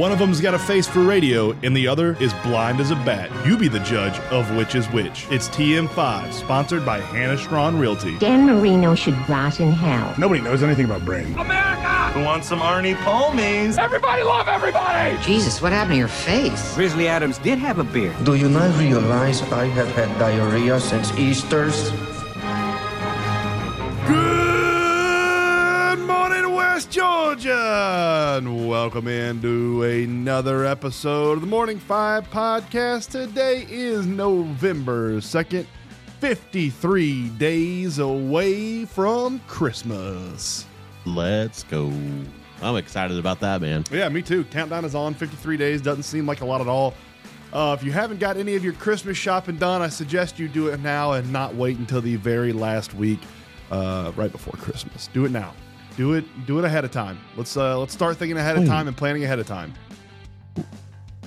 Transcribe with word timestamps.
One 0.00 0.12
of 0.12 0.18
them's 0.18 0.40
got 0.40 0.54
a 0.54 0.58
face 0.58 0.86
for 0.86 1.00
radio, 1.00 1.52
and 1.62 1.76
the 1.76 1.86
other 1.86 2.16
is 2.20 2.32
blind 2.42 2.80
as 2.80 2.90
a 2.90 2.94
bat. 2.94 3.30
You 3.46 3.58
be 3.58 3.68
the 3.68 3.80
judge 3.80 4.18
of 4.30 4.50
which 4.56 4.74
is 4.74 4.86
which. 4.86 5.26
It's 5.30 5.50
TM5, 5.50 6.32
sponsored 6.32 6.86
by 6.86 7.00
Hannah 7.00 7.36
Strawn 7.36 7.78
Realty. 7.78 8.16
Dan 8.16 8.46
Marino 8.46 8.94
should 8.94 9.12
rot 9.28 9.60
in 9.60 9.72
hell. 9.72 10.14
Nobody 10.16 10.40
knows 10.40 10.62
anything 10.62 10.86
about 10.86 11.04
brain. 11.04 11.38
America! 11.38 12.12
Who 12.18 12.24
wants 12.24 12.48
some 12.48 12.60
Arnie 12.60 12.94
Palmies? 12.94 13.76
Everybody 13.76 14.22
love 14.22 14.48
everybody! 14.48 15.22
Jesus, 15.22 15.60
what 15.60 15.70
happened 15.70 15.92
to 15.92 15.98
your 15.98 16.08
face? 16.08 16.74
Grizzly 16.74 17.06
Adams 17.06 17.36
did 17.36 17.58
have 17.58 17.78
a 17.78 17.84
beard. 17.84 18.16
Do 18.24 18.36
you 18.36 18.48
not 18.48 18.74
realize 18.78 19.42
I 19.52 19.66
have 19.66 19.88
had 19.88 20.18
diarrhea 20.18 20.80
since 20.80 21.12
Easter's? 21.18 21.90
Good 24.06 24.16
morning, 24.16 24.39
And 27.30 28.68
welcome 28.68 29.06
into 29.06 29.84
another 29.84 30.66
episode 30.66 31.34
of 31.34 31.42
the 31.42 31.46
Morning 31.46 31.78
Five 31.78 32.28
podcast. 32.28 33.10
Today 33.10 33.68
is 33.70 34.04
November 34.04 35.18
2nd, 35.18 35.64
53 36.18 37.28
days 37.28 38.00
away 38.00 38.84
from 38.84 39.38
Christmas. 39.46 40.66
Let's 41.06 41.62
go. 41.62 41.92
I'm 42.62 42.74
excited 42.74 43.16
about 43.16 43.38
that, 43.40 43.60
man. 43.60 43.84
Yeah, 43.92 44.08
me 44.08 44.22
too. 44.22 44.42
Countdown 44.46 44.84
is 44.84 44.96
on. 44.96 45.14
53 45.14 45.56
days 45.56 45.80
doesn't 45.80 46.02
seem 46.02 46.26
like 46.26 46.40
a 46.40 46.44
lot 46.44 46.60
at 46.60 46.66
all. 46.66 46.94
Uh, 47.52 47.76
if 47.78 47.86
you 47.86 47.92
haven't 47.92 48.18
got 48.18 48.38
any 48.38 48.56
of 48.56 48.64
your 48.64 48.72
Christmas 48.72 49.16
shopping 49.16 49.56
done, 49.56 49.82
I 49.82 49.88
suggest 49.88 50.40
you 50.40 50.48
do 50.48 50.66
it 50.66 50.80
now 50.80 51.12
and 51.12 51.32
not 51.32 51.54
wait 51.54 51.78
until 51.78 52.00
the 52.00 52.16
very 52.16 52.52
last 52.52 52.92
week, 52.94 53.20
uh, 53.70 54.10
right 54.16 54.32
before 54.32 54.54
Christmas. 54.54 55.08
Do 55.12 55.26
it 55.26 55.30
now. 55.30 55.54
Do 56.00 56.14
it. 56.14 56.24
Do 56.46 56.58
it 56.58 56.64
ahead 56.64 56.86
of 56.86 56.90
time. 56.90 57.18
Let's 57.36 57.58
uh, 57.58 57.78
let's 57.78 57.92
start 57.92 58.16
thinking 58.16 58.38
ahead 58.38 58.56
of 58.56 58.66
time 58.66 58.88
and 58.88 58.96
planning 58.96 59.22
ahead 59.22 59.38
of 59.38 59.46
time. 59.46 59.74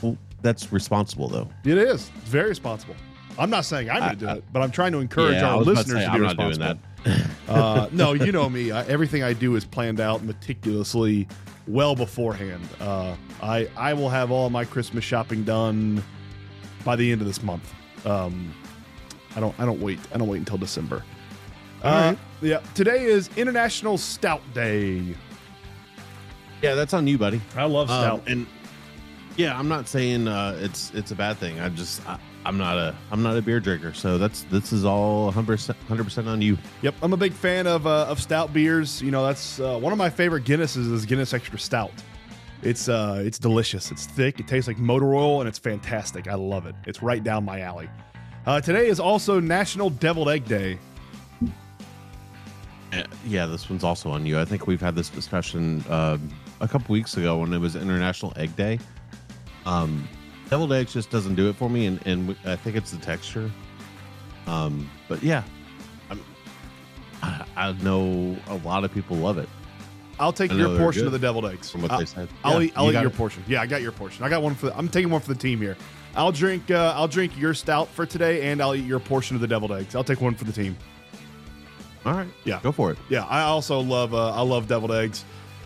Well, 0.01 0.17
that's 0.41 0.71
responsible, 0.73 1.27
though. 1.27 1.47
It 1.63 1.77
is. 1.77 2.09
It's 2.17 2.27
very 2.29 2.49
responsible. 2.49 2.95
I'm 3.37 3.51
not 3.51 3.65
saying 3.65 3.91
I'm 3.91 3.99
going 3.99 4.09
to 4.13 4.15
do 4.15 4.27
I- 4.29 4.33
it, 4.37 4.43
but 4.51 4.63
I'm 4.63 4.71
trying 4.71 4.91
to 4.93 4.97
encourage 4.97 5.35
Yeah, 5.35 5.53
our 5.53 5.61
listeners 5.61 5.99
say, 5.99 6.05
to 6.05 6.11
be 6.11 6.15
I'm 6.17 6.21
not 6.23 6.37
doing 6.37 6.49
responsible. 6.49 6.81
that. 7.03 7.49
uh, 7.49 7.89
no, 7.91 8.13
you 8.13 8.31
know 8.31 8.49
me. 8.49 8.71
I, 8.71 8.83
everything 8.85 9.21
I 9.21 9.33
do 9.33 9.55
is 9.55 9.63
planned 9.63 9.99
out 9.99 10.23
meticulously, 10.23 11.27
well 11.67 11.95
beforehand. 11.95 12.67
Uh, 12.79 13.15
I 13.43 13.69
I 13.77 13.93
will 13.93 14.09
have 14.09 14.31
all 14.31 14.49
my 14.49 14.65
Christmas 14.65 15.03
shopping 15.03 15.43
done 15.43 16.03
by 16.83 16.95
the 16.95 17.11
end 17.11 17.21
of 17.21 17.27
this 17.27 17.43
month. 17.43 17.71
Um, 18.07 18.51
I 19.35 19.39
don't 19.39 19.53
I 19.59 19.65
don't 19.65 19.81
wait. 19.81 19.99
I 20.11 20.17
don't 20.17 20.27
wait 20.29 20.39
until 20.39 20.57
December. 20.57 21.03
Uh, 21.83 22.15
yeah. 22.41 22.59
Today 22.75 23.03
is 23.05 23.29
International 23.35 23.97
Stout 23.97 24.41
Day. 24.53 25.15
Yeah, 26.61 26.75
that's 26.75 26.93
on 26.93 27.07
you, 27.07 27.17
buddy. 27.17 27.41
I 27.57 27.65
love 27.65 27.89
Um, 27.89 28.01
stout. 28.01 28.23
and 28.27 28.47
yeah, 29.35 29.57
I'm 29.57 29.67
not 29.67 29.87
saying 29.87 30.27
uh, 30.27 30.57
it's 30.61 30.91
it's 30.93 31.11
a 31.11 31.15
bad 31.15 31.37
thing. 31.37 31.59
I 31.59 31.67
just 31.69 32.07
I, 32.07 32.17
I'm 32.45 32.57
not 32.57 32.77
a 32.77 32.95
I'm 33.11 33.21
not 33.21 33.35
a 33.35 33.41
beer 33.41 33.59
drinker, 33.59 33.93
so 33.93 34.17
that's 34.17 34.43
this 34.43 34.71
is 34.71 34.85
all 34.85 35.25
100 35.25 35.57
percent 36.05 36.27
on 36.29 36.41
you. 36.41 36.57
Yep, 36.83 36.95
I'm 37.01 37.11
a 37.11 37.17
big 37.17 37.33
fan 37.33 37.67
of 37.67 37.85
uh, 37.85 38.05
of 38.07 38.21
stout 38.21 38.53
beers. 38.53 39.01
You 39.01 39.11
know, 39.11 39.25
that's 39.25 39.59
uh, 39.59 39.77
one 39.77 39.91
of 39.91 39.97
my 39.97 40.09
favorite 40.09 40.45
Guinnesses 40.45 40.89
is 40.91 41.05
Guinness 41.05 41.33
Extra 41.33 41.59
Stout. 41.59 41.91
It's 42.61 42.87
uh, 42.87 43.21
it's 43.25 43.37
delicious. 43.39 43.91
It's 43.91 44.05
thick. 44.05 44.39
It 44.39 44.47
tastes 44.47 44.69
like 44.69 44.77
motor 44.77 45.13
oil, 45.15 45.41
and 45.41 45.49
it's 45.49 45.59
fantastic. 45.59 46.29
I 46.29 46.35
love 46.35 46.65
it. 46.65 46.75
It's 46.85 47.03
right 47.03 47.21
down 47.21 47.43
my 47.43 47.59
alley. 47.59 47.89
Uh, 48.45 48.61
today 48.61 48.87
is 48.87 49.01
also 49.01 49.41
National 49.41 49.89
Deviled 49.89 50.29
Egg 50.29 50.45
Day. 50.45 50.77
Uh, 52.93 53.03
Yeah, 53.25 53.45
this 53.45 53.69
one's 53.69 53.83
also 53.83 54.09
on 54.11 54.25
you. 54.25 54.39
I 54.39 54.45
think 54.45 54.67
we've 54.67 54.81
had 54.81 54.95
this 54.95 55.09
discussion 55.09 55.83
um, 55.89 56.29
a 56.61 56.67
couple 56.67 56.93
weeks 56.93 57.17
ago 57.17 57.37
when 57.39 57.53
it 57.53 57.57
was 57.59 57.75
International 57.75 58.33
Egg 58.35 58.55
Day. 58.55 58.79
Um, 59.65 60.07
deviled 60.49 60.73
eggs 60.73 60.93
just 60.93 61.09
doesn't 61.09 61.35
do 61.35 61.49
it 61.49 61.55
for 61.55 61.69
me, 61.69 61.85
and, 61.85 62.05
and 62.05 62.35
I 62.45 62.55
think 62.55 62.75
it's 62.75 62.91
the 62.91 62.97
texture. 62.97 63.49
Um, 64.47 64.89
but 65.07 65.23
yeah, 65.23 65.43
I'm, 66.09 66.19
I, 67.21 67.45
I 67.55 67.71
know 67.83 68.35
a 68.47 68.55
lot 68.57 68.83
of 68.83 68.93
people 68.93 69.15
love 69.17 69.37
it. 69.37 69.47
I'll 70.19 70.33
take 70.33 70.51
your 70.51 70.77
portion 70.77 71.05
of 71.07 71.11
the 71.11 71.19
deviled 71.19 71.45
eggs. 71.45 71.71
from 71.71 71.81
what 71.81 71.91
I'll, 71.91 71.99
they 71.99 72.05
said. 72.05 72.29
I'll 72.43 72.61
Yeah, 72.61 72.67
eat. 72.67 72.73
I'll 72.75 72.91
you 72.91 72.97
eat 72.97 73.01
your 73.01 73.09
it. 73.09 73.15
portion. 73.15 73.43
Yeah, 73.47 73.61
I 73.61 73.65
got 73.65 73.81
your 73.81 73.91
portion. 73.91 74.23
I 74.23 74.29
got 74.29 74.43
one 74.43 74.53
for. 74.53 74.67
The, 74.67 74.77
I'm 74.77 74.87
taking 74.87 75.09
one 75.09 75.21
for 75.21 75.33
the 75.33 75.39
team 75.39 75.59
here. 75.59 75.75
I'll 76.15 76.31
drink. 76.31 76.69
Uh, 76.69 76.93
I'll 76.95 77.07
drink 77.07 77.35
your 77.37 77.53
stout 77.55 77.87
for 77.89 78.05
today, 78.05 78.51
and 78.51 78.61
I'll 78.61 78.75
eat 78.75 78.85
your 78.85 78.99
portion 78.99 79.35
of 79.35 79.41
the 79.41 79.47
deviled 79.47 79.71
eggs. 79.71 79.95
I'll 79.95 80.03
take 80.03 80.21
one 80.21 80.35
for 80.35 80.43
the 80.43 80.51
team. 80.51 80.77
All 82.05 82.13
right, 82.13 82.27
Yeah. 82.43 82.59
go 82.61 82.71
for 82.71 82.91
it. 82.91 82.97
Yeah, 83.09 83.23
I 83.25 83.41
also 83.43 83.79
love 83.79 84.13
uh, 84.13 84.31
I 84.33 84.41
love 84.41 84.67
deviled 84.67 84.91
eggs. 84.91 85.23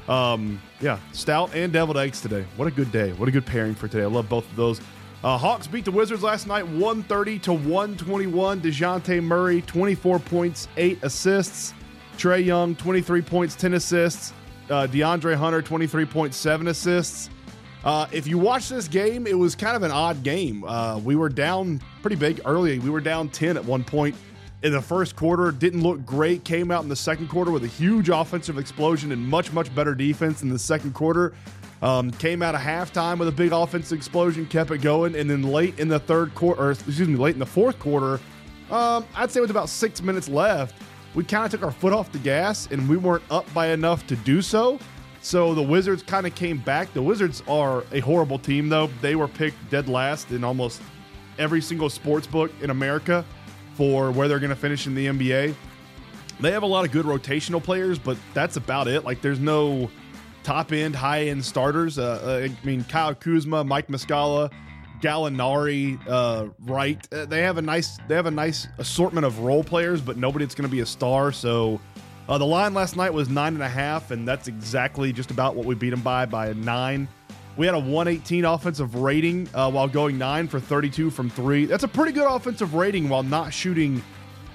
Um, 0.08 0.62
yeah, 0.80 1.00
stout 1.12 1.54
and 1.56 1.74
deviled 1.74 1.98
eggs 1.98 2.22
today. 2.22 2.46
What 2.56 2.68
a 2.68 2.72
good 2.72 2.92
day. 2.92 3.12
What 3.14 3.28
a 3.28 3.32
good 3.32 3.46
pairing 3.46 3.76
for 3.76 3.88
today. 3.88 4.04
I 4.04 4.08
love 4.08 4.30
both 4.30 4.50
of 4.50 4.56
those. 4.56 4.80
Uh, 5.24 5.38
Hawks 5.38 5.66
beat 5.68 5.84
the 5.84 5.92
Wizards 5.92 6.22
last 6.24 6.48
night 6.48 6.66
130 6.66 7.40
to 7.40 7.54
121. 7.54 8.62
DeJounte 8.62 9.22
Murray, 9.24 9.62
24 9.64 10.20
points, 10.20 10.68
8 10.78 11.00
assists. 11.02 11.74
Trae 12.18 12.46
Young, 12.46 12.76
23 12.76 13.22
points, 13.22 13.56
10 13.56 13.74
assists. 13.74 14.34
Uh, 14.70 14.86
DeAndre 14.88 15.36
Hunter, 15.36 15.62
23.7 15.62 16.68
assists. 16.68 17.30
Uh, 17.84 18.06
if 18.12 18.28
you 18.28 18.38
watch 18.38 18.70
this 18.70 18.88
game, 18.88 19.26
it 19.28 19.38
was 19.38 19.56
kind 19.56 19.76
of 19.76 19.84
an 19.84 19.92
odd 19.92 20.22
game. 20.24 20.64
Uh, 20.64 21.00
we 21.00 21.16
were 21.16 21.30
down 21.30 21.82
pretty 22.02 22.16
big 22.16 22.40
early. 22.46 22.80
We 22.80 22.90
were 22.90 23.02
down 23.02 23.30
10 23.30 23.58
at 23.58 23.66
one 23.66 23.84
point 23.84 24.16
in 24.64 24.72
the 24.72 24.82
first 24.82 25.16
quarter. 25.16 25.52
Didn't 25.52 25.82
look 25.82 26.06
great. 26.06 26.44
Came 26.44 26.72
out 26.72 26.84
in 26.84 26.90
the 26.90 26.96
second 26.96 27.28
quarter 27.28 27.52
with 27.52 27.64
a 27.64 27.68
huge 27.68 28.10
offensive 28.10 28.58
explosion 28.58 29.12
and 29.12 29.26
much, 29.28 29.52
much 29.52 29.74
better 29.74 29.94
defense 29.94 30.42
in 30.42 30.50
the 30.50 30.60
second 30.60 30.94
quarter. 30.94 31.34
Um, 31.82 32.10
came 32.10 32.42
out 32.42 32.56
of 32.56 32.62
halftime 32.62 33.20
with 33.20 33.28
a 33.28 33.32
big 33.32 33.52
offensive 33.52 33.96
explosion, 33.96 34.48
kept 34.48 34.72
it 34.72 34.80
going, 34.80 35.16
and 35.16 35.30
then 35.30 35.44
late 35.44 35.78
in 35.78 35.88
the 35.88 36.00
third 36.00 36.34
quarter, 36.34 36.72
excuse 36.72 37.08
me, 37.08 37.16
late 37.16 37.36
in 37.36 37.40
the 37.40 37.46
fourth 37.46 37.78
quarter, 37.78 38.20
um, 38.72 39.06
I'd 39.16 39.32
say 39.32 39.40
with 39.40 39.52
about 39.52 39.70
six 39.70 40.02
minutes 40.02 40.28
left, 40.28 40.76
we 41.16 41.24
kind 41.24 41.46
of 41.46 41.52
took 41.52 41.64
our 41.64 41.72
foot 41.72 41.94
off 41.94 42.12
the 42.12 42.20
gas 42.20 42.68
and 42.72 42.88
we 42.90 42.98
weren't 42.98 43.24
up 43.30 43.52
by 43.54 43.68
enough 43.68 44.06
to 44.08 44.16
do 44.18 44.42
so. 44.42 44.80
So 45.22 45.54
the 45.54 45.64
Wizards 45.64 46.04
kind 46.04 46.28
of 46.28 46.36
came 46.36 46.60
back. 46.60 46.94
The 46.94 47.02
Wizards 47.02 47.44
are 47.48 47.84
a 47.92 48.00
horrible 48.00 48.40
team, 48.40 48.70
though. 48.70 48.88
They 49.02 49.16
were 49.16 49.28
picked 49.28 49.70
dead 49.70 49.90
last 49.90 50.32
in 50.32 50.44
almost 50.44 50.82
every 51.40 51.62
single 51.62 51.90
sports 51.90 52.28
book 52.28 52.52
in 52.62 52.70
America 52.70 53.26
for 53.78 54.12
where 54.12 54.28
they're 54.28 54.40
going 54.40 54.50
to 54.50 54.56
finish 54.56 54.88
in 54.88 54.96
the 54.96 55.06
NBA. 55.06 55.56
They 56.40 56.52
have 56.52 56.64
a 56.64 56.68
lot 56.68 56.86
of 56.86 56.92
good 56.92 57.06
rotational 57.06 57.64
players, 57.64 57.98
but 57.98 58.18
that's 58.34 58.58
about 58.58 58.88
it. 58.88 59.06
Like, 59.06 59.22
there's 59.22 59.40
no 59.40 59.90
top 60.44 60.72
end, 60.72 60.96
high 60.96 61.26
end 61.26 61.46
starters. 61.46 61.98
Uh, 61.98 62.48
I 62.48 62.66
mean, 62.66 62.84
Kyle 62.84 63.14
Kuzma, 63.14 63.64
Mike 63.64 63.88
Muscala, 63.88 64.52
Gallinari, 65.02 66.00
uh, 66.08 66.48
Wright. 66.62 67.08
Uh, 67.12 67.26
they 67.26 67.42
have 67.42 67.58
a 67.58 67.62
nice 67.62 67.98
they 68.08 68.16
have 68.16 68.26
a 68.26 68.32
nice 68.32 68.68
assortment 68.78 69.26
of 69.26 69.40
role 69.40 69.64
players, 69.64 70.02
but 70.02 70.18
nobody 70.18 70.46
that's 70.46 70.56
going 70.56 70.68
to 70.68 70.72
be 70.72 70.82
a 70.82 70.86
star. 70.86 71.32
So 71.32 71.80
uh, 72.30 72.38
the 72.38 72.46
line 72.46 72.74
last 72.74 72.96
night 72.96 73.14
was 73.14 73.30
nine 73.30 73.54
and 73.54 73.64
a 73.64 73.70
half, 73.70 74.12
and 74.12 74.28
that's 74.28 74.48
exactly 74.48 75.14
just 75.14 75.32
about 75.32 75.56
what 75.56 75.66
we 75.66 75.76
beat 75.76 75.92
them 75.92 76.02
by 76.02 76.26
by 76.26 76.48
a 76.48 76.54
nine. 76.54 77.08
We 77.58 77.66
had 77.66 77.74
a 77.74 77.80
118 77.80 78.46
offensive 78.46 78.94
rating 78.96 79.50
uh, 79.54 79.72
while 79.72 79.88
going 79.88 80.18
nine 80.20 80.48
for 80.48 80.60
32 80.60 81.10
from 81.10 81.28
three. 81.28 81.66
That's 81.66 81.84
a 81.84 81.88
pretty 81.88 82.12
good 82.12 82.28
offensive 82.28 82.76
rating 82.76 83.10
while 83.10 83.24
not 83.24 83.52
shooting 83.52 84.04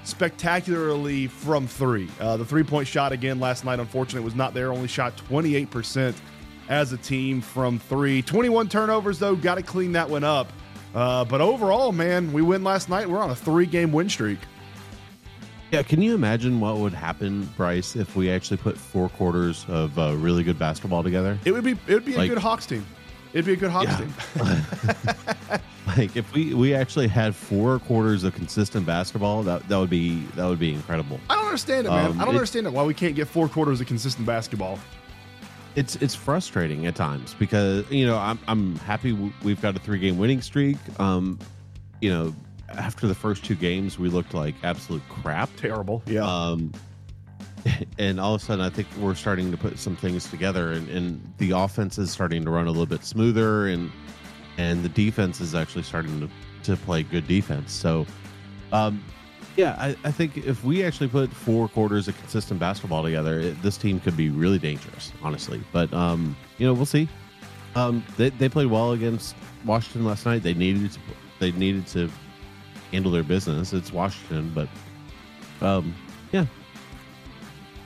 spectacularly 0.05 1.27
from 1.27 1.67
three. 1.67 2.09
Uh, 2.19 2.37
the 2.37 2.45
three 2.45 2.63
point 2.63 2.87
shot 2.87 3.11
again 3.11 3.41
last 3.41 3.65
night, 3.65 3.79
unfortunately, 3.79 4.23
was 4.23 4.35
not 4.35 4.53
there. 4.53 4.71
Only 4.71 4.87
shot 4.87 5.17
28% 5.29 6.15
as 6.69 6.93
a 6.93 6.97
team 6.97 7.41
from 7.41 7.77
three. 7.77 8.21
21 8.21 8.69
turnovers, 8.69 9.19
though. 9.19 9.35
Got 9.35 9.55
to 9.55 9.63
clean 9.63 9.91
that 9.91 10.09
one 10.09 10.23
up. 10.23 10.51
Uh, 10.95 11.25
but 11.25 11.41
overall, 11.41 11.91
man, 11.91 12.31
we 12.31 12.41
win 12.41 12.63
last 12.63 12.87
night. 12.87 13.09
We're 13.09 13.19
on 13.19 13.31
a 13.31 13.35
three 13.35 13.65
game 13.65 13.91
win 13.91 14.09
streak. 14.09 14.39
Yeah, 15.73 15.81
can 15.81 16.03
you 16.03 16.13
imagine 16.13 16.59
what 16.59 16.77
would 16.77 16.93
happen, 16.93 17.49
Bryce, 17.57 17.95
if 17.95 18.15
we 18.15 18.29
actually 18.29 18.57
put 18.57 18.77
four 18.77 19.09
quarters 19.09 19.65
of 19.67 19.97
uh, 19.97 20.13
really 20.17 20.43
good 20.43 20.59
basketball 20.59 21.01
together? 21.01 21.35
It 21.45 21.51
would 21.51 21.63
be 21.63 21.71
it 21.87 21.95
would 21.95 22.05
be 22.05 22.13
a 22.13 22.27
good 22.27 22.37
Hawks 22.37 22.67
team. 22.67 22.85
It'd 23.33 23.45
be 23.47 23.53
a 23.53 23.55
good 23.55 23.71
Hawks 23.71 23.89
Yeah. 23.89 23.97
team. 23.97 25.59
Like 25.97 26.15
if 26.15 26.31
we 26.33 26.53
we 26.53 26.73
actually 26.75 27.07
had 27.07 27.35
four 27.35 27.79
quarters 27.79 28.23
of 28.23 28.33
consistent 28.35 28.85
basketball, 28.85 29.41
that 29.43 29.67
that 29.67 29.77
would 29.77 29.89
be 29.89 30.21
that 30.35 30.45
would 30.45 30.59
be 30.59 30.73
incredible. 30.73 31.19
I 31.29 31.35
don't 31.35 31.45
understand 31.45 31.87
it, 31.87 31.89
man. 31.89 32.11
Um, 32.11 32.21
I 32.21 32.25
don't 32.25 32.35
it- 32.35 32.37
understand 32.37 32.67
it 32.67 32.73
why 32.73 32.83
we 32.83 32.93
can't 32.93 33.15
get 33.15 33.27
four 33.27 33.49
quarters 33.49 33.81
of 33.81 33.87
consistent 33.87 34.25
basketball. 34.27 34.77
It's 35.75 35.95
it's 35.97 36.13
frustrating 36.15 36.85
at 36.85 36.95
times 36.95 37.35
because 37.39 37.89
you 37.91 38.05
know 38.05 38.17
I'm 38.17 38.37
I'm 38.47 38.75
happy 38.77 39.13
we've 39.43 39.61
got 39.61 39.75
a 39.75 39.79
three 39.79 39.99
game 39.99 40.17
winning 40.19 40.41
streak. 40.41 40.77
Um, 40.99 41.37
you 41.99 42.11
know, 42.11 42.33
after 42.77 43.07
the 43.07 43.15
first 43.15 43.43
two 43.43 43.55
games, 43.55 43.97
we 43.99 44.09
looked 44.09 44.33
like 44.33 44.55
absolute 44.63 45.01
crap. 45.09 45.49
Terrible. 45.57 46.03
Yeah. 46.05 46.23
Um, 46.23 46.71
and 47.97 48.19
all 48.19 48.35
of 48.35 48.41
a 48.41 48.45
sudden, 48.45 48.63
I 48.63 48.69
think 48.69 48.87
we're 48.99 49.15
starting 49.15 49.51
to 49.51 49.57
put 49.57 49.79
some 49.79 49.95
things 49.95 50.29
together, 50.29 50.71
and, 50.73 50.89
and 50.89 51.33
the 51.37 51.51
offense 51.51 51.97
is 51.97 52.11
starting 52.11 52.43
to 52.45 52.51
run 52.51 52.67
a 52.67 52.71
little 52.71 52.85
bit 52.85 53.03
smoother, 53.03 53.67
and 53.67 53.91
and 54.57 54.83
the 54.83 54.89
defense 54.89 55.41
is 55.41 55.55
actually 55.55 55.83
starting 55.83 56.19
to, 56.19 56.29
to 56.63 56.77
play 56.77 57.01
good 57.03 57.27
defense. 57.27 57.71
So, 57.71 58.05
um, 58.71 59.03
yeah, 59.55 59.75
I, 59.79 59.95
I 60.03 60.11
think 60.11 60.37
if 60.37 60.63
we 60.63 60.83
actually 60.83 61.07
put 61.07 61.31
four 61.31 61.67
quarters 61.67 62.07
of 62.07 62.17
consistent 62.19 62.59
basketball 62.59 63.03
together, 63.03 63.39
it, 63.39 63.61
this 63.63 63.77
team 63.77 63.99
could 63.99 64.15
be 64.15 64.29
really 64.29 64.59
dangerous, 64.59 65.11
honestly. 65.23 65.61
But 65.71 65.91
um, 65.93 66.35
you 66.57 66.67
know, 66.67 66.73
we'll 66.73 66.85
see. 66.85 67.07
Um, 67.75 68.03
they, 68.17 68.29
they 68.29 68.49
played 68.49 68.67
well 68.67 68.91
against 68.91 69.35
Washington 69.65 70.05
last 70.05 70.25
night. 70.25 70.43
They 70.43 70.53
needed 70.53 70.91
to 70.91 70.99
they 71.39 71.51
needed 71.51 71.87
to 71.87 72.09
handle 72.93 73.11
their 73.11 73.23
business. 73.23 73.73
It's 73.73 73.91
Washington, 73.91 74.51
but 74.53 74.69
um, 75.65 75.93
yeah, 76.31 76.45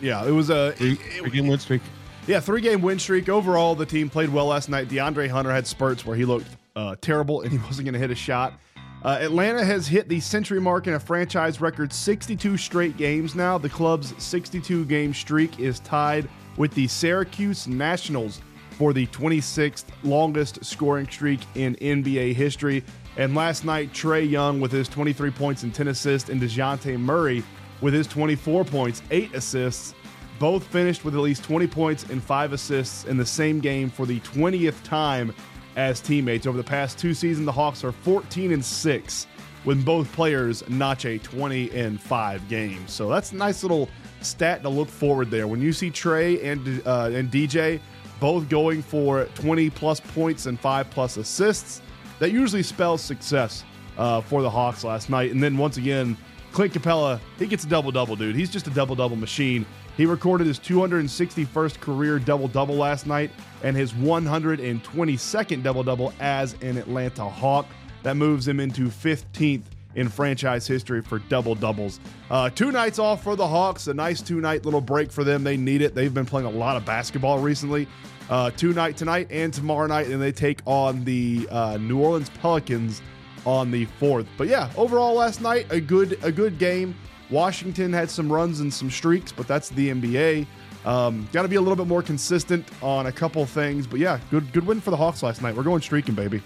Yeah, 0.02 0.26
it 0.26 0.32
was 0.32 0.50
a 0.50 0.74
three, 0.74 0.96
three 0.96 1.30
game 1.30 1.48
win 1.48 1.60
streak. 1.60 1.82
Yeah, 2.28 2.42
three 2.42 2.62
game 2.62 2.82
win 2.82 3.00
streak. 3.00 3.30
Overall, 3.30 3.74
the 3.74 3.86
team 3.86 4.10
played 4.10 4.30
well 4.30 4.48
last 4.48 4.68
night. 4.70 4.90
DeAndre 4.90 5.30
Hunter 5.30 5.52
had 5.52 5.66
spurts 5.66 6.06
where 6.06 6.16
he 6.18 6.26
looked 6.26 6.48
uh, 6.76 6.96
terrible 7.00 7.42
and 7.42 7.52
he 7.52 7.58
wasn't 7.66 7.86
going 7.86 7.94
to 7.94 8.00
hit 8.00 8.12
a 8.12 8.16
shot. 8.16 8.60
Uh, 9.04 9.20
Atlanta 9.22 9.64
has 9.64 9.88
hit 9.88 10.10
the 10.10 10.20
century 10.20 10.60
mark 10.60 10.88
in 10.88 10.94
a 10.96 11.00
franchise 11.00 11.62
record 11.62 11.94
62 11.94 12.58
straight 12.58 12.98
games 12.98 13.36
now. 13.36 13.58
The 13.58 13.70
club's 13.70 14.14
62 14.22 14.86
game 14.86 15.14
streak 15.14 15.60
is 15.60 15.80
tied 15.80 16.28
with 16.58 16.74
the 16.74 16.88
Syracuse 16.88 17.68
Nationals 17.68 18.42
for 18.72 18.94
the 18.94 19.08
26th 19.08 19.86
longest 20.04 20.66
scoring 20.66 21.08
streak 21.08 21.40
in 21.56 21.76
NBA 21.76 22.34
history. 22.34 22.84
And 23.18 23.34
last 23.34 23.66
night, 23.66 23.92
Trae 23.94 24.30
Young 24.30 24.60
with 24.60 24.72
his 24.72 24.88
23 24.88 25.32
points 25.32 25.64
and 25.64 25.74
10 25.74 25.88
assists, 25.88 26.30
and 26.30 26.40
DeJounte 26.40 27.00
Murray 27.00 27.44
with 27.82 27.94
his 27.94 28.06
24 28.08 28.64
points, 28.66 29.02
8 29.10 29.34
assists, 29.34 29.96
both 30.40 30.64
finished 30.66 31.04
with 31.04 31.16
at 31.16 31.22
least 31.22 31.44
20 31.44 31.66
points 31.66 32.04
and 32.06 32.24
5 32.24 32.54
assists 32.54 33.06
in 33.06 33.18
the 33.18 33.26
same 33.26 33.60
game 33.60 33.90
for 33.90 34.06
the 34.06 34.20
20th 34.20 34.84
time 34.84 35.34
as 35.76 36.00
teammates. 36.00 36.46
Over 36.46 36.58
the 36.58 36.64
past 36.64 37.00
two 37.00 37.16
seasons, 37.16 37.46
the 37.46 37.52
Hawks 37.52 37.84
are 37.84 37.92
14 37.92 38.52
and 38.52 38.64
6 38.64 39.28
when 39.64 39.82
both 39.82 40.12
players 40.12 40.68
notch 40.70 41.06
a 41.06 41.18
20 41.18 41.72
and 41.72 42.00
5 42.00 42.48
game. 42.48 42.88
So 42.88 43.10
that's 43.10 43.32
a 43.32 43.36
nice 43.36 43.64
little 43.64 43.90
stat 44.22 44.62
to 44.62 44.70
look 44.70 44.90
forward 44.90 45.32
there. 45.32 45.48
When 45.48 45.62
you 45.62 45.74
see 45.74 45.90
Trae 45.90 46.44
and 46.44 46.82
uh, 46.86 47.12
and 47.14 47.32
DJ 47.32 47.80
both 48.20 48.50
going 48.50 48.82
for 48.82 49.26
20 49.36 49.70
plus 49.72 50.00
points 50.00 50.46
and 50.46 50.60
5 50.60 50.90
plus 50.90 51.18
assists, 51.18 51.82
that 52.20 52.32
usually 52.32 52.64
spells 52.64 53.02
success 53.02 53.64
uh, 53.98 54.22
for 54.22 54.42
the 54.42 54.50
Hawks 54.50 54.84
last 54.84 55.10
night. 55.10 55.32
And 55.32 55.42
then 55.42 55.58
once 55.58 55.78
again, 55.78 56.18
Clint 56.52 56.74
Capela, 56.74 57.20
he 57.38 57.48
gets 57.48 57.64
a 57.64 57.68
double 57.68 57.92
double, 57.92 58.16
dude. 58.16 58.36
He's 58.36 58.50
just 58.50 58.68
a 58.68 58.72
double 58.72 58.96
double 58.96 59.16
machine. 59.16 59.66
He 59.96 60.06
recorded 60.06 60.46
his 60.48 60.60
261st 60.60 61.80
career 61.80 62.20
double 62.20 62.48
double 62.48 62.76
last 62.76 63.08
night 63.08 63.32
and 63.64 63.76
his 63.76 63.94
122nd 63.94 65.64
double 65.64 65.84
double 65.84 66.14
as 66.20 66.54
an 66.62 66.78
Atlanta 66.78 67.28
Hawk. 67.28 67.66
That 68.04 68.16
moves 68.16 68.48
him 68.48 68.60
into 68.60 68.88
15th 68.88 69.64
in 69.96 70.08
franchise 70.08 70.68
history 70.68 71.02
for 71.02 71.20
double 71.20 71.56
doubles. 71.56 72.00
Uh, 72.30 72.50
two 72.52 72.72
nights 72.72 73.00
off 73.00 73.24
for 73.24 73.36
the 73.36 73.48
Hawks, 73.48 73.88
a 73.88 73.94
nice 73.94 74.22
two 74.22 74.40
night 74.40 74.64
little 74.64 74.82
break 74.82 75.12
for 75.12 75.24
them. 75.24 75.44
They 75.44 75.58
need 75.58 75.82
it. 75.82 75.96
They've 75.96 76.14
been 76.14 76.26
playing 76.26 76.46
a 76.46 76.52
lot 76.52 76.78
of 76.78 76.86
basketball 76.86 77.40
recently. 77.40 77.88
Uh, 78.30 78.52
two 78.52 78.74
night 78.74 78.98
tonight 78.98 79.28
and 79.32 79.54
tomorrow 79.54 79.88
night, 79.88 80.08
and 80.08 80.22
they 80.22 80.32
take 80.32 80.60
on 80.66 81.04
the 81.06 81.48
uh, 81.50 81.78
New 81.78 82.00
Orleans 82.00 82.30
Pelicans 82.42 83.02
on 83.46 83.72
the 83.72 83.86
fourth. 83.86 84.28
But 84.38 84.48
yeah, 84.48 84.70
overall 84.76 85.14
last 85.16 85.40
night 85.42 85.66
a 85.70 85.80
good 85.80 86.20
a 86.24 86.32
good 86.32 86.58
game. 86.60 86.96
Washington 87.30 87.92
had 87.94 88.10
some 88.10 88.32
runs 88.32 88.60
and 88.60 88.74
some 88.74 88.90
streaks, 88.90 89.32
but 89.32 89.48
that's 89.48 89.70
the 89.70 89.90
NBA. 89.90 90.46
Um, 90.86 91.28
Got 91.34 91.42
to 91.42 91.48
be 91.48 91.56
a 91.58 91.62
little 91.62 91.76
bit 91.76 91.88
more 91.88 92.02
consistent 92.02 92.68
on 92.82 93.08
a 93.08 93.12
couple 93.12 93.46
things, 93.46 93.88
but 93.88 94.00
yeah, 94.00 94.20
good 94.30 94.52
good 94.54 94.66
win 94.66 94.82
for 94.82 94.92
the 94.92 94.98
Hawks 94.98 95.24
last 95.24 95.42
night. 95.42 95.56
We're 95.56 95.64
going 95.64 95.82
streaking, 95.82 96.16
baby. 96.16 96.42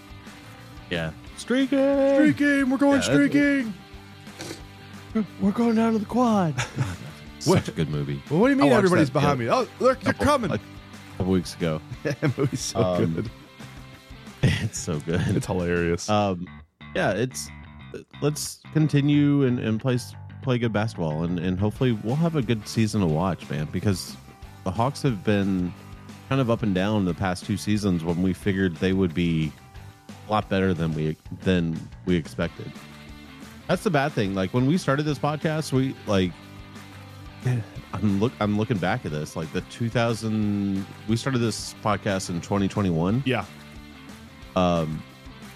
Yeah, 0.90 1.10
streaking. 1.36 1.78
Streaking, 2.14 2.70
we're 2.70 2.78
going 2.78 3.00
Yeah, 3.02 3.12
streaking. 3.12 3.74
We're 5.40 5.52
going 5.52 5.74
down 5.74 5.92
to 5.92 5.98
the 5.98 6.06
quad. 6.06 6.54
Such 7.38 7.68
a 7.68 7.72
good 7.72 7.90
movie. 7.90 8.22
Well, 8.30 8.40
what 8.40 8.48
do 8.48 8.54
you 8.54 8.60
mean 8.60 8.72
everybody's 8.72 9.08
that, 9.08 9.12
behind 9.12 9.40
yeah, 9.40 9.46
me? 9.46 9.52
Oh, 9.52 9.68
they're, 9.78 9.94
they're 9.94 10.12
couple- 10.12 10.24
coming. 10.26 10.60
Couple 11.22 11.34
weeks 11.34 11.54
ago. 11.54 11.80
that 12.02 12.36
movie's 12.36 12.58
so 12.58 12.80
Um, 12.80 13.14
good. 13.14 13.30
it's 14.42 14.78
so 14.78 14.98
good. 15.00 15.20
It's 15.28 15.46
hilarious. 15.46 16.08
um, 16.10 16.48
yeah, 16.96 17.12
it's 17.12 17.48
let's 18.20 18.58
continue 18.72 19.44
and, 19.44 19.60
and 19.60 19.80
play 19.80 19.98
play 20.42 20.58
good 20.58 20.72
basketball, 20.72 21.22
and 21.22 21.38
and 21.38 21.60
hopefully 21.60 21.92
we'll 22.02 22.16
have 22.16 22.34
a 22.34 22.42
good 22.42 22.66
season 22.66 23.02
to 23.02 23.06
watch, 23.06 23.48
man. 23.48 23.68
Because 23.70 24.16
the 24.64 24.72
Hawks 24.72 25.00
have 25.02 25.22
been 25.22 25.72
kind 26.28 26.40
of 26.40 26.50
up 26.50 26.64
and 26.64 26.74
down 26.74 27.04
the 27.04 27.14
past 27.14 27.44
two 27.44 27.56
seasons 27.56 28.02
when 28.02 28.20
we 28.20 28.32
figured 28.32 28.74
they 28.78 28.92
would 28.92 29.14
be 29.14 29.52
a 30.26 30.32
lot 30.32 30.48
better 30.48 30.74
than 30.74 30.92
we 30.92 31.16
than 31.42 31.78
we 32.04 32.16
expected. 32.16 32.70
That's 33.68 33.84
the 33.84 33.90
bad 33.90 34.10
thing. 34.10 34.34
Like 34.34 34.52
when 34.52 34.66
we 34.66 34.76
started 34.76 35.04
this 35.04 35.20
podcast, 35.20 35.72
we 35.72 35.94
like 36.08 36.32
I'm 37.92 38.20
look 38.20 38.32
I'm 38.40 38.56
looking 38.58 38.78
back 38.78 39.04
at 39.04 39.12
this 39.12 39.36
like 39.36 39.52
the 39.52 39.60
2000 39.62 40.84
we 41.08 41.16
started 41.16 41.38
this 41.40 41.74
podcast 41.82 42.30
in 42.30 42.40
2021 42.40 43.22
yeah, 43.26 43.44
um 44.56 45.02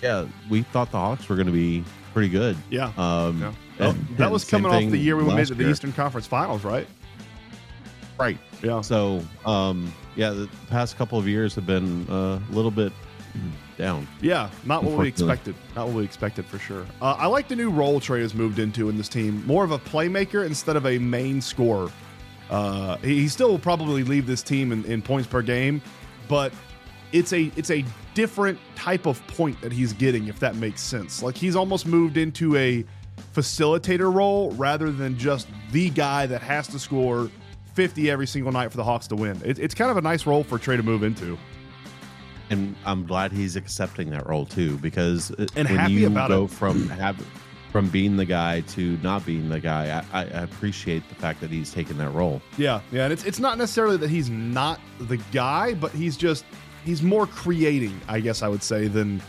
yeah 0.03 0.27
we 0.51 0.63
thought 0.63 0.91
the 0.91 0.99
hawks 0.99 1.29
were 1.29 1.37
going 1.37 1.47
to 1.47 1.53
be 1.53 1.85
pretty 2.13 2.29
good 2.29 2.57
yeah. 2.71 2.93
um 2.97 3.41
yeah. 3.41 3.53
Oh, 3.79 3.91
and- 3.91 4.09
that 4.17 4.31
was 4.31 4.45
coming 4.45 4.73
off 4.73 4.91
the 4.91 4.97
year 4.99 5.17
we 5.17 5.25
made 5.25 5.35
last 5.35 5.49
to 5.49 5.55
the 5.55 5.65
year. 5.65 5.73
Eastern 5.73 5.93
Conference 5.93 6.27
Finals, 6.27 6.65
right? 6.65 6.87
right 8.19 8.39
Yeah. 8.63 8.81
so 8.81 9.23
um 9.45 9.93
yeah 10.15 10.31
the 10.31 10.49
past 10.69 10.97
couple 10.97 11.19
of 11.19 11.29
years 11.29 11.55
have 11.55 11.67
been 11.67 12.09
uh, 12.09 12.41
a 12.51 12.53
little 12.53 12.71
bit 12.71 12.93
down 13.77 14.09
Yeah, 14.23 14.49
not 14.65 14.83
what 14.85 14.97
we 14.99 15.09
expected. 15.09 15.55
Not 15.75 15.89
what 15.89 15.97
we 15.97 16.05
expected 16.05 16.47
for 16.47 16.59
sure. 16.59 16.87
Uh, 17.03 17.17
I 17.19 17.27
like 17.27 17.49
the 17.49 17.57
new 17.57 17.69
role 17.71 18.01
Trae 18.01 18.23
has 18.23 18.33
moved 18.35 18.59
into 18.59 18.89
in 18.89 18.97
this 18.97 19.09
team. 19.11 19.45
More 19.47 19.63
of 19.65 19.71
a 19.73 19.79
playmaker 19.79 20.47
instead 20.47 20.77
of 20.77 20.87
a 20.87 20.97
main 20.99 21.43
scorer. 21.43 21.91
Uh, 22.51 22.97
he, 22.99 23.21
he 23.23 23.29
still 23.29 23.49
will 23.49 23.59
probably 23.59 24.03
leave 24.05 24.27
this 24.27 24.43
team 24.43 24.73
in, 24.73 24.85
in 24.85 25.03
points 25.03 25.29
per 25.29 25.43
game, 25.43 25.83
but 26.29 26.53
it's 27.13 27.33
a 27.33 27.51
it's 27.57 27.71
a 27.71 27.85
different 28.15 28.59
type 28.75 29.07
of 29.07 29.25
point 29.27 29.61
that 29.61 29.73
he's 29.73 29.93
getting, 29.93 30.29
if 30.29 30.39
that 30.41 30.57
makes 30.57 30.81
sense. 30.81 31.23
Like 31.23 31.37
he's 31.37 31.57
almost 31.57 31.87
moved 31.87 32.17
into 32.17 32.57
a 32.57 32.85
facilitator 33.35 34.13
role 34.13 34.51
rather 34.53 34.91
than 34.91 35.17
just 35.19 35.49
the 35.73 35.91
guy 35.91 36.27
that 36.27 36.43
has 36.43 36.69
to 36.69 36.79
score 36.79 37.31
50 37.75 38.11
every 38.11 38.27
single 38.27 38.53
night 38.53 38.71
for 38.71 38.77
the 38.77 38.85
Hawks 38.85 39.07
to 39.09 39.17
win. 39.17 39.41
It, 39.45 39.59
it's 39.59 39.75
kind 39.75 39.91
of 39.91 39.97
a 39.97 40.01
nice 40.03 40.27
role 40.27 40.43
for 40.45 40.59
Trae 40.59 40.77
to 40.77 40.83
move 40.83 41.03
into. 41.03 41.37
and 42.51 42.75
i'm 42.87 43.05
glad 43.07 43.33
he's 43.33 43.57
accepting 43.57 44.09
that 44.11 44.27
role 44.29 44.47
too 44.47 44.77
because 44.79 45.31
And 45.57 45.69
when 45.69 45.79
happy 45.79 45.95
you 45.95 46.07
about 46.07 46.29
go 46.29 46.45
it. 46.45 46.51
from 46.51 46.89
have 46.91 47.17
from 47.77 47.91
being 47.91 48.17
the 48.17 48.25
guy 48.25 48.63
to 48.63 48.97
not 49.03 49.27
being 49.27 49.51
the 49.51 49.61
guy 49.61 50.03
I, 50.11 50.23
I 50.23 50.23
appreciate 50.23 51.07
the 51.11 51.15
fact 51.15 51.43
that 51.43 51.51
he's 51.51 51.75
taken 51.75 51.99
that 51.99 52.09
role 52.09 52.41
Yeah, 52.57 52.81
yeah, 52.91 53.05
and 53.05 53.13
it's 53.13 53.23
it's 53.25 53.39
not 53.39 53.59
necessarily 53.59 53.99
that 53.99 54.09
he's 54.09 54.31
not 54.31 54.81
the 54.99 55.19
guy, 55.31 55.75
but 55.75 55.91
he's 55.91 56.17
just 56.17 56.47
he's 56.87 57.03
more 57.03 57.27
creating, 57.27 58.01
I 58.09 58.21
guess 58.21 58.43
I 58.43 58.49
would 58.49 58.63
say, 58.63 58.89
than 58.89 59.21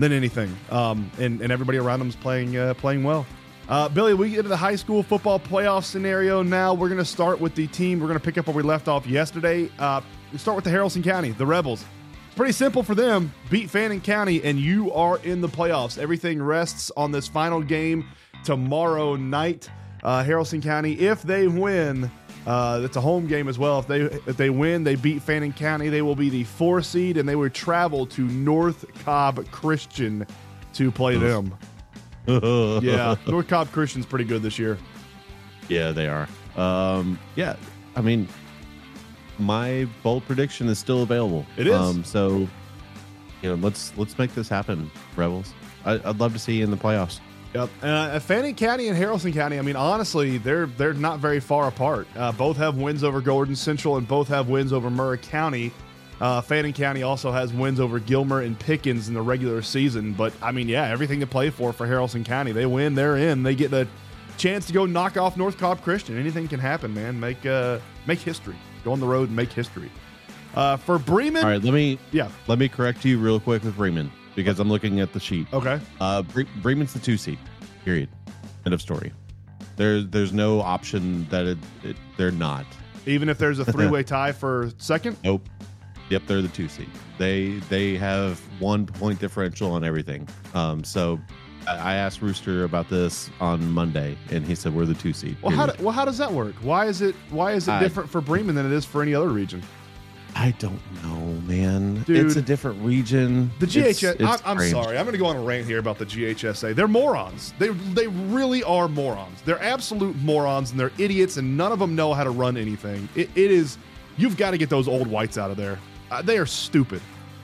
than 0.00 0.10
anything. 0.10 0.56
Um, 0.72 1.12
and 1.20 1.40
and 1.40 1.52
everybody 1.52 1.78
around 1.78 2.00
him 2.00 2.08
is 2.08 2.16
playing 2.16 2.56
uh, 2.56 2.74
playing 2.74 3.04
well. 3.04 3.24
Uh, 3.68 3.88
Billy, 3.88 4.14
we 4.14 4.30
get 4.30 4.42
to 4.42 4.48
the 4.48 4.56
high 4.56 4.74
school 4.74 5.04
football 5.04 5.38
playoff 5.38 5.84
scenario 5.84 6.42
now. 6.42 6.74
We're 6.74 6.88
going 6.88 6.98
to 6.98 7.04
start 7.04 7.40
with 7.40 7.54
the 7.54 7.68
team. 7.68 8.00
We're 8.00 8.08
going 8.08 8.18
to 8.18 8.24
pick 8.24 8.36
up 8.36 8.48
where 8.48 8.56
we 8.56 8.64
left 8.64 8.88
off 8.88 9.06
yesterday. 9.06 9.70
Uh, 9.78 10.00
we 10.32 10.38
start 10.38 10.56
with 10.56 10.64
the 10.64 10.72
Haralson 10.72 11.04
County, 11.04 11.30
the 11.30 11.46
Rebels. 11.46 11.84
Pretty 12.40 12.54
simple 12.54 12.82
for 12.82 12.94
them. 12.94 13.34
Beat 13.50 13.68
Fannin 13.68 14.00
County, 14.00 14.42
and 14.42 14.58
you 14.58 14.90
are 14.94 15.18
in 15.24 15.42
the 15.42 15.46
playoffs. 15.46 15.98
Everything 15.98 16.42
rests 16.42 16.90
on 16.96 17.12
this 17.12 17.28
final 17.28 17.60
game 17.60 18.08
tomorrow 18.44 19.14
night. 19.14 19.68
Uh, 20.02 20.24
Haralson 20.24 20.62
County, 20.62 20.98
if 21.00 21.20
they 21.20 21.48
win, 21.48 22.10
uh, 22.46 22.80
it's 22.82 22.96
a 22.96 23.00
home 23.02 23.26
game 23.26 23.46
as 23.46 23.58
well. 23.58 23.80
If 23.80 23.88
they 23.88 24.00
if 24.00 24.38
they 24.38 24.48
win, 24.48 24.84
they 24.84 24.94
beat 24.94 25.20
Fannin 25.20 25.52
County. 25.52 25.90
They 25.90 26.00
will 26.00 26.16
be 26.16 26.30
the 26.30 26.44
four 26.44 26.80
seed, 26.80 27.18
and 27.18 27.28
they 27.28 27.36
would 27.36 27.52
travel 27.52 28.06
to 28.06 28.22
North 28.22 28.86
Cobb 29.04 29.46
Christian 29.50 30.26
to 30.72 30.90
play 30.90 31.18
them. 31.18 31.54
Yeah, 32.26 33.16
North 33.26 33.48
Cobb 33.48 33.70
Christian's 33.70 34.06
pretty 34.06 34.24
good 34.24 34.40
this 34.40 34.58
year. 34.58 34.78
Yeah, 35.68 35.92
they 35.92 36.08
are. 36.08 36.26
Um, 36.56 37.18
yeah, 37.36 37.56
I 37.96 38.00
mean, 38.00 38.28
my 39.40 39.88
bold 40.02 40.24
prediction 40.26 40.68
is 40.68 40.78
still 40.78 41.02
available. 41.02 41.46
It 41.56 41.66
is. 41.66 41.74
Um, 41.74 42.04
so, 42.04 42.48
you 43.42 43.48
know, 43.48 43.54
let's 43.54 43.96
let's 43.96 44.18
make 44.18 44.34
this 44.34 44.48
happen, 44.48 44.90
Rebels. 45.16 45.52
I, 45.84 45.94
I'd 46.04 46.18
love 46.18 46.32
to 46.32 46.38
see 46.38 46.58
you 46.58 46.64
in 46.64 46.70
the 46.70 46.76
playoffs. 46.76 47.20
Yep. 47.54 47.68
Uh, 47.82 48.20
Fannin 48.20 48.54
County 48.54 48.88
and 48.88 48.96
Haralson 48.96 49.32
County. 49.32 49.58
I 49.58 49.62
mean, 49.62 49.76
honestly, 49.76 50.38
they're 50.38 50.66
they're 50.66 50.94
not 50.94 51.18
very 51.18 51.40
far 51.40 51.66
apart. 51.68 52.06
Uh, 52.16 52.30
both 52.32 52.56
have 52.58 52.76
wins 52.76 53.02
over 53.02 53.20
Gordon 53.20 53.56
Central, 53.56 53.96
and 53.96 54.06
both 54.06 54.28
have 54.28 54.48
wins 54.48 54.72
over 54.72 54.90
Murray 54.90 55.18
County. 55.18 55.72
Uh, 56.20 56.40
Fannin 56.40 56.74
County 56.74 57.02
also 57.02 57.32
has 57.32 57.52
wins 57.52 57.80
over 57.80 57.98
Gilmer 57.98 58.42
and 58.42 58.58
Pickens 58.58 59.08
in 59.08 59.14
the 59.14 59.22
regular 59.22 59.62
season. 59.62 60.12
But 60.12 60.32
I 60.42 60.52
mean, 60.52 60.68
yeah, 60.68 60.86
everything 60.88 61.20
to 61.20 61.26
play 61.26 61.50
for 61.50 61.72
for 61.72 61.86
Haralson 61.86 62.24
County. 62.24 62.52
They 62.52 62.66
win, 62.66 62.94
they're 62.94 63.16
in. 63.16 63.42
They 63.42 63.54
get 63.54 63.70
the 63.70 63.88
chance 64.36 64.66
to 64.66 64.72
go 64.72 64.86
knock 64.86 65.16
off 65.16 65.36
North 65.36 65.58
Cobb 65.58 65.82
Christian. 65.82 66.18
Anything 66.18 66.46
can 66.46 66.60
happen, 66.60 66.94
man. 66.94 67.18
Make 67.18 67.44
uh 67.46 67.78
make 68.06 68.20
history. 68.20 68.56
Go 68.84 68.92
on 68.92 69.00
the 69.00 69.06
road 69.06 69.28
and 69.28 69.36
make 69.36 69.52
history. 69.52 69.90
Uh, 70.54 70.76
for 70.76 70.98
Bremen, 70.98 71.44
All 71.44 71.50
right, 71.50 71.62
let 71.62 71.72
me 71.74 71.98
yeah, 72.12 72.28
let 72.48 72.58
me 72.58 72.68
correct 72.68 73.04
you 73.04 73.18
real 73.18 73.38
quick 73.38 73.62
with 73.62 73.76
Bremen 73.76 74.10
because 74.34 74.58
I'm 74.58 74.68
looking 74.68 75.00
at 75.00 75.12
the 75.12 75.20
sheet. 75.20 75.46
okay. 75.52 75.80
Uh, 76.00 76.22
Bre- 76.22 76.42
Bremen's 76.60 76.92
the 76.92 76.98
two 76.98 77.16
seed. 77.16 77.38
Period. 77.84 78.08
End 78.66 78.74
of 78.74 78.80
story. 78.82 79.12
There's 79.76 80.06
there's 80.08 80.32
no 80.32 80.60
option 80.60 81.26
that 81.30 81.46
it, 81.46 81.58
it 81.84 81.96
they're 82.16 82.32
not. 82.32 82.66
Even 83.06 83.28
if 83.28 83.38
there's 83.38 83.58
a 83.60 83.64
three 83.72 83.86
way 83.88 84.02
tie 84.02 84.32
for 84.32 84.70
second, 84.78 85.16
Nope. 85.24 85.48
Yep, 86.10 86.22
they're 86.26 86.42
the 86.42 86.48
two 86.48 86.68
seed. 86.68 86.90
They 87.18 87.50
they 87.68 87.96
have 87.96 88.40
one 88.58 88.84
point 88.86 89.20
differential 89.20 89.70
on 89.70 89.84
everything. 89.84 90.26
Um, 90.54 90.82
so 90.82 91.20
I 91.78 91.92
I 91.92 91.94
asked 91.94 92.22
Rooster 92.22 92.64
about 92.64 92.88
this 92.88 93.30
on 93.40 93.70
Monday, 93.70 94.16
and 94.30 94.44
he 94.46 94.54
said 94.54 94.74
we're 94.74 94.86
the 94.86 94.94
two 94.94 95.12
seed. 95.12 95.36
Well, 95.42 95.54
how 95.56 95.66
do, 95.66 95.82
well 95.82 95.92
how 95.92 96.04
does 96.04 96.18
that 96.18 96.32
work? 96.32 96.54
Why 96.62 96.86
is 96.86 97.00
it 97.02 97.14
why 97.30 97.52
is 97.52 97.68
it 97.68 97.72
I- 97.72 97.80
different 97.80 98.08
for 98.10 98.20
Bremen 98.20 98.54
than 98.54 98.66
it 98.66 98.72
is 98.72 98.84
for 98.84 99.02
any 99.02 99.14
other 99.14 99.28
region? 99.28 99.62
I 100.36 100.52
don't 100.60 100.80
know, 101.02 101.18
man. 101.42 102.02
Dude. 102.04 102.24
it's 102.24 102.36
a 102.36 102.42
different 102.42 102.80
region. 102.84 103.50
The 103.58 103.66
It's- 103.66 104.00
GHS. 104.00 104.12
it's 104.14 104.22
I'm, 104.22 104.38
I'm 104.44 104.56
strange. 104.58 104.70
sorry. 104.72 104.96
I'm 104.96 105.04
going 105.04 105.12
to 105.12 105.18
go 105.18 105.26
on 105.26 105.34
a 105.34 105.40
rant 105.42 105.66
here 105.66 105.80
about 105.80 105.98
the 105.98 106.06
GHSA. 106.06 106.72
They're 106.76 106.86
morons. 106.86 107.52
They 107.58 107.68
they 107.68 108.06
really 108.06 108.62
are 108.62 108.86
morons. 108.88 109.42
They're 109.44 109.60
absolute 109.62 110.14
morons, 110.22 110.70
and 110.70 110.78
they're 110.78 110.92
idiots, 110.98 111.36
and 111.36 111.56
none 111.56 111.72
of 111.72 111.78
them 111.80 111.96
know 111.96 112.14
how 112.14 112.22
to 112.24 112.30
run 112.30 112.56
anything. 112.56 113.08
It, 113.16 113.28
it 113.34 113.50
is. 113.50 113.76
You've 114.16 114.36
got 114.36 114.52
to 114.52 114.58
get 114.58 114.68
those 114.70 114.86
old 114.86 115.08
whites 115.08 115.36
out 115.38 115.50
of 115.50 115.56
there. 115.56 115.78
Uh, 116.10 116.22
they 116.22 116.38
are 116.38 116.46
stupid. 116.46 117.00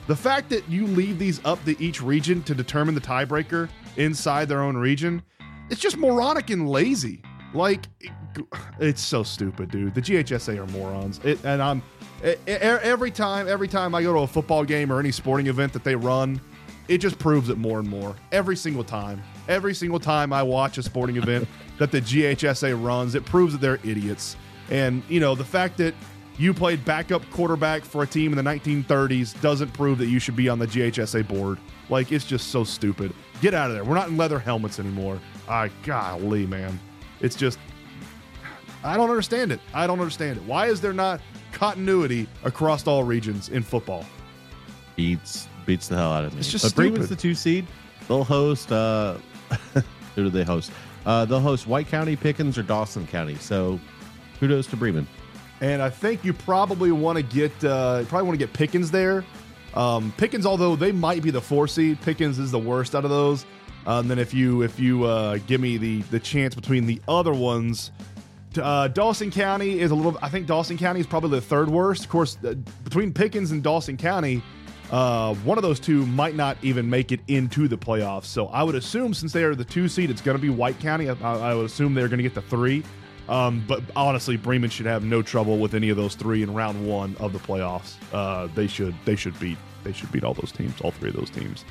The 0.07 0.15
fact 0.15 0.47
that 0.49 0.67
you 0.69 0.87
leave 0.87 1.19
these 1.19 1.41
up 1.43 1.63
to 1.65 1.81
each 1.83 2.01
region 2.01 2.41
to 2.43 2.55
determine 2.55 2.95
the 2.95 3.01
tiebreaker 3.01 3.67
inside 3.97 4.47
their 4.47 4.61
own 4.61 4.77
region, 4.77 5.21
it's 5.69 5.81
just 5.81 5.97
moronic 5.97 6.49
and 6.49 6.69
lazy. 6.69 7.21
Like, 7.53 7.85
it- 7.99 8.11
it's 8.79 9.01
so 9.01 9.23
stupid, 9.23 9.71
dude. 9.71 9.95
The 9.95 10.01
GHSA 10.01 10.57
are 10.59 10.67
morons. 10.67 11.19
It, 11.23 11.39
and 11.43 11.61
I'm 11.61 11.81
e- 12.23 12.35
every 12.47 13.09
time, 13.11 13.47
every 13.47 13.67
time 13.67 13.95
I 13.95 14.03
go 14.03 14.13
to 14.13 14.19
a 14.19 14.27
football 14.27 14.63
game 14.63 14.91
or 14.91 14.99
any 14.99 15.11
sporting 15.11 15.47
event 15.47 15.73
that 15.73 15.83
they 15.83 15.95
run, 15.95 16.39
it 16.87 16.99
just 16.99 17.17
proves 17.19 17.49
it 17.49 17.57
more 17.57 17.79
and 17.79 17.87
more. 17.89 18.15
Every 18.31 18.55
single 18.55 18.83
time, 18.83 19.21
every 19.49 19.73
single 19.73 19.99
time 19.99 20.31
I 20.31 20.43
watch 20.43 20.77
a 20.77 20.83
sporting 20.83 21.17
event 21.17 21.47
that 21.79 21.91
the 21.91 21.99
GHSA 22.01 22.81
runs, 22.81 23.15
it 23.15 23.25
proves 23.25 23.53
that 23.53 23.61
they're 23.61 23.79
idiots. 23.83 24.35
And 24.69 25.01
you 25.09 25.19
know, 25.19 25.33
the 25.33 25.43
fact 25.45 25.77
that 25.77 25.93
you 26.37 26.53
played 26.53 26.85
backup 26.85 27.27
quarterback 27.31 27.83
for 27.83 28.03
a 28.03 28.07
team 28.07 28.31
in 28.31 28.43
the 28.43 28.49
1930s 28.51 29.39
doesn't 29.41 29.73
prove 29.73 29.97
that 29.97 30.05
you 30.07 30.19
should 30.19 30.35
be 30.35 30.47
on 30.47 30.59
the 30.59 30.67
GHSA 30.67 31.27
board. 31.27 31.57
Like 31.89 32.11
it's 32.11 32.25
just 32.25 32.49
so 32.49 32.63
stupid. 32.63 33.13
Get 33.41 33.53
out 33.53 33.69
of 33.69 33.75
there. 33.75 33.83
We're 33.83 33.95
not 33.95 34.09
in 34.09 34.17
leather 34.17 34.39
helmets 34.39 34.79
anymore. 34.79 35.19
I 35.47 35.69
golly, 35.83 36.45
man. 36.47 36.79
It's 37.21 37.35
just 37.35 37.59
I 38.83 38.95
don't 38.97 39.09
understand 39.09 39.51
it. 39.51 39.59
I 39.73 39.87
don't 39.87 39.99
understand 39.99 40.37
it. 40.37 40.43
Why 40.43 40.67
is 40.67 40.81
there 40.81 40.93
not 40.93 41.21
continuity 41.51 42.27
across 42.43 42.85
all 42.87 43.03
regions 43.03 43.49
in 43.49 43.63
football? 43.63 44.05
beats 44.95 45.47
beats 45.67 45.87
the 45.87 45.95
hell 45.95 46.11
out 46.11 46.25
of 46.25 46.33
me. 46.33 46.39
It's 46.39 46.51
just 46.51 46.65
but 46.65 46.75
Bremen's 46.75 47.05
stupid. 47.05 47.17
the 47.17 47.21
two 47.21 47.35
seed. 47.35 47.67
They'll 48.07 48.23
host. 48.23 48.71
uh 48.71 49.17
Who 50.15 50.23
do 50.23 50.29
they 50.29 50.43
host? 50.43 50.71
Uh 51.05 51.25
They'll 51.25 51.39
host 51.39 51.67
White 51.67 51.87
County, 51.87 52.15
Pickens, 52.15 52.57
or 52.57 52.63
Dawson 52.63 53.05
County. 53.07 53.35
So, 53.35 53.79
kudos 54.39 54.65
to 54.67 54.77
Bremen. 54.77 55.07
And 55.61 55.81
I 55.81 55.89
think 55.89 56.23
you 56.23 56.33
probably 56.33 56.91
want 56.91 57.17
to 57.17 57.23
get 57.23 57.51
uh, 57.63 58.03
probably 58.05 58.27
want 58.27 58.39
to 58.39 58.45
get 58.45 58.53
Pickens 58.53 58.91
there. 58.91 59.23
Um, 59.77 60.11
Pickens, 60.17 60.47
although 60.47 60.75
they 60.75 60.91
might 60.91 61.21
be 61.21 61.29
the 61.29 61.39
four 61.39 61.67
seed, 61.67 62.01
Pickens 62.01 62.39
is 62.39 62.49
the 62.49 62.59
worst 62.59 62.95
out 62.95 63.03
of 63.03 63.11
those. 63.11 63.45
Uh, 63.85 63.99
and 63.99 64.09
then 64.09 64.17
if 64.17 64.33
you 64.33 64.63
if 64.63 64.79
you 64.79 65.05
uh, 65.05 65.37
give 65.45 65.61
me 65.61 65.77
the 65.77 66.01
the 66.03 66.19
chance 66.19 66.55
between 66.55 66.87
the 66.87 66.99
other 67.07 67.31
ones, 67.31 67.91
uh, 68.59 68.87
Dawson 68.87 69.29
County 69.29 69.79
is 69.79 69.91
a 69.91 69.95
little. 69.95 70.17
I 70.21 70.29
think 70.29 70.47
Dawson 70.47 70.77
County 70.77 70.99
is 70.99 71.05
probably 71.05 71.29
the 71.29 71.41
third 71.41 71.69
worst. 71.69 72.03
Of 72.03 72.09
course, 72.09 72.37
uh, 72.43 72.55
between 72.83 73.13
Pickens 73.13 73.51
and 73.51 73.61
Dawson 73.61 73.97
County, 73.97 74.41
uh, 74.91 75.35
one 75.35 75.59
of 75.59 75.61
those 75.61 75.79
two 75.79 76.07
might 76.07 76.35
not 76.35 76.57
even 76.63 76.89
make 76.89 77.11
it 77.11 77.19
into 77.27 77.67
the 77.67 77.77
playoffs. 77.77 78.25
So 78.25 78.47
I 78.47 78.63
would 78.63 78.75
assume 78.75 79.13
since 79.13 79.31
they 79.31 79.43
are 79.43 79.53
the 79.53 79.63
two 79.63 79.87
seed, 79.87 80.09
it's 80.09 80.21
going 80.21 80.35
to 80.35 80.41
be 80.41 80.49
White 80.49 80.79
County. 80.79 81.07
I, 81.07 81.13
I 81.13 81.53
would 81.53 81.67
assume 81.67 81.93
they're 81.93 82.07
going 82.07 82.17
to 82.17 82.23
get 82.23 82.33
the 82.33 82.41
three. 82.41 82.83
Um, 83.29 83.63
but 83.67 83.83
honestly, 83.95 84.37
Bremen 84.37 84.69
should 84.69 84.85
have 84.85 85.03
no 85.03 85.21
trouble 85.21 85.59
with 85.59 85.73
any 85.75 85.89
of 85.89 85.97
those 85.97 86.15
three 86.15 86.43
in 86.43 86.53
round 86.53 86.87
one 86.87 87.15
of 87.19 87.31
the 87.31 87.39
playoffs. 87.39 87.95
Uh, 88.11 88.47
they 88.55 88.67
should 88.67 88.95
they 89.05 89.15
should 89.15 89.37
beat 89.39 89.57
they 89.83 89.93
should 89.93 90.11
beat 90.11 90.23
all 90.23 90.33
those 90.33 90.51
teams, 90.51 90.79
all 90.81 90.91
three 90.91 91.09
of 91.09 91.15
those 91.15 91.29
teams. 91.29 91.63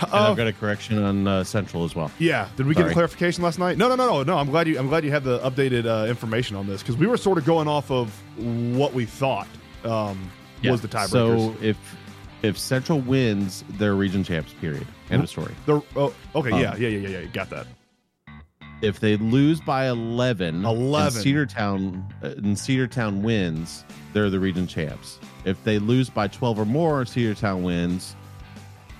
And 0.00 0.12
Uh, 0.12 0.30
I've 0.30 0.36
got 0.36 0.46
a 0.46 0.52
correction 0.52 1.02
on 1.02 1.26
uh, 1.26 1.42
Central 1.44 1.82
as 1.84 1.94
well. 1.96 2.10
yeah, 2.18 2.48
did 2.56 2.66
we 2.66 2.74
get 2.74 2.86
a 2.86 2.92
clarification 2.92 3.42
last 3.42 3.58
night? 3.58 3.78
No, 3.78 3.88
no, 3.88 3.94
no, 3.96 4.06
no, 4.06 4.22
no. 4.24 4.36
I'm 4.38 4.50
glad 4.50 4.68
you 4.68 4.78
I'm 4.78 4.88
glad 4.88 5.04
you 5.04 5.10
have 5.10 5.24
the 5.24 5.38
updated 5.38 5.86
uh, 5.86 6.06
information 6.06 6.54
on 6.56 6.66
this 6.66 6.82
because 6.82 6.96
we 6.98 7.06
were 7.06 7.16
sort 7.16 7.38
of 7.38 7.46
going 7.46 7.66
off 7.66 7.90
of 7.90 8.10
what 8.76 8.92
we 8.92 9.06
thought 9.06 9.48
um, 9.84 10.30
was 10.64 10.82
the 10.82 10.88
tiebreakers. 10.88 11.08
So 11.08 11.56
if 11.62 11.78
if 12.42 12.58
Central 12.58 13.00
wins, 13.00 13.64
they're 13.78 13.94
region 13.94 14.22
champs. 14.22 14.52
Period. 14.60 14.86
End 15.10 15.22
of 15.22 15.30
story. 15.30 15.54
The, 15.64 15.80
oh, 15.96 16.12
okay, 16.34 16.50
Um, 16.52 16.60
yeah, 16.60 16.76
yeah, 16.76 16.88
yeah, 16.88 17.08
yeah, 17.08 17.18
yeah, 17.20 17.24
got 17.28 17.48
that. 17.50 17.66
If 18.82 19.00
they 19.00 19.16
lose 19.16 19.58
by 19.62 19.86
11, 19.88 20.62
11. 20.66 21.16
and 21.16 21.26
Cedartown 21.48 22.04
uh, 22.22 22.26
and 22.36 22.54
Cedartown 22.56 23.22
wins, 23.22 23.84
they're 24.12 24.28
the 24.28 24.38
region 24.38 24.66
champs. 24.66 25.18
If 25.46 25.62
they 25.62 25.78
lose 25.78 26.10
by 26.10 26.26
12 26.26 26.58
or 26.58 26.64
more, 26.66 27.04
Cedartown 27.04 27.62
wins. 27.62 28.16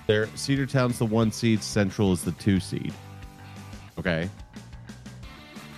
They're 0.07 0.29
Cedartown's 0.29 0.99
the 0.99 1.05
one 1.05 1.33
seed, 1.33 1.61
Central 1.63 2.13
is 2.13 2.23
the 2.23 2.31
two 2.33 2.61
seed. 2.61 2.95
Okay. 3.99 4.31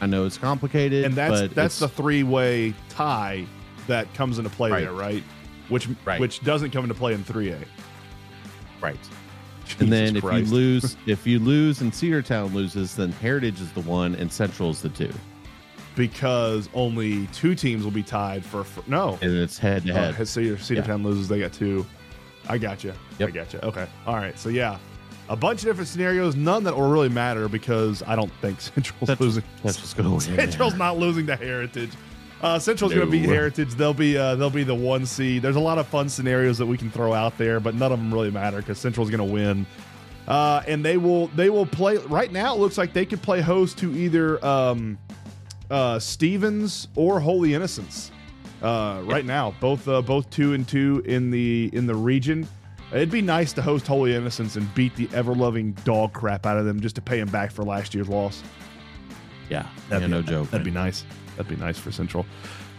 I 0.02 0.06
know 0.06 0.26
it's 0.26 0.36
complicated, 0.36 1.06
And 1.06 1.14
that's 1.14 1.52
that's 1.54 1.78
the 1.78 1.88
three 1.88 2.22
way 2.22 2.74
tie 2.90 3.46
that 3.86 4.12
comes 4.12 4.36
into 4.38 4.50
play 4.50 4.70
Right. 4.70 4.80
there, 4.82 4.92
right? 4.92 5.24
Which 5.70 5.88
Right. 6.04 6.20
which 6.20 6.44
doesn't 6.44 6.70
come 6.70 6.84
into 6.84 6.94
play 6.94 7.14
in 7.14 7.24
three 7.24 7.48
A. 7.50 7.58
right. 8.82 8.98
and 9.80 9.90
then 9.90 10.16
if 10.16 10.22
you 10.22 10.30
lose, 10.44 10.96
if 11.06 11.26
you 11.26 11.38
lose 11.38 11.80
and 11.80 11.90
Cedartown 11.92 12.52
loses, 12.52 12.94
then 12.94 13.10
Heritage 13.12 13.60
is 13.62 13.72
the 13.72 13.80
one 13.80 14.14
and 14.16 14.30
Central 14.30 14.68
is 14.70 14.82
the 14.82 14.90
two, 14.90 15.12
because 15.98 16.70
only 16.72 17.26
two 17.34 17.54
teams 17.54 17.84
will 17.84 17.90
be 17.90 18.02
tied 18.02 18.42
for, 18.44 18.64
for 18.64 18.82
no. 18.88 19.18
and 19.20 19.34
it's 19.36 19.58
head 19.58 19.84
to 19.84 19.90
Oh, 19.92 20.12
head. 20.12 20.26
Cedar, 20.28 20.56
Cedartown 20.56 21.04
loses, 21.04 21.28
they 21.28 21.38
got 21.40 21.52
two. 21.52 21.84
I 22.48 22.56
got 22.56 22.82
you. 22.82 22.92
I 22.92 22.94
Yep. 23.24 23.34
got 23.34 23.52
you. 23.52 23.58
Okay. 23.64 23.86
All 24.06 24.14
right. 24.14 24.38
So 24.38 24.48
yeah, 24.48 24.78
a 25.28 25.36
bunch 25.36 25.60
of 25.60 25.66
different 25.66 25.88
scenarios, 25.88 26.34
none 26.36 26.64
that 26.64 26.74
will 26.74 26.88
really 26.90 27.10
matter 27.10 27.48
because 27.48 28.02
I 28.06 28.16
don't 28.16 28.32
think 28.40 28.60
Central's 28.62 29.06
Central's- 29.08 29.20
losing. 29.20 29.42
Central's 29.64 29.94
gonna 29.94 30.10
win. 30.10 30.20
Central's 30.20 30.74
not 30.76 30.96
losing 30.98 31.26
to 31.26 31.36
Heritage. 31.36 31.90
Uh, 32.40 32.56
Central's 32.56 32.94
going 32.94 33.04
to 33.04 33.10
beat 33.10 33.24
Heritage. 33.28 33.74
They'll 33.74 33.92
be 33.92 34.16
uh, 34.16 34.36
they'll 34.36 34.48
be 34.48 34.62
the 34.62 34.72
one 34.72 35.04
seed. 35.06 35.42
There's 35.42 35.56
a 35.56 35.60
lot 35.60 35.78
of 35.78 35.88
fun 35.88 36.08
scenarios 36.08 36.56
that 36.58 36.66
we 36.66 36.78
can 36.78 36.88
throw 36.88 37.12
out 37.12 37.36
there, 37.36 37.58
but 37.58 37.74
none 37.74 37.90
of 37.90 37.98
them 37.98 38.14
really 38.14 38.30
matter 38.30 38.58
because 38.58 38.78
Central's 38.78 39.10
going 39.10 39.26
to 39.26 39.34
win. 39.34 39.66
Uh, 40.28 40.62
and 40.68 40.84
they 40.84 40.96
will 40.98 41.26
they 41.28 41.50
will 41.50 41.66
play 41.66 41.96
right 41.96 42.30
now. 42.30 42.54
It 42.54 42.60
looks 42.60 42.78
like 42.78 42.92
they 42.92 43.04
could 43.06 43.22
play 43.22 43.40
host 43.40 43.78
to 43.78 43.92
either 43.92 44.44
um, 44.46 44.98
uh, 45.70 45.98
Stevens 45.98 46.88
or 46.96 47.20
Holy 47.20 47.54
Innocents. 47.54 48.10
Uh, 48.62 49.02
right 49.04 49.24
now, 49.24 49.54
both 49.60 49.86
uh, 49.86 50.02
both 50.02 50.28
two 50.30 50.52
and 50.54 50.66
two 50.66 51.02
in 51.06 51.30
the 51.30 51.70
in 51.72 51.86
the 51.86 51.94
region. 51.94 52.46
It'd 52.92 53.10
be 53.10 53.22
nice 53.22 53.52
to 53.52 53.62
host 53.62 53.86
Holy 53.86 54.14
Innocents 54.14 54.56
and 54.56 54.72
beat 54.74 54.96
the 54.96 55.08
ever 55.12 55.34
loving 55.34 55.72
dog 55.84 56.12
crap 56.14 56.46
out 56.46 56.56
of 56.56 56.64
them 56.64 56.80
just 56.80 56.94
to 56.96 57.02
pay 57.02 57.18
them 57.18 57.28
back 57.28 57.52
for 57.52 57.62
last 57.62 57.94
year's 57.94 58.08
loss. 58.08 58.42
Yeah, 59.50 59.66
That'd 59.88 60.10
yeah, 60.10 60.18
be, 60.18 60.22
no 60.22 60.22
joke. 60.22 60.50
That'd 60.50 60.64
be 60.64 60.70
nice. 60.70 61.04
That'd 61.36 61.48
be 61.48 61.62
nice 61.62 61.78
for 61.78 61.92
Central. 61.92 62.26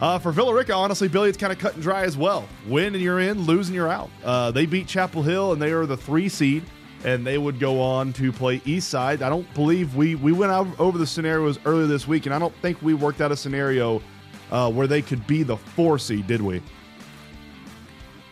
Uh, 0.00 0.18
for 0.18 0.32
Villa 0.32 0.54
Rica, 0.54 0.74
honestly, 0.74 1.08
Billy, 1.08 1.28
it's 1.28 1.38
kind 1.38 1.52
of 1.52 1.58
cut 1.58 1.74
and 1.74 1.82
dry 1.82 2.02
as 2.04 2.16
well. 2.16 2.48
Win 2.66 2.94
and 2.94 3.02
you're 3.02 3.20
in, 3.20 3.42
lose 3.42 3.68
and 3.68 3.74
you're 3.74 3.88
out. 3.88 4.10
Uh, 4.24 4.50
they 4.50 4.66
beat 4.66 4.86
Chapel 4.86 5.22
Hill 5.22 5.52
and 5.52 5.60
they 5.60 5.72
are 5.72 5.86
the 5.86 5.96
three 5.96 6.28
seed, 6.28 6.62
and 7.04 7.26
they 7.26 7.38
would 7.38 7.58
go 7.58 7.80
on 7.80 8.12
to 8.14 8.32
play 8.32 8.60
East 8.64 8.88
Side. 8.88 9.22
I 9.22 9.28
don't 9.28 9.52
believe 9.54 9.94
we 9.96 10.14
we 10.16 10.32
went 10.32 10.52
out 10.52 10.66
over 10.78 10.98
the 10.98 11.06
scenarios 11.06 11.58
earlier 11.64 11.86
this 11.86 12.06
week, 12.06 12.26
and 12.26 12.34
I 12.34 12.38
don't 12.38 12.54
think 12.56 12.80
we 12.82 12.94
worked 12.94 13.20
out 13.20 13.32
a 13.32 13.36
scenario 13.36 14.02
uh, 14.50 14.70
where 14.70 14.86
they 14.86 15.02
could 15.02 15.26
be 15.26 15.42
the 15.42 15.56
four 15.56 15.98
seed, 15.98 16.26
did 16.26 16.42
we? 16.42 16.60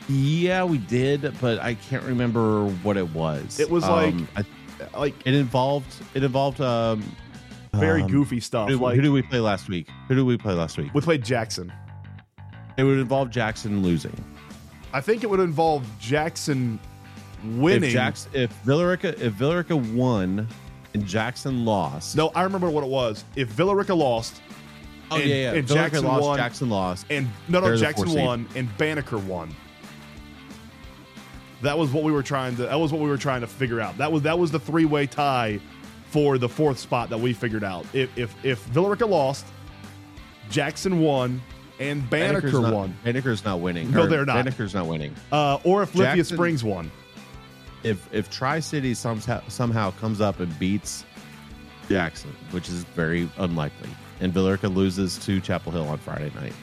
Yeah, 0.09 0.65
we 0.65 0.79
did, 0.79 1.35
but 1.41 1.59
I 1.61 1.75
can't 1.75 2.03
remember 2.03 2.67
what 2.83 2.97
it 2.97 3.09
was. 3.11 3.61
It 3.61 3.69
was 3.71 3.87
like- 3.87 4.15
I, 4.37 4.45
Like 4.99 5.15
it 5.27 5.35
involved 5.35 5.93
it 6.15 6.23
involved 6.23 6.61
um 6.61 7.03
very 7.75 8.01
um, 8.03 8.09
goofy 8.11 8.41
stuff. 8.41 8.71
Who, 8.71 8.77
like 8.79 8.95
who 8.97 9.03
did 9.03 9.11
we 9.11 9.23
play 9.23 9.41
last 9.41 9.69
week? 9.69 9.89
Who 10.09 10.15
did 10.15 10.23
we 10.23 10.37
play 10.39 10.55
last 10.55 10.79
week? 10.79 10.93
we 10.95 11.01
played 11.01 11.23
Jackson. 11.25 11.73
It 12.77 12.85
would 12.85 12.99
involve 12.99 13.31
Jackson 13.31 13.83
losing. 13.83 14.15
I 14.93 15.01
think 15.01 15.25
it 15.25 15.29
would 15.31 15.41
involve 15.41 15.85
Jackson 15.99 16.79
winning. 17.45 17.85
If 17.85 17.93
Jackson, 17.93 18.31
if 18.35 18.51
Villa 18.65 18.87
Rica, 18.89 19.09
if 19.25 19.33
Villa 19.35 19.57
Rica 19.59 19.77
won 19.77 20.47
and 20.95 21.07
Jackson 21.07 21.65
lost, 21.65 22.17
no, 22.17 22.31
I 22.35 22.43
remember 22.43 22.71
what 22.71 22.85
it 22.85 22.91
was. 22.91 23.25
If 23.37 23.49
Villa 23.49 23.75
Rica 23.75 23.95
lost, 23.95 24.41
oh 25.11 25.17
and- 25.17 25.29
yeah, 25.29 25.35
yeah, 25.35 25.53
and 25.55 25.67
Villa 25.69 25.81
Rica 25.85 25.91
Jackson 25.93 26.05
lost, 26.09 26.23
won, 26.23 26.37
Jackson 26.39 26.71
lost, 26.71 27.07
And 27.11 27.29
no, 27.49 27.61
no, 27.61 27.77
Jackson 27.77 28.13
won 28.15 28.49
and 28.55 28.77
Banneker 28.79 29.19
won. 29.19 29.55
That 31.63 31.77
was 31.77 31.91
what 31.91 32.05
we 32.05 32.13
were 32.13 32.23
trying 32.23 32.55
to. 32.57 32.63
That 32.63 32.79
was 32.79 32.93
what 32.93 33.01
we 33.01 33.09
were 33.09 33.17
trying 33.19 33.41
to 33.41 33.47
figure 33.49 33.81
out. 33.81 33.99
That 33.99 34.13
was 34.13 34.23
that 34.23 34.39
was 34.39 34.51
the 34.53 34.61
three 34.61 34.85
way 34.85 35.07
tie 35.07 35.59
for 36.11 36.39
the 36.39 36.49
fourth 36.49 36.79
spot 36.79 37.11
that 37.11 37.19
we 37.19 37.33
figured 37.33 37.65
out. 37.65 37.85
If 37.93 38.17
if 38.17 38.45
if 38.45 38.61
Villa 38.67 38.91
Rica 38.91 39.07
lost, 39.07 39.45
Jackson 40.51 41.01
won, 41.01 41.43
and 41.81 42.09
Banneker 42.09 42.43
Banneker's 42.49 42.61
not, 42.61 42.73
won, 42.73 42.97
Banneker's 43.05 43.45
not 43.45 43.59
winning. 43.61 43.91
No, 43.91 44.07
they're 44.07 44.25
not. 44.25 44.45
Banneker's 44.45 44.73
not 44.75 44.87
winning. 44.87 45.15
uh, 45.33 45.59
or 45.65 45.83
if 45.83 45.95
Lithia 45.97 46.17
Jackson- 46.17 46.37
Springs 46.37 46.63
won. 46.63 46.93
If 47.83 48.09
if 48.13 48.31
Tri 48.31 48.61
City 48.61 48.95
somehow 48.95 49.41
somehow 49.49 49.93
comes 49.93 50.21
up 50.21 50.41
and 50.41 50.57
beats 50.59 51.05
Jackson, 51.89 52.35
which 52.51 52.69
is 52.69 52.85
very 52.85 53.29
unlikely, 53.39 53.91
and 54.21 54.33
Villa 54.33 54.53
Rica 54.53 54.69
loses 54.69 55.19
to 55.19 55.41
Chapel 55.41 55.73
Hill 55.73 55.89
on 55.89 55.99
Friday 55.99 56.33
night, 56.35 56.55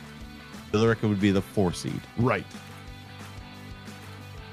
Villa 0.72 0.90
Rica 0.90 1.08
would 1.08 1.22
be 1.22 1.32
the 1.32 1.42
four 1.42 1.74
seed. 1.74 2.02
Right. 2.18 2.46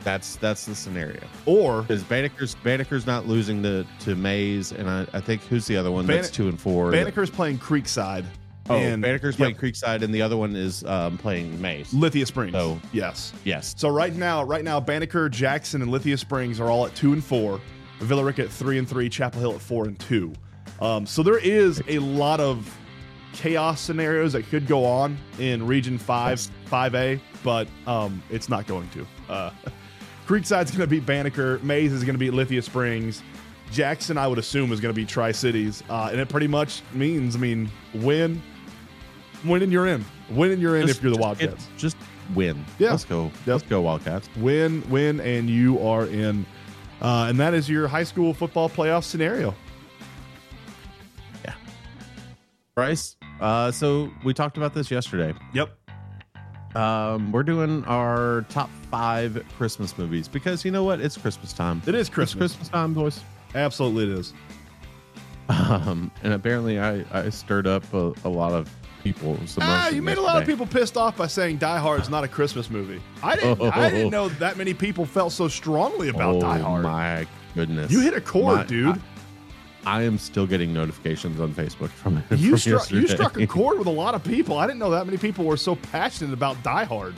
That's 0.04 0.36
that's 0.36 0.66
the 0.66 0.74
scenario. 0.74 1.20
Or 1.46 1.82
Because 1.82 2.02
Banneker's 2.02 2.56
Banneker's 2.56 3.06
not 3.06 3.26
losing 3.26 3.62
to 3.62 3.86
to 4.00 4.14
Mays, 4.14 4.72
and 4.72 4.88
I, 4.90 5.06
I 5.12 5.20
think 5.20 5.42
who's 5.42 5.66
the 5.66 5.76
other 5.76 5.90
one 5.90 6.06
Banne- 6.06 6.16
that's 6.16 6.30
two 6.30 6.48
and 6.48 6.60
four. 6.60 6.90
Banneker's 6.90 7.30
playing 7.30 7.58
Creekside. 7.58 8.24
Oh, 8.70 8.76
and 8.76 9.02
Banneker's 9.02 9.38
yep, 9.38 9.56
playing 9.56 9.56
Creekside, 9.56 10.02
and 10.02 10.14
the 10.14 10.22
other 10.22 10.36
one 10.36 10.54
is 10.54 10.84
um, 10.84 11.18
playing 11.18 11.60
Mays. 11.60 11.92
Lithia 11.92 12.26
Springs. 12.26 12.52
So- 12.52 12.80
yes. 12.92 13.32
yes, 13.44 13.74
So 13.76 13.88
right 13.88 14.14
now, 14.14 14.44
right 14.44 14.64
now, 14.64 14.78
Banneker, 14.78 15.28
Jackson, 15.28 15.82
and 15.82 15.90
Lithia 15.90 16.16
Springs 16.16 16.60
are 16.60 16.70
all 16.70 16.86
at 16.86 16.94
two 16.94 17.12
and 17.12 17.22
four. 17.24 17.60
Villa 18.00 18.24
Rica 18.24 18.42
at 18.44 18.50
three 18.50 18.78
and 18.78 18.88
three. 18.88 19.08
Chapel 19.08 19.40
Hill 19.40 19.54
at 19.54 19.60
four 19.60 19.86
and 19.86 19.98
two. 19.98 20.32
Um, 20.80 21.06
so 21.06 21.22
there 21.22 21.38
is 21.38 21.82
a 21.88 21.98
lot 22.00 22.40
of 22.40 22.76
chaos 23.32 23.80
scenarios 23.80 24.32
that 24.32 24.46
could 24.46 24.66
go 24.66 24.84
on 24.84 25.16
in 25.38 25.66
Region 25.66 25.98
Five, 25.98 26.40
Five 26.66 26.94
A, 26.94 27.20
but 27.42 27.68
um, 27.86 28.22
it's 28.30 28.48
not 28.48 28.66
going 28.66 28.88
to. 28.90 29.06
Uh, 29.28 29.50
Creekside's 30.26 30.70
going 30.70 30.80
to 30.80 30.86
beat 30.86 31.04
Banneker. 31.04 31.58
Mays 31.60 31.92
is 31.92 32.04
going 32.04 32.14
to 32.14 32.18
beat 32.18 32.32
Lithia 32.32 32.62
Springs. 32.62 33.22
Jackson, 33.70 34.18
I 34.18 34.26
would 34.28 34.38
assume, 34.38 34.70
is 34.72 34.80
going 34.80 34.94
to 34.94 35.00
be 35.00 35.06
Tri 35.06 35.32
Cities, 35.32 35.82
uh, 35.88 36.08
and 36.10 36.20
it 36.20 36.28
pretty 36.28 36.46
much 36.46 36.82
means, 36.92 37.34
I 37.34 37.38
mean, 37.38 37.70
win, 37.94 38.42
win, 39.44 39.62
and 39.62 39.72
you're 39.72 39.86
in. 39.86 40.04
Win 40.30 40.50
and 40.52 40.60
you're 40.62 40.76
in 40.76 40.86
Just- 40.86 40.98
if 40.98 41.02
you're 41.04 41.12
the 41.12 41.18
just 41.18 41.38
get- 41.40 41.48
Wildcats. 41.50 41.68
just 41.76 41.96
win. 42.34 42.64
Yeah. 42.78 42.90
let's 42.90 43.04
go. 43.04 43.30
Let's 43.46 43.62
go 43.64 43.80
Wildcats. 43.82 44.28
win, 44.36 44.82
win, 44.88 45.20
and 45.20 45.48
you 45.50 45.78
are 45.86 46.06
in. 46.06 46.46
Uh, 47.00 47.26
and 47.28 47.38
that 47.40 47.52
is 47.54 47.68
your 47.68 47.88
high 47.88 48.04
school 48.04 48.32
football 48.32 48.68
playoff 48.70 49.04
scenario. 49.04 49.54
Yeah. 51.44 51.54
Bryce. 52.74 53.16
Uh, 53.40 53.70
so 53.72 54.10
we 54.24 54.32
talked 54.32 54.56
about 54.56 54.72
this 54.74 54.90
yesterday. 54.90 55.34
Yep. 55.52 55.76
Um, 56.76 57.32
we're 57.32 57.42
doing 57.42 57.84
our 57.84 58.46
top 58.48 58.70
five 58.90 59.44
Christmas 59.58 59.98
movies 59.98 60.26
because 60.28 60.64
you 60.64 60.70
know 60.70 60.84
what? 60.84 61.00
It's 61.00 61.16
Christmas 61.18 61.52
time. 61.52 61.82
It 61.86 61.94
is 61.94 62.02
It's 62.02 62.08
Christmas. 62.14 62.52
Christmas 62.52 62.68
time, 62.68 62.94
boys. 62.94 63.20
Absolutely, 63.54 64.04
it 64.12 64.18
is. 64.18 64.32
Um, 65.52 66.10
and 66.22 66.32
apparently, 66.32 66.78
I, 66.78 67.04
I 67.12 67.30
stirred 67.30 67.66
up 67.66 67.84
a, 67.92 68.12
a 68.24 68.28
lot 68.28 68.52
of 68.52 68.70
people. 69.02 69.38
Ah, 69.58 69.88
you 69.88 70.02
made 70.02 70.18
a 70.18 70.22
lot 70.22 70.40
of 70.40 70.46
people 70.46 70.66
pissed 70.66 70.96
off 70.96 71.16
by 71.16 71.26
saying 71.26 71.58
Die 71.58 71.78
Hard 71.78 72.00
is 72.00 72.08
not 72.08 72.24
a 72.24 72.28
Christmas 72.28 72.70
movie. 72.70 73.00
I 73.22 73.36
didn't. 73.36 73.60
I 73.60 73.90
didn't 73.90 74.10
know 74.10 74.28
that 74.28 74.56
many 74.56 74.74
people 74.74 75.04
felt 75.04 75.32
so 75.32 75.48
strongly 75.48 76.08
about 76.08 76.36
oh 76.36 76.40
Die 76.40 76.58
Hard. 76.58 76.82
my 76.84 77.26
goodness! 77.54 77.90
You 77.90 78.00
hit 78.00 78.14
a 78.14 78.20
chord, 78.20 78.58
My- 78.58 78.64
dude. 78.64 78.96
I, 79.84 79.98
I 79.98 80.02
am 80.02 80.16
still 80.16 80.46
getting 80.46 80.72
notifications 80.72 81.40
on 81.40 81.52
Facebook 81.54 81.88
from 81.88 82.22
you 82.30 82.50
from 82.50 82.58
struck. 82.58 82.90
You 82.90 83.08
struck 83.08 83.36
a 83.38 83.46
chord 83.46 83.78
with 83.78 83.88
a 83.88 83.92
lot 83.92 84.14
of 84.14 84.22
people. 84.22 84.58
I 84.58 84.66
didn't 84.66 84.78
know 84.78 84.90
that 84.90 85.06
many 85.06 85.18
people 85.18 85.44
were 85.44 85.56
so 85.56 85.74
passionate 85.76 86.32
about 86.32 86.62
Die 86.62 86.84
Hard. 86.84 87.14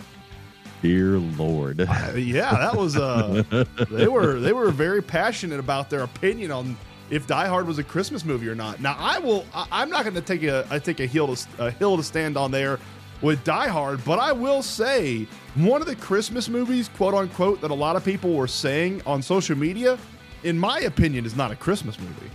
Dear 0.83 1.19
Lord. 1.19 1.81
Uh, 1.81 2.13
yeah, 2.15 2.51
that 2.53 2.77
was. 2.77 2.97
Uh, 2.97 3.43
they 3.91 4.07
were. 4.07 4.39
They 4.41 4.53
were 4.53 4.71
very 4.71 5.03
passionate 5.03 5.61
about 5.61 5.91
their 5.91 6.03
opinion 6.03 6.51
on 6.51 6.77
if 7.11 7.27
Die 7.27 7.47
Hard 7.47 7.67
was 7.67 7.79
a 7.79 7.85
Christmas 7.85 8.25
movie 8.25 8.49
or 8.49 8.55
not. 8.55 8.81
Now, 8.81 8.97
I 8.99 9.19
will. 9.19 9.45
I, 9.55 9.67
I'm 9.71 9.91
not 9.91 10.05
going 10.05 10.15
to 10.15 10.21
take 10.21 10.43
a. 10.43 10.67
I 10.71 10.79
take 10.79 11.01
a 11.01 11.07
hill 11.07 11.35
to 11.35 11.47
a 11.59 11.71
hill 11.71 11.97
to 11.97 12.03
stand 12.03 12.37
on 12.37 12.51
there 12.51 12.79
with 13.23 13.43
Die 13.45 13.69
Hard, 13.69 14.05
but 14.05 14.19
I 14.19 14.33
will 14.33 14.63
say 14.63 15.27
one 15.55 15.81
of 15.81 15.87
the 15.87 15.97
Christmas 15.97 16.49
movies, 16.49 16.89
quote 16.97 17.15
unquote, 17.15 17.61
that 17.61 17.71
a 17.71 17.75
lot 17.75 17.97
of 17.97 18.05
people 18.05 18.35
were 18.35 18.49
saying 18.49 19.03
on 19.07 19.23
social 19.23 19.57
media, 19.57 19.99
in 20.43 20.59
my 20.59 20.81
opinion, 20.81 21.25
is 21.25 21.37
not 21.37 21.51
a 21.51 21.57
Christmas 21.57 21.99
movie. 21.99 22.31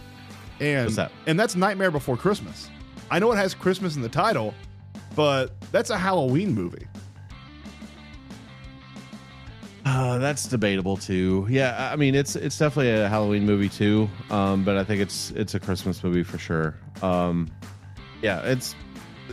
And 0.60 0.86
What's 0.86 0.96
that? 0.98 1.12
and 1.28 1.40
that's 1.40 1.56
Nightmare 1.56 1.92
Before 1.92 2.18
Christmas. 2.18 2.70
I 3.12 3.20
know 3.20 3.32
it 3.32 3.38
has 3.38 3.54
Christmas 3.54 3.96
in 3.96 4.02
the 4.02 4.10
title, 4.10 4.54
but 5.16 5.60
that's 5.72 5.90
a 5.90 5.98
Halloween 5.98 6.54
movie. 6.54 6.86
Uh, 9.86 10.18
that's 10.18 10.48
debatable 10.48 10.98
too. 10.98 11.48
Yeah, 11.50 11.90
I 11.92 11.96
mean 11.96 12.16
it's 12.16 12.36
it's 12.36 12.58
definitely 12.58 12.92
a 12.92 13.08
Halloween 13.08 13.46
movie 13.46 13.70
too. 13.70 14.10
Um, 14.30 14.64
but 14.64 14.78
I 14.78 14.84
think 14.84 15.02
it's 15.02 15.32
it's 15.32 15.56
a 15.56 15.60
Christmas 15.60 16.04
movie 16.04 16.24
for 16.24 16.38
sure. 16.38 16.76
Um, 17.02 17.50
yeah, 18.22 18.42
it's 18.42 18.76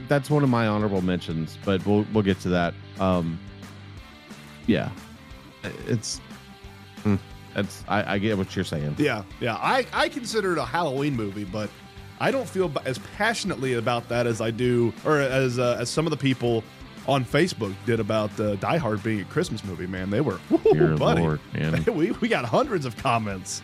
that's 0.08 0.30
one 0.30 0.42
of 0.42 0.48
my 0.48 0.66
honorable 0.66 1.02
mentions, 1.02 1.58
but 1.64 1.84
we'll 1.86 2.06
we'll 2.12 2.22
get 2.22 2.38
to 2.40 2.48
that. 2.50 2.74
Um, 3.00 3.38
yeah, 4.66 4.90
it's 5.86 6.20
hmm, 7.02 7.16
that's 7.54 7.84
I, 7.88 8.14
I 8.14 8.18
get 8.18 8.38
what 8.38 8.54
you're 8.54 8.64
saying. 8.64 8.96
Yeah, 8.98 9.24
yeah. 9.40 9.56
I, 9.56 9.86
I 9.92 10.08
consider 10.08 10.52
it 10.52 10.58
a 10.58 10.64
Halloween 10.64 11.16
movie, 11.16 11.44
but 11.44 11.70
I 12.20 12.30
don't 12.30 12.48
feel 12.48 12.72
as 12.84 12.98
passionately 13.16 13.74
about 13.74 14.08
that 14.08 14.26
as 14.26 14.40
I 14.40 14.50
do, 14.50 14.92
or 15.04 15.20
as 15.20 15.58
uh, 15.58 15.76
as 15.80 15.90
some 15.90 16.06
of 16.06 16.10
the 16.10 16.16
people 16.16 16.62
on 17.06 17.24
Facebook 17.24 17.74
did 17.84 18.00
about 18.00 18.38
uh, 18.40 18.56
Die 18.56 18.76
Hard 18.76 19.02
being 19.02 19.20
a 19.20 19.24
Christmas 19.24 19.64
movie. 19.64 19.86
Man, 19.86 20.10
they 20.10 20.20
were, 20.20 20.38
Dear 20.72 20.96
buddy. 20.96 21.22
Lord, 21.22 21.40
man. 21.54 21.84
we 21.94 22.10
we 22.12 22.28
got 22.28 22.44
hundreds 22.44 22.84
of 22.84 22.96
comments. 22.96 23.62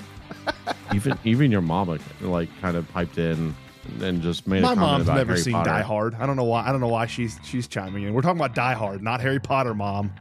even 0.95 1.19
even 1.25 1.51
your 1.51 1.61
mama 1.61 1.99
like 2.21 2.49
kind 2.61 2.77
of 2.77 2.89
piped 2.93 3.19
in 3.19 3.55
and 4.01 4.23
just 4.23 4.47
made 4.47 4.63
My 4.63 4.73
a 4.73 4.77
comment 4.77 5.07
mom's 5.07 5.07
never 5.09 5.33
Harry 5.33 5.43
seen 5.43 5.53
Potter. 5.55 5.71
Die 5.71 5.83
Hard. 5.83 6.15
I 6.15 6.27
don't 6.27 6.37
know 6.37 6.45
why. 6.45 6.67
I 6.67 6.73
don't 6.73 6.81
know 6.81 6.89
why 6.89 7.07
she's 7.07 7.39
she's 7.45 7.67
chiming 7.67 8.05
in. 8.05 8.15
We're 8.15 8.23
talking 8.23 8.39
about 8.39 8.55
Die 8.55 8.75
Hard, 8.75 9.03
not 9.03 9.21
Harry 9.21 9.41
Potter, 9.41 9.75
mom. 9.75 10.13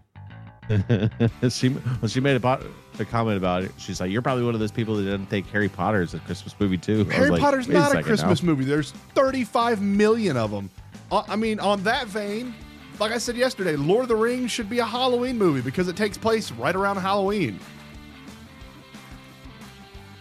she 1.49 1.69
well, 1.69 2.07
she 2.07 2.19
made 2.19 2.43
a, 2.43 2.59
a 2.99 3.05
comment 3.05 3.37
about 3.37 3.63
it. 3.63 3.71
She's 3.77 3.99
like, 3.99 4.11
"You're 4.11 4.21
probably 4.21 4.43
one 4.43 4.53
of 4.53 4.59
those 4.59 4.71
people 4.71 4.95
that 4.95 5.03
didn't 5.03 5.25
think 5.27 5.47
Harry 5.49 5.69
Potter 5.69 6.01
is 6.01 6.13
a 6.13 6.19
Christmas 6.19 6.55
movie 6.59 6.77
too." 6.77 7.01
I 7.01 7.03
was 7.03 7.15
Harry 7.15 7.29
like, 7.31 7.41
Potter's 7.41 7.67
"Wait 7.67 7.75
a 7.75 7.79
not 7.79 7.95
a 7.95 8.03
Christmas 8.03 8.41
now." 8.41 8.47
movie. 8.49 8.63
There's 8.63 8.91
35 9.15 9.81
million 9.81 10.37
of 10.37 10.51
them. 10.51 10.69
Uh, 11.11 11.23
I 11.27 11.35
mean, 11.35 11.59
on 11.59 11.83
that 11.83 12.07
vein, 12.07 12.53
like 13.01 13.11
I 13.11 13.17
said 13.17 13.35
yesterday, 13.35 13.75
Lord 13.75 14.03
of 14.03 14.09
the 14.09 14.15
Rings 14.15 14.51
should 14.51 14.69
be 14.69 14.77
a 14.77 14.85
Halloween 14.85 15.35
movie 15.35 15.61
because 15.61 15.87
it 15.87 15.97
takes 15.97 16.19
place 16.19 16.51
right 16.51 16.75
around 16.75 16.97
Halloween. 16.97 17.59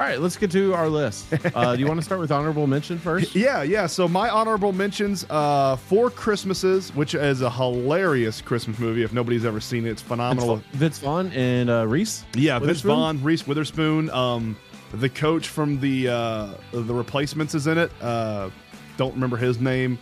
All 0.00 0.06
right, 0.06 0.18
let's 0.18 0.38
get 0.38 0.50
to 0.52 0.72
our 0.72 0.88
list. 0.88 1.26
Uh, 1.54 1.74
do 1.74 1.80
you 1.80 1.86
want 1.86 1.98
to 1.98 2.04
start 2.04 2.20
with 2.20 2.32
honorable 2.32 2.66
mention 2.66 2.98
first? 2.98 3.34
Yeah, 3.34 3.62
yeah. 3.62 3.86
So 3.86 4.08
my 4.08 4.30
honorable 4.30 4.72
mentions: 4.72 5.26
uh, 5.28 5.76
Four 5.76 6.10
Christmases, 6.10 6.94
which 6.94 7.14
is 7.14 7.42
a 7.42 7.50
hilarious 7.50 8.40
Christmas 8.40 8.78
movie. 8.78 9.02
If 9.02 9.12
nobody's 9.12 9.44
ever 9.44 9.60
seen 9.60 9.84
it, 9.84 9.90
it's 9.90 10.02
phenomenal. 10.02 10.62
Vince 10.72 11.00
Vaughn 11.00 11.30
and 11.32 11.68
uh, 11.68 11.86
Reese. 11.86 12.24
Yeah, 12.34 12.58
Vince? 12.60 12.80
Vaughn, 12.80 13.22
Reese 13.22 13.46
Witherspoon, 13.46 14.08
um, 14.10 14.56
the 14.94 15.08
coach 15.10 15.48
from 15.48 15.80
the 15.80 16.08
uh, 16.08 16.54
the 16.72 16.94
replacements 16.94 17.54
is 17.54 17.66
in 17.66 17.76
it. 17.76 17.90
Uh, 18.00 18.48
don't 18.96 19.12
remember 19.12 19.36
his 19.36 19.60
name. 19.60 19.98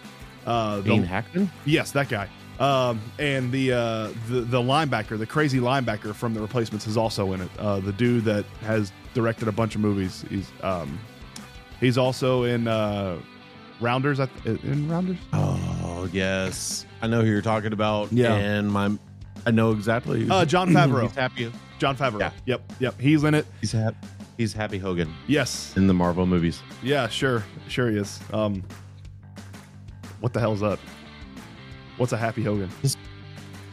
Uh, 0.46 0.80
Gene 0.82 1.02
Hackman. 1.02 1.50
Yes, 1.64 1.90
that 1.90 2.08
guy. 2.08 2.28
Um, 2.60 3.00
and 3.20 3.52
the, 3.52 3.72
uh, 3.72 4.08
the 4.28 4.40
the 4.40 4.58
linebacker, 4.60 5.16
the 5.18 5.26
crazy 5.26 5.60
linebacker 5.60 6.12
from 6.14 6.34
the 6.34 6.40
replacements, 6.40 6.86
is 6.88 6.96
also 6.96 7.32
in 7.32 7.40
it. 7.40 7.50
Uh, 7.58 7.78
the 7.80 7.92
dude 7.92 8.24
that 8.24 8.44
has 8.62 8.92
directed 9.14 9.46
a 9.48 9.52
bunch 9.52 9.74
of 9.76 9.80
movies. 9.80 10.24
He's 10.28 10.50
um, 10.62 10.98
he's 11.78 11.96
also 11.96 12.42
in 12.44 12.66
uh, 12.66 13.18
Rounders. 13.80 14.18
I 14.18 14.26
th- 14.26 14.60
In 14.64 14.88
Rounders. 14.88 15.18
Oh 15.32 16.08
yes, 16.12 16.84
I 17.00 17.06
know 17.06 17.20
who 17.22 17.28
you're 17.30 17.42
talking 17.42 17.72
about. 17.72 18.12
Yeah. 18.12 18.34
and 18.34 18.70
my, 18.72 18.90
I 19.46 19.52
know 19.52 19.70
exactly. 19.70 20.28
Uh, 20.28 20.44
John 20.44 20.70
Favreau. 20.74 21.02
he's 21.02 21.14
happy. 21.14 21.52
Jon 21.78 21.96
Favreau. 21.96 22.18
Yeah. 22.18 22.32
Yep. 22.46 22.72
Yep. 22.80 23.00
He's 23.00 23.22
in 23.22 23.34
it. 23.34 23.46
He's 23.60 23.70
happy. 23.70 23.96
He's 24.36 24.52
Happy 24.52 24.78
Hogan 24.78 25.12
Yes. 25.28 25.76
in 25.76 25.86
the 25.88 25.94
Marvel 25.94 26.26
movies. 26.26 26.60
Yeah. 26.82 27.08
Sure. 27.08 27.44
Sure. 27.68 27.88
He 27.90 27.98
is. 27.98 28.18
Um, 28.32 28.64
what 30.20 30.32
the 30.32 30.40
hell's 30.40 30.62
up? 30.62 30.78
What's 31.98 32.12
a 32.12 32.16
Happy 32.16 32.42
Hogan? 32.42 32.70
Just 32.82 32.98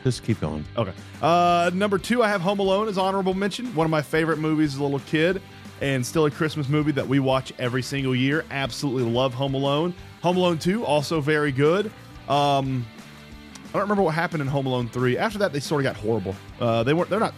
just 0.04 0.24
keep 0.24 0.40
going. 0.40 0.64
Okay. 0.78 0.94
Uh, 1.22 1.72
number 1.74 1.98
two, 1.98 2.22
I 2.22 2.28
have 2.28 2.42
Home 2.42 2.60
Alone 2.60 2.88
as 2.88 2.98
honorable 2.98 3.34
mention. 3.34 3.74
One 3.74 3.86
of 3.86 3.92
my 3.92 4.02
favorite 4.02 4.38
movies 4.38 4.76
as 4.76 4.80
a 4.80 4.84
little 4.84 5.00
kid, 5.00 5.42
and 5.82 6.06
still 6.06 6.26
a 6.26 6.32
Christmas 6.32 6.70
movie 6.70 6.92
that 6.92 7.08
we 7.08 7.20
watch 7.20 7.54
every 7.58 7.82
single 7.82 8.16
year. 8.16 8.46
Absolutely 8.52 9.10
love 9.10 9.34
Home 9.34 9.54
Alone. 9.56 9.94
Home 10.22 10.38
Alone 10.38 10.58
Two 10.60 10.86
also 10.86 11.22
very 11.22 11.52
good. 11.52 11.88
Um, 12.28 12.86
I 13.70 13.74
don't 13.74 13.82
remember 13.82 14.04
what 14.04 14.16
happened 14.16 14.42
in 14.42 14.48
Home 14.48 14.66
Alone 14.68 14.90
Three. 14.90 15.18
After 15.18 15.40
that, 15.40 15.54
they 15.54 15.60
sort 15.60 15.86
of 15.86 15.94
got 15.94 15.96
horrible. 16.00 16.36
Uh, 16.60 16.84
they 16.84 16.94
weren't. 16.94 17.10
They're 17.10 17.20
not. 17.20 17.34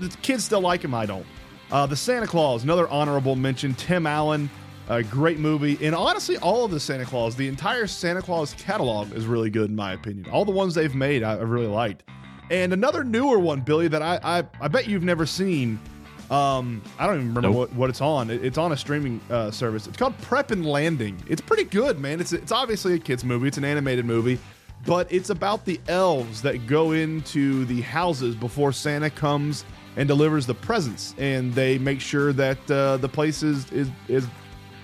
The 0.00 0.08
kids 0.22 0.44
still 0.44 0.60
like 0.60 0.82
him. 0.82 0.94
I 0.94 1.06
don't. 1.06 1.26
Uh, 1.70 1.86
the 1.86 1.96
Santa 1.96 2.26
Claus, 2.26 2.64
another 2.64 2.88
honorable 2.88 3.36
mention. 3.36 3.74
Tim 3.74 4.06
Allen, 4.06 4.50
a 4.90 5.02
great 5.02 5.38
movie, 5.38 5.78
and 5.86 5.94
honestly, 5.94 6.36
all 6.38 6.64
of 6.64 6.70
the 6.70 6.80
Santa 6.80 7.04
Claus, 7.06 7.36
the 7.36 7.48
entire 7.48 7.86
Santa 7.86 8.20
Claus 8.20 8.54
catalog 8.54 9.12
is 9.14 9.24
really 9.26 9.48
good 9.48 9.70
in 9.70 9.76
my 9.76 9.92
opinion. 9.92 10.28
All 10.30 10.44
the 10.44 10.50
ones 10.52 10.74
they've 10.74 10.94
made, 10.94 11.22
I, 11.22 11.34
I 11.36 11.42
really 11.42 11.66
liked. 11.68 12.02
And 12.50 12.72
another 12.72 13.04
newer 13.04 13.38
one, 13.38 13.60
Billy, 13.60 13.86
that 13.88 14.02
I 14.02 14.18
I, 14.22 14.44
I 14.60 14.68
bet 14.68 14.88
you've 14.88 15.04
never 15.04 15.24
seen. 15.24 15.78
Um, 16.30 16.82
I 16.98 17.06
don't 17.06 17.16
even 17.16 17.28
remember 17.34 17.48
Nope. 17.48 17.56
what, 17.56 17.72
what 17.74 17.90
it's 17.90 18.00
on. 18.00 18.30
It- 18.30 18.44
it's 18.44 18.58
on 18.58 18.72
a 18.72 18.76
streaming 18.76 19.20
uh, 19.30 19.50
service. 19.50 19.86
It's 19.88 19.96
called 19.96 20.16
Prep 20.22 20.50
and 20.52 20.64
Landing. 20.66 21.20
It's 21.28 21.40
pretty 21.40 21.64
good, 21.64 21.98
man. 21.98 22.20
It's 22.20 22.32
it's 22.32 22.52
obviously 22.52 22.94
a 22.94 22.98
kids 22.98 23.24
movie. 23.24 23.48
It's 23.48 23.58
an 23.58 23.64
animated 23.64 24.04
movie, 24.04 24.38
but 24.86 25.12
it's 25.12 25.30
about 25.30 25.64
the 25.64 25.80
elves 25.88 26.42
that 26.42 26.66
go 26.66 26.92
into 26.92 27.64
the 27.66 27.80
houses 27.80 28.34
before 28.36 28.72
Santa 28.72 29.10
comes 29.10 29.64
and 29.96 30.06
delivers 30.08 30.46
the 30.46 30.54
presents, 30.54 31.14
and 31.18 31.52
they 31.52 31.78
make 31.78 32.00
sure 32.00 32.32
that 32.32 32.70
uh, 32.70 32.96
the 32.98 33.08
place 33.08 33.42
is 33.42 33.70
is 33.72 33.88
is 34.08 34.26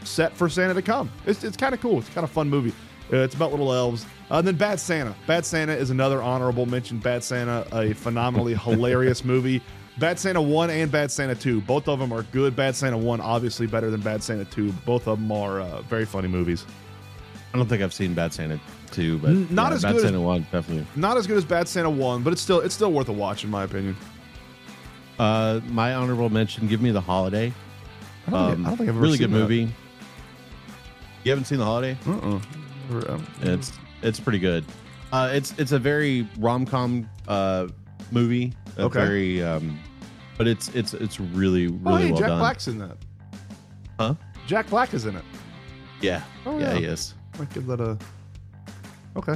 set 0.06 0.36
for 0.36 0.48
Santa 0.48 0.74
to 0.74 0.82
come. 0.82 1.10
It's, 1.26 1.44
it's 1.44 1.56
kind 1.56 1.74
of 1.74 1.80
cool. 1.80 1.98
It's 1.98 2.08
kind 2.10 2.24
of 2.24 2.30
fun 2.30 2.48
movie. 2.48 2.72
Uh, 3.12 3.18
it's 3.18 3.34
about 3.34 3.50
little 3.50 3.72
elves. 3.72 4.04
Uh, 4.30 4.38
and 4.38 4.46
then 4.48 4.56
Bad 4.56 4.80
Santa. 4.80 5.14
Bad 5.26 5.44
Santa 5.46 5.72
is 5.74 5.90
another 5.90 6.20
honorable 6.22 6.66
mention. 6.66 6.98
Bad 6.98 7.22
Santa, 7.22 7.66
a 7.72 7.92
phenomenally 7.94 8.54
hilarious 8.64 9.24
movie. 9.24 9.62
Bad 9.98 10.18
Santa 10.18 10.42
1 10.42 10.70
and 10.70 10.90
Bad 10.90 11.10
Santa 11.10 11.34
2. 11.34 11.60
Both 11.62 11.88
of 11.88 11.98
them 11.98 12.12
are 12.12 12.22
good. 12.24 12.54
Bad 12.56 12.74
Santa 12.76 12.98
1, 12.98 13.20
obviously 13.20 13.66
better 13.66 13.90
than 13.90 14.00
Bad 14.00 14.22
Santa 14.22 14.44
2. 14.44 14.72
Both 14.84 15.06
of 15.08 15.18
them 15.20 15.30
are 15.32 15.60
uh, 15.60 15.82
very 15.82 16.04
funny 16.04 16.28
movies. 16.28 16.66
I 17.54 17.58
don't 17.58 17.68
think 17.68 17.82
I've 17.82 17.94
seen 17.94 18.12
Bad 18.12 18.34
Santa 18.34 18.60
two, 18.90 19.16
but 19.18 19.30
N- 19.30 19.48
not 19.50 19.72
as 19.72 19.82
Bad 19.82 19.92
good 19.92 19.96
as- 19.98 20.02
Santa 20.02 20.20
one 20.20 20.46
definitely. 20.52 20.86
Not 20.94 21.16
as 21.16 21.26
good 21.26 21.38
as 21.38 21.44
Bad 21.46 21.66
Santa 21.68 21.88
1, 21.88 22.22
but 22.22 22.32
it's 22.34 22.42
still 22.42 22.60
it's 22.60 22.74
still 22.74 22.92
worth 22.92 23.08
a 23.08 23.12
watch, 23.12 23.44
in 23.44 23.50
my 23.50 23.64
opinion. 23.64 23.96
Uh, 25.18 25.60
my 25.68 25.94
honorable 25.94 26.28
mention: 26.28 26.66
Give 26.68 26.82
Me 26.82 26.90
the 26.90 27.00
Holiday. 27.00 27.52
I 28.26 28.30
don't, 28.30 28.54
think, 28.56 28.66
I 28.66 28.68
don't 28.68 28.76
think 28.78 28.88
I've 28.90 28.98
really 28.98 29.16
good 29.18 29.30
movie. 29.30 29.72
You 31.26 31.30
haven't 31.30 31.46
seen 31.46 31.58
the 31.58 31.64
Holiday? 31.64 31.98
Uh-uh. 32.06 32.38
Um, 33.08 33.26
It's 33.42 33.72
it's 34.00 34.20
pretty 34.20 34.38
good. 34.38 34.64
Uh, 35.10 35.28
it's 35.32 35.58
it's 35.58 35.72
a 35.72 35.78
very 35.78 36.24
rom 36.38 36.64
com 36.64 37.10
uh, 37.26 37.66
movie. 38.12 38.52
A 38.78 38.82
Okay. 38.82 39.00
Very, 39.00 39.42
um, 39.42 39.76
but 40.38 40.46
it's 40.46 40.68
it's 40.68 40.94
it's 40.94 41.18
really 41.18 41.66
really 41.66 41.80
oh, 41.84 41.96
hey, 41.96 42.10
well 42.12 42.20
Jack 42.20 42.28
done. 42.28 42.38
Black's 42.38 42.68
in 42.68 42.78
that. 42.78 42.96
Huh? 43.98 44.14
Jack 44.46 44.70
Black 44.70 44.94
is 44.94 45.04
in 45.04 45.16
it. 45.16 45.24
Yeah. 46.00 46.22
Oh, 46.44 46.60
yeah, 46.60 46.74
yeah. 46.74 46.78
he 46.78 46.84
is. 46.84 47.14
Might 47.40 47.52
give 47.52 47.66
that 47.66 47.80
a. 47.80 47.98
Okay. 49.16 49.34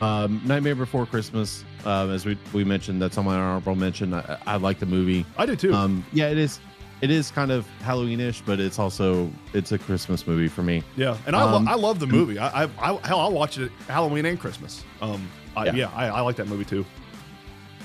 Um, 0.00 0.40
Nightmare 0.44 0.76
Before 0.76 1.04
Christmas. 1.04 1.64
Um, 1.84 2.12
as 2.12 2.24
we 2.24 2.38
we 2.52 2.62
mentioned, 2.62 3.02
that's 3.02 3.18
on 3.18 3.24
my 3.24 3.34
honorable 3.34 3.74
mention. 3.74 4.14
I, 4.14 4.38
I 4.46 4.56
like 4.56 4.78
the 4.78 4.86
movie. 4.86 5.26
I 5.36 5.46
do 5.46 5.56
too. 5.56 5.74
Um, 5.74 6.06
yeah, 6.12 6.28
it 6.28 6.38
is. 6.38 6.60
It 7.00 7.10
is 7.10 7.30
kind 7.30 7.52
of 7.52 7.66
Halloweenish, 7.82 8.42
but 8.44 8.58
it's 8.58 8.78
also 8.78 9.30
it's 9.52 9.70
a 9.72 9.78
Christmas 9.78 10.26
movie 10.26 10.48
for 10.48 10.62
me. 10.62 10.82
yeah, 10.96 11.16
and 11.26 11.36
I, 11.36 11.42
um, 11.42 11.64
lo- 11.64 11.72
I 11.72 11.76
love 11.76 12.00
the 12.00 12.06
movie. 12.08 12.38
I, 12.38 12.64
I, 12.64 12.68
I 12.78 13.06
hell, 13.06 13.20
I'll 13.20 13.32
watch 13.32 13.56
it 13.58 13.70
Halloween 13.86 14.26
and 14.26 14.38
Christmas. 14.38 14.82
Um, 15.00 15.28
I, 15.56 15.66
yeah, 15.66 15.74
Yeah. 15.74 15.90
I, 15.94 16.08
I 16.08 16.20
like 16.22 16.36
that 16.36 16.48
movie 16.48 16.64
too. 16.64 16.84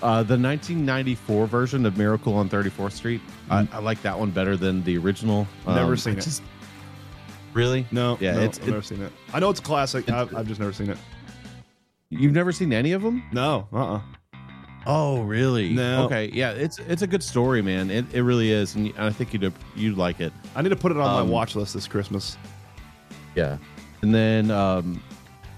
Uh, 0.02 0.22
the 0.24 0.38
1994 0.38 1.48
version 1.48 1.86
of 1.86 1.98
Miracle 1.98 2.34
on 2.34 2.50
34th 2.50 2.92
Street, 2.94 3.22
I, 3.50 3.68
I 3.72 3.78
like 3.80 4.02
that 4.02 4.18
one 4.20 4.32
better 4.32 4.58
than 4.58 4.84
the 4.84 4.98
original. 4.98 5.48
Mm. 5.66 5.76
Never 5.76 5.92
Um, 5.92 5.98
seen 5.98 6.16
I 6.16 6.18
it. 6.18 6.42
really? 7.54 7.86
No, 7.92 8.18
Yeah, 8.20 8.34
no, 8.34 8.42
it's 8.42 8.60
I've 8.60 8.68
it- 8.68 8.72
never 8.72 8.82
seen 8.84 9.02
it. 9.02 9.12
I 9.34 9.40
know 9.40 9.50
it's 9.52 9.60
a 9.60 9.64
classic. 9.64 10.08
It's- 10.08 10.28
I've, 10.28 10.36
I've 10.36 10.48
just 10.48 10.60
never 10.60 10.74
seen 10.74 10.90
it. 10.90 10.98
You've 12.10 12.34
never 12.34 12.52
seen 12.52 12.74
any 12.74 12.92
of 12.92 13.02
them? 13.02 13.24
No, 13.32 13.68
uh, 13.72 13.94
uh 13.96 14.02
Oh, 14.86 15.22
really? 15.22 15.70
No. 15.70 16.06
Okay, 16.06 16.30
yeah, 16.34 16.52
it's 16.52 16.78
it's 16.80 17.02
a 17.04 17.08
good 17.08 17.24
story, 17.24 17.62
man. 17.62 17.90
It, 17.90 18.06
it 18.14 18.22
really 18.24 18.52
is, 18.52 18.76
and 18.76 18.94
I 18.98 19.12
think 19.12 19.34
you'd 19.34 19.54
you'd 19.76 19.98
like 19.98 20.20
it. 20.20 20.34
I 20.56 20.62
need 20.62 20.70
to 20.70 20.76
put 20.76 20.92
it 20.92 20.98
on 20.98 21.08
Um, 21.08 21.28
my 21.28 21.32
watch 21.34 21.56
list 21.56 21.74
this 21.74 21.88
Christmas. 21.88 22.38
Yeah. 23.36 23.58
And 24.02 24.14
then 24.14 24.52
um, 24.52 25.02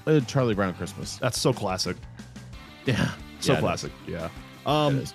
uh, 0.06 0.20
Charlie 0.22 0.54
Brown 0.54 0.74
Christmas. 0.76 1.18
That's 1.18 1.40
so 1.40 1.52
classic. 1.54 1.98
Yeah, 2.86 3.10
So 3.40 3.54
Yeah, 3.54 3.58
it 3.58 3.58
is. 3.58 3.64
classic. 3.64 3.92
Yeah. 4.08 4.30
Um, 4.68 4.98
It 5.00 5.02
is. 5.04 5.12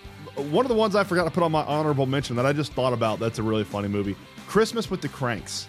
one 0.51 0.65
of 0.65 0.69
the 0.69 0.75
ones 0.75 0.97
I 0.97 1.05
forgot 1.05 1.23
to 1.25 1.31
put 1.31 1.45
on 1.45 1.53
my 1.53 1.63
honorable 1.63 2.05
mention 2.07 2.35
that 2.35 2.45
I 2.47 2.53
just 2.53 2.73
thought 2.73 2.93
about. 2.93 3.21
That's 3.21 3.39
a 3.39 3.45
really 3.45 3.63
funny 3.63 3.87
movie. 3.87 4.17
Christmas 4.49 4.91
with 4.91 5.01
the 5.01 5.09
Cranks. 5.09 5.69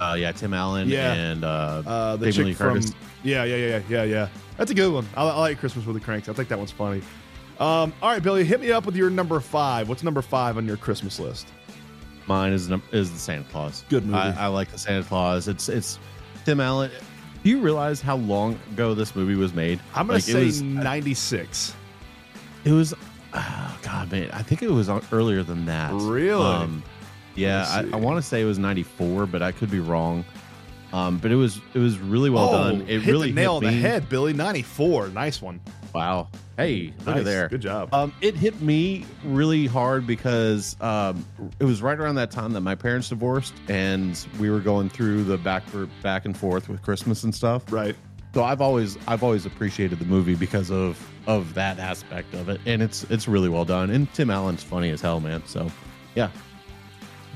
Uh, 0.00 0.16
yeah, 0.18 0.32
Tim 0.32 0.52
Allen 0.52 0.88
Yeah. 0.88 1.12
and 1.12 1.44
uh, 1.44 1.82
Uh, 1.86 2.16
the 2.16 2.32
Jamie 2.32 2.32
chick 2.32 2.44
Lee 2.46 2.52
from 2.54 2.72
Curtis. 2.74 2.92
yeah, 3.22 3.44
yeah, 3.44 3.54
yeah, 3.56 3.66
yeah, 3.68 3.82
yeah, 3.88 4.02
yeah. 4.02 4.28
That's 4.56 4.70
a 4.70 4.74
good 4.74 4.92
one. 4.92 5.06
I, 5.16 5.24
I 5.24 5.38
like 5.38 5.58
Christmas 5.58 5.84
with 5.86 5.94
the 5.94 6.00
Cranks. 6.00 6.28
I 6.28 6.32
think 6.32 6.48
that 6.48 6.58
one's 6.58 6.70
funny. 6.70 7.02
Um, 7.58 7.92
all 8.02 8.10
right, 8.10 8.22
Billy, 8.22 8.44
hit 8.44 8.60
me 8.60 8.72
up 8.72 8.84
with 8.86 8.96
your 8.96 9.10
number 9.10 9.38
five. 9.40 9.88
What's 9.88 10.02
number 10.02 10.22
five 10.22 10.56
on 10.56 10.66
your 10.66 10.76
Christmas 10.76 11.18
list? 11.20 11.46
Mine 12.26 12.52
is 12.52 12.68
num- 12.68 12.82
is 12.92 13.12
the 13.12 13.18
Santa 13.18 13.44
Claus. 13.50 13.84
Good 13.88 14.04
movie. 14.06 14.18
I, 14.18 14.44
I 14.44 14.46
like 14.48 14.70
the 14.70 14.78
Santa 14.78 15.04
Claus. 15.04 15.46
It's 15.46 15.68
it's 15.68 15.98
Tim 16.44 16.60
Allen. 16.60 16.90
Do 17.42 17.50
you 17.50 17.60
realize 17.60 18.00
how 18.00 18.16
long 18.16 18.58
ago 18.72 18.94
this 18.94 19.14
movie 19.14 19.34
was 19.34 19.52
made? 19.52 19.78
I'm 19.94 20.06
gonna 20.06 20.14
Like, 20.14 20.22
say 20.22 20.62
ninety 20.64 21.14
six. 21.14 21.74
it 22.64 22.72
was 22.72 22.94
oh, 23.34 23.78
God, 23.82 24.10
man. 24.10 24.30
I 24.32 24.42
think 24.42 24.62
it 24.62 24.70
was 24.70 24.88
on- 24.88 25.04
earlier 25.12 25.42
than 25.42 25.66
that. 25.66 25.92
Really? 25.92 26.82
yeah, 27.34 27.66
I, 27.68 27.80
I 27.92 27.96
want 27.96 28.16
to 28.16 28.22
say 28.22 28.40
it 28.40 28.44
was 28.44 28.58
94, 28.58 29.26
but 29.26 29.42
I 29.42 29.52
could 29.52 29.70
be 29.70 29.80
wrong. 29.80 30.24
Um, 30.94 31.18
but 31.18 31.32
it 31.32 31.36
was 31.36 31.60
it 31.74 31.80
was 31.80 31.98
really 31.98 32.30
well 32.30 32.52
done. 32.52 32.82
It 32.82 32.98
Oh, 32.98 33.00
hit 33.00 33.10
really 33.10 33.28
the 33.30 33.34
nail 33.34 33.60
hit 33.60 33.66
on 33.66 33.74
the 33.74 33.80
head, 33.80 34.08
Billy. 34.08 34.32
Ninety 34.32 34.62
four. 34.62 35.08
Nice 35.08 35.42
one. 35.42 35.60
Wow. 35.92 36.28
Hey, 36.56 36.92
look 37.04 37.16
at 37.16 37.24
there. 37.24 37.48
Good 37.48 37.62
job. 37.62 37.92
Um, 37.92 38.12
it 38.20 38.36
hit 38.36 38.60
me 38.60 39.04
really 39.24 39.66
hard 39.66 40.06
because 40.06 40.76
um, 40.80 41.24
it 41.58 41.64
was 41.64 41.82
right 41.82 41.98
around 41.98 42.14
that 42.14 42.30
time 42.30 42.52
that 42.52 42.60
my 42.60 42.76
parents 42.76 43.08
divorced, 43.08 43.54
and 43.68 44.24
we 44.38 44.50
were 44.50 44.60
going 44.60 44.88
through 44.88 45.24
the 45.24 45.36
back 45.38 45.64
back 46.00 46.26
and 46.26 46.36
forth 46.36 46.68
with 46.68 46.80
Christmas 46.82 47.24
and 47.24 47.34
stuff. 47.34 47.72
right. 47.72 47.96
So 48.32 48.44
I've 48.44 48.60
always 48.60 48.96
I've 49.08 49.22
always 49.24 49.46
appreciated 49.46 49.98
the 49.98 50.04
movie 50.04 50.34
because 50.36 50.70
of 50.70 51.04
of 51.26 51.54
that 51.54 51.80
aspect 51.80 52.34
of 52.34 52.48
it, 52.48 52.60
and 52.66 52.82
it's 52.82 53.02
it's 53.10 53.26
really 53.26 53.48
well 53.48 53.64
done. 53.64 53.90
And 53.90 54.12
Tim 54.14 54.30
Allen's 54.30 54.62
funny 54.62 54.90
as 54.90 55.00
hell, 55.00 55.18
man. 55.20 55.42
So 55.46 55.70
yeah, 56.14 56.30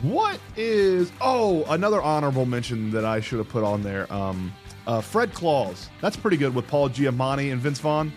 What 0.03 0.39
is 0.57 1.11
oh 1.21 1.65
another 1.69 2.01
honorable 2.01 2.47
mention 2.47 2.91
that 2.93 3.05
I 3.05 3.21
should 3.21 3.39
have 3.39 3.49
put 3.49 3.65
on 3.65 3.83
there? 3.83 4.11
Um, 4.13 4.53
uh, 4.87 5.01
Fred 5.01 5.35
Claus. 5.35 5.91
That's 6.01 6.17
pretty 6.17 6.37
good 6.37 6.55
with 6.55 6.67
Paul 6.69 6.89
Giamatti 6.89 7.53
and 7.53 7.61
Vince 7.61 7.81
Vaughn. 7.81 8.13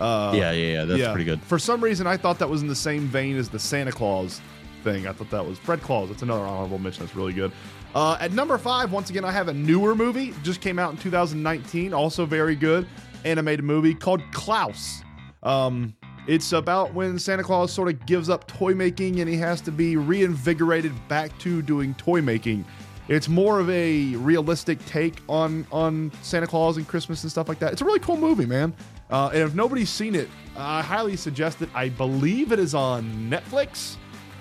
Uh, 0.00 0.32
yeah, 0.34 0.50
yeah, 0.52 0.72
yeah. 0.72 0.84
That's 0.84 1.00
yeah. 1.00 1.12
pretty 1.12 1.24
good. 1.24 1.40
For 1.42 1.58
some 1.58 1.82
reason, 1.82 2.06
I 2.06 2.16
thought 2.16 2.38
that 2.38 2.48
was 2.48 2.62
in 2.62 2.68
the 2.68 2.74
same 2.74 3.06
vein 3.06 3.36
as 3.36 3.48
the 3.48 3.58
Santa 3.58 3.92
Claus 3.92 4.40
thing. 4.82 5.06
I 5.06 5.12
thought 5.12 5.30
that 5.30 5.46
was 5.46 5.58
Fred 5.58 5.82
Claus. 5.82 6.08
That's 6.08 6.22
another 6.22 6.42
honorable 6.42 6.78
mention. 6.78 7.04
That's 7.04 7.16
really 7.16 7.32
good. 7.32 7.52
Uh, 7.94 8.16
at 8.20 8.32
number 8.32 8.56
five, 8.58 8.92
once 8.92 9.10
again, 9.10 9.24
I 9.24 9.30
have 9.30 9.48
a 9.48 9.54
newer 9.54 9.94
movie. 9.94 10.34
Just 10.42 10.60
came 10.60 10.78
out 10.78 10.92
in 10.92 10.96
2019. 10.98 11.92
Also 11.92 12.26
very 12.26 12.56
good 12.56 12.86
animated 13.24 13.64
movie 13.64 13.94
called 13.94 14.22
Klaus. 14.32 15.02
Um, 15.42 15.94
it's 16.26 16.52
about 16.52 16.92
when 16.94 17.18
Santa 17.18 17.42
Claus 17.42 17.72
sort 17.72 17.88
of 17.88 18.04
gives 18.06 18.28
up 18.28 18.46
toy 18.46 18.74
making 18.74 19.20
and 19.20 19.28
he 19.28 19.36
has 19.38 19.60
to 19.62 19.72
be 19.72 19.96
reinvigorated 19.96 20.92
back 21.08 21.36
to 21.38 21.62
doing 21.62 21.94
toy 21.94 22.20
making. 22.22 22.64
It's 23.08 23.28
more 23.28 23.58
of 23.58 23.68
a 23.70 24.14
realistic 24.16 24.84
take 24.86 25.20
on 25.28 25.66
on 25.72 26.12
Santa 26.22 26.46
Claus 26.46 26.76
and 26.76 26.86
Christmas 26.86 27.22
and 27.24 27.30
stuff 27.32 27.48
like 27.48 27.58
that. 27.58 27.72
It's 27.72 27.82
a 27.82 27.84
really 27.84 27.98
cool 27.98 28.16
movie, 28.16 28.46
man. 28.46 28.72
Uh, 29.10 29.30
and 29.34 29.42
if 29.42 29.54
nobody's 29.54 29.90
seen 29.90 30.14
it, 30.14 30.28
I 30.56 30.82
highly 30.82 31.16
suggest 31.16 31.60
it. 31.62 31.68
I 31.74 31.88
believe 31.88 32.52
it 32.52 32.60
is 32.60 32.74
on 32.74 33.04
Netflix. 33.28 33.96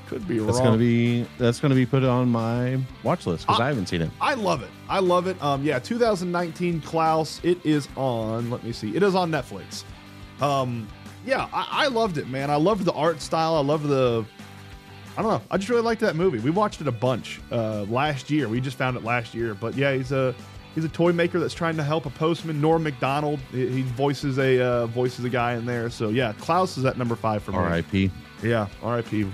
Could 0.07 0.27
be 0.27 0.37
That's 0.39 0.57
wrong. 0.57 0.65
gonna 0.65 0.77
be 0.77 1.25
that's 1.39 1.59
gonna 1.59 1.73
be 1.75 1.85
put 1.85 2.03
on 2.03 2.29
my 2.29 2.79
watch 3.03 3.25
list 3.25 3.45
because 3.47 3.59
Uh, 3.59 3.63
I 3.63 3.67
haven't 3.67 3.87
seen 3.87 4.01
it. 4.03 4.09
I 4.21 4.33
love 4.35 4.61
it. 4.61 4.69
I 4.87 4.99
love 4.99 5.25
it. 5.27 5.41
Um, 5.41 5.63
yeah, 5.63 5.79
2019 5.79 6.81
Klaus. 6.81 7.39
It 7.43 7.63
is 7.65 7.87
on. 7.95 8.49
Let 8.51 8.63
me 8.63 8.71
see. 8.71 8.95
It 8.95 9.01
is 9.01 9.15
on 9.15 9.31
Netflix. 9.31 9.83
Um, 10.41 10.87
yeah, 11.29 11.47
I, 11.53 11.85
I 11.85 11.87
loved 11.87 12.17
it, 12.17 12.27
man. 12.27 12.49
I 12.49 12.55
loved 12.55 12.85
the 12.85 12.93
art 12.93 13.21
style. 13.21 13.55
I 13.55 13.61
love 13.61 13.87
the. 13.87 14.25
I 15.15 15.21
don't 15.21 15.31
know. 15.31 15.41
I 15.51 15.57
just 15.57 15.69
really 15.69 15.81
liked 15.81 16.01
that 16.01 16.15
movie. 16.15 16.39
We 16.39 16.49
watched 16.49 16.81
it 16.81 16.87
a 16.87 16.91
bunch 16.91 17.39
uh, 17.51 17.83
last 17.83 18.29
year. 18.29 18.47
We 18.47 18.59
just 18.59 18.77
found 18.77 18.97
it 18.97 19.03
last 19.03 19.33
year. 19.33 19.53
But 19.53 19.75
yeah, 19.75 19.93
he's 19.93 20.11
a 20.11 20.33
he's 20.73 20.85
a 20.85 20.89
toy 20.89 21.11
maker 21.11 21.39
that's 21.39 21.53
trying 21.53 21.77
to 21.77 21.83
help 21.83 22.05
a 22.05 22.09
postman. 22.09 22.59
Norm 22.59 22.83
Macdonald. 22.83 23.39
He, 23.51 23.67
he 23.67 23.81
voices 23.83 24.39
a 24.39 24.59
uh, 24.59 24.87
voices 24.87 25.23
a 25.25 25.29
guy 25.29 25.53
in 25.53 25.65
there. 25.65 25.89
So 25.89 26.09
yeah, 26.09 26.33
Klaus 26.39 26.77
is 26.77 26.85
at 26.85 26.97
number 26.97 27.15
five 27.15 27.43
for 27.43 27.51
me. 27.51 27.57
R.I.P. 27.57 28.11
Yeah, 28.41 28.67
R.I.P. 28.81 29.29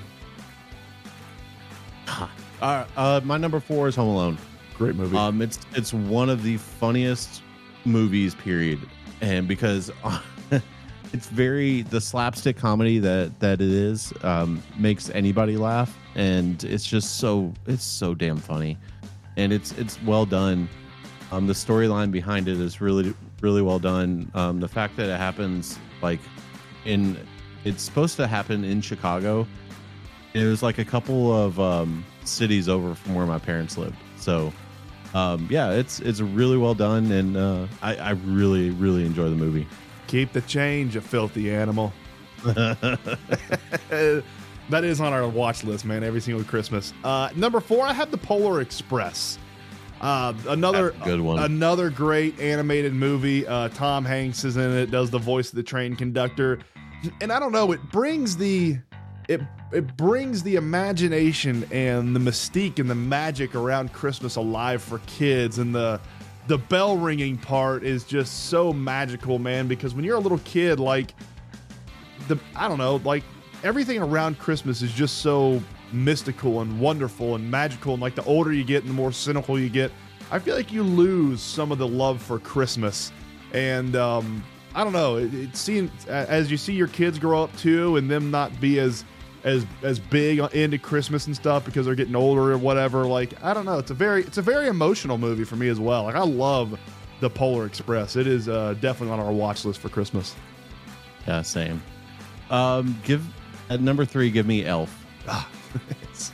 Uh, 2.62 2.86
uh, 2.96 3.22
my 3.24 3.38
number 3.38 3.60
four 3.60 3.88
is 3.88 3.96
Home 3.96 4.10
Alone. 4.10 4.38
Great 4.78 4.96
movie. 4.96 5.16
Um, 5.16 5.42
it's 5.42 5.60
it's 5.74 5.94
one 5.94 6.30
of 6.30 6.44
the 6.44 6.58
funniest 6.58 7.42
movies, 7.86 8.36
period, 8.36 8.80
and 9.22 9.48
because 9.48 9.92
it's 11.16 11.28
very 11.28 11.84
the 11.84 12.02
slapstick 12.02 12.58
comedy 12.58 13.00
that 13.00 13.40
that 13.40 13.62
it 13.62 13.72
is 13.72 14.14
um, 14.24 14.62
makes 14.78 15.10
anybody 15.12 15.56
laugh, 15.56 15.98
and 16.16 16.62
it's 16.66 16.86
just 16.86 17.20
so 17.20 17.54
it's 17.68 17.86
so 17.86 18.14
damn 18.14 18.36
funny, 18.36 18.78
and 19.38 19.54
it's 19.54 19.72
it's 19.74 20.02
well 20.04 20.26
done. 20.26 20.68
Um, 21.32 21.48
the 21.48 21.54
storyline 21.54 22.12
behind 22.12 22.50
it 22.50 22.60
is 22.60 22.82
really 22.82 23.14
really 23.40 23.62
well 23.62 23.80
done. 23.80 24.30
Um, 24.34 24.60
the 24.60 24.68
fact 24.68 24.98
that 24.98 25.08
it 25.08 25.18
happens 25.18 25.80
like 26.02 26.20
in 26.84 27.18
it's 27.64 27.82
supposed 27.82 28.18
to 28.18 28.28
happen 28.28 28.66
in 28.66 28.82
Chicago. 28.82 29.48
It 30.34 30.44
was 30.44 30.62
like 30.62 30.80
a 30.80 30.86
couple 30.86 31.34
of 31.34 31.58
um, 31.62 32.04
cities 32.26 32.68
over 32.68 32.94
from 32.94 33.16
where 33.16 33.26
my 33.26 33.40
parents 33.40 33.78
lived, 33.78 33.96
so 34.18 34.52
um, 35.14 35.48
yeah, 35.50 35.72
it's 35.72 36.02
it's 36.02 36.20
really 36.20 36.58
well 36.58 36.74
done, 36.74 37.10
and 37.10 37.38
uh, 37.38 37.68
I, 37.82 37.96
I 37.96 38.10
really 38.10 38.72
really 38.72 39.06
enjoy 39.06 39.30
the 39.30 39.38
movie. 39.38 39.66
Keep 40.08 40.34
the 40.34 40.42
change, 40.42 40.96
you 40.96 41.02
filthy 41.02 41.52
animal. 41.54 41.94
that 42.44 44.24
is 44.72 45.02
on 45.02 45.14
our 45.14 45.28
watch 45.28 45.64
list, 45.64 45.86
man. 45.86 46.04
Every 46.04 46.22
single 46.22 46.44
Christmas. 46.44 46.94
Uh, 47.04 47.30
number 47.36 47.60
four, 47.60 47.86
I 47.86 47.94
have 47.94 48.12
the 48.12 48.18
Polar 48.18 48.62
Express. 48.62 49.40
Uh, 50.02 50.34
another 50.48 50.92
That's 50.92 51.02
a 51.02 51.06
good 51.06 51.22
one. 51.22 51.40
Another 51.40 51.90
great 51.90 52.40
animated 52.40 52.94
movie. 52.94 53.48
Uh, 53.48 53.70
Tom 53.70 54.06
Hanks 54.06 54.44
is 54.44 54.58
in 54.58 54.72
it. 54.72 54.92
Does 54.92 55.10
the 55.10 55.18
voice 55.18 55.50
of 55.50 55.56
the 55.56 55.64
train 55.64 55.96
conductor, 55.96 56.60
and 57.22 57.32
I 57.32 57.40
don't 57.40 57.52
know. 57.52 57.72
It 57.72 57.82
brings 57.92 58.38
the 58.38 58.78
it 59.28 59.42
it 59.72 59.98
brings 59.98 60.44
the 60.44 60.56
imagination 60.56 61.66
and 61.72 62.16
the 62.16 62.20
mystique 62.20 62.80
and 62.80 62.90
the 62.90 62.96
magic 62.96 63.56
around 63.56 63.94
Christmas 63.94 64.36
alive 64.36 64.82
for 64.82 65.00
kids 65.08 65.58
and 65.58 65.74
the 65.74 66.00
the 66.48 66.58
bell 66.58 66.98
ringing 66.98 67.38
part 67.38 67.84
is 67.84 68.04
just 68.04 68.50
so 68.50 68.72
magical 68.72 69.40
man 69.40 69.68
because 69.68 69.96
when 69.96 70.06
you're 70.06 70.18
a 70.18 70.22
little 70.22 70.40
kid 70.40 70.80
like 70.80 71.14
the 72.28 72.40
I 72.56 72.68
don't 72.68 72.78
know, 72.78 72.98
like 72.98 73.24
everything 73.64 74.02
around 74.02 74.40
Christmas 74.40 74.82
is 74.82 74.92
just 74.92 75.20
so 75.20 75.62
mystical 75.92 76.62
and 76.62 76.80
wonderful 76.80 77.36
and 77.36 77.50
magical. 77.50 77.94
And 77.94 78.02
like 78.02 78.16
the 78.16 78.24
older 78.26 78.52
you 78.52 78.64
get 78.64 78.84
and 78.84 78.90
the 78.90 78.96
more 78.96 79.12
cynical 79.12 79.60
you 79.60 79.70
get, 79.70 79.92
I 80.32 80.40
feel 80.40 80.56
like 80.56 80.72
you 80.72 80.84
lose 80.84 81.42
some 81.42 81.72
of 81.72 81.78
the 81.78 81.88
love 81.88 82.22
for 82.22 82.40
Christmas. 82.40 83.12
And 83.54 83.96
um, 83.96 84.44
I 84.74 84.84
don't 84.84 84.94
know, 84.94 85.18
it, 85.18 85.34
it 85.34 85.56
seems 85.56 86.06
as 86.08 86.52
you 86.52 86.58
see 86.58 86.74
your 86.74 86.88
kids 86.88 87.20
grow 87.20 87.44
up 87.44 87.56
too, 87.58 87.98
and 87.98 88.10
them 88.10 88.32
not 88.32 88.60
be 88.60 88.80
as 88.80 89.06
as 89.46 89.66
as 89.84 89.98
big 90.00 90.40
into 90.54 90.78
Christmas 90.78 91.28
and 91.28 91.36
stuff 91.36 91.64
because 91.64 91.86
they're 91.86 91.96
getting 91.96 92.16
older 92.16 92.52
or 92.52 92.58
whatever. 92.58 93.06
Like 93.06 93.42
I 93.42 93.54
don't 93.54 93.66
know, 93.66 93.78
it's 93.80 93.92
a 93.92 93.94
very 93.94 94.24
it's 94.24 94.38
a 94.38 94.42
very 94.42 94.68
emotional 94.68 95.18
movie 95.18 95.46
for 95.46 95.56
me 95.56 95.70
as 95.70 95.80
well. 95.80 96.04
Like 96.04 96.16
I 96.16 96.24
love 96.24 96.78
the 97.22 97.30
Polar 97.30 97.66
Express. 97.66 98.18
It 98.18 98.28
is 98.28 98.50
uh, 98.50 98.74
definitely 98.82 99.14
on 99.14 99.20
our 99.22 99.32
watch 99.32 99.64
list 99.64 99.80
for 99.80 99.88
Christmas. 99.88 100.36
Yeah, 101.26 101.42
same. 101.44 101.82
Um, 102.50 103.00
give 103.06 103.26
at 103.70 103.80
number 103.82 104.04
three, 104.04 104.30
give 104.30 104.46
me 104.46 104.66
Elf. 104.66 104.94
Bye, 105.26 105.46
It's- 106.02 106.32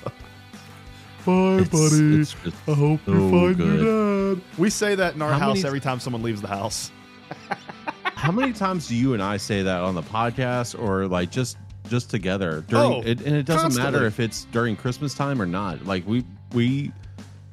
buddy. 1.70 2.22
it's 2.22 2.36
I 2.68 2.74
hope 2.74 3.00
so 3.06 3.12
you 3.12 3.30
find 3.32 3.58
good. 3.58 3.82
your 3.82 4.36
dad. 4.36 4.44
We 4.58 4.70
say 4.70 4.96
that 4.96 5.14
in 5.16 5.22
our 5.22 5.32
How 5.32 5.40
house 5.40 5.64
every 5.64 5.80
time 5.80 6.00
someone 6.00 6.24
leaves 6.24 6.42
the 6.42 6.48
house. 6.48 6.92
How 8.04 8.32
many 8.32 8.54
times 8.54 8.88
do 8.88 8.96
you 8.96 9.14
and 9.14 9.22
I 9.22 9.38
say 9.38 9.62
that 9.64 9.82
on 9.82 9.96
the 9.96 10.02
podcast 10.04 10.78
or 10.80 11.08
like 11.08 11.32
just 11.32 11.58
just 11.92 12.10
together 12.10 12.64
during 12.68 12.94
Oh, 12.94 13.02
it, 13.02 13.22
and 13.22 13.36
it 13.36 13.46
doesn't 13.46 13.62
constantly. 13.62 13.92
matter 13.92 14.06
if 14.08 14.20
it's 14.20 14.46
during 14.46 14.76
Christmas 14.76 15.14
time 15.14 15.40
or 15.42 15.46
not. 15.46 15.86
Like 15.86 16.08
we 16.08 16.26
we, 16.54 16.92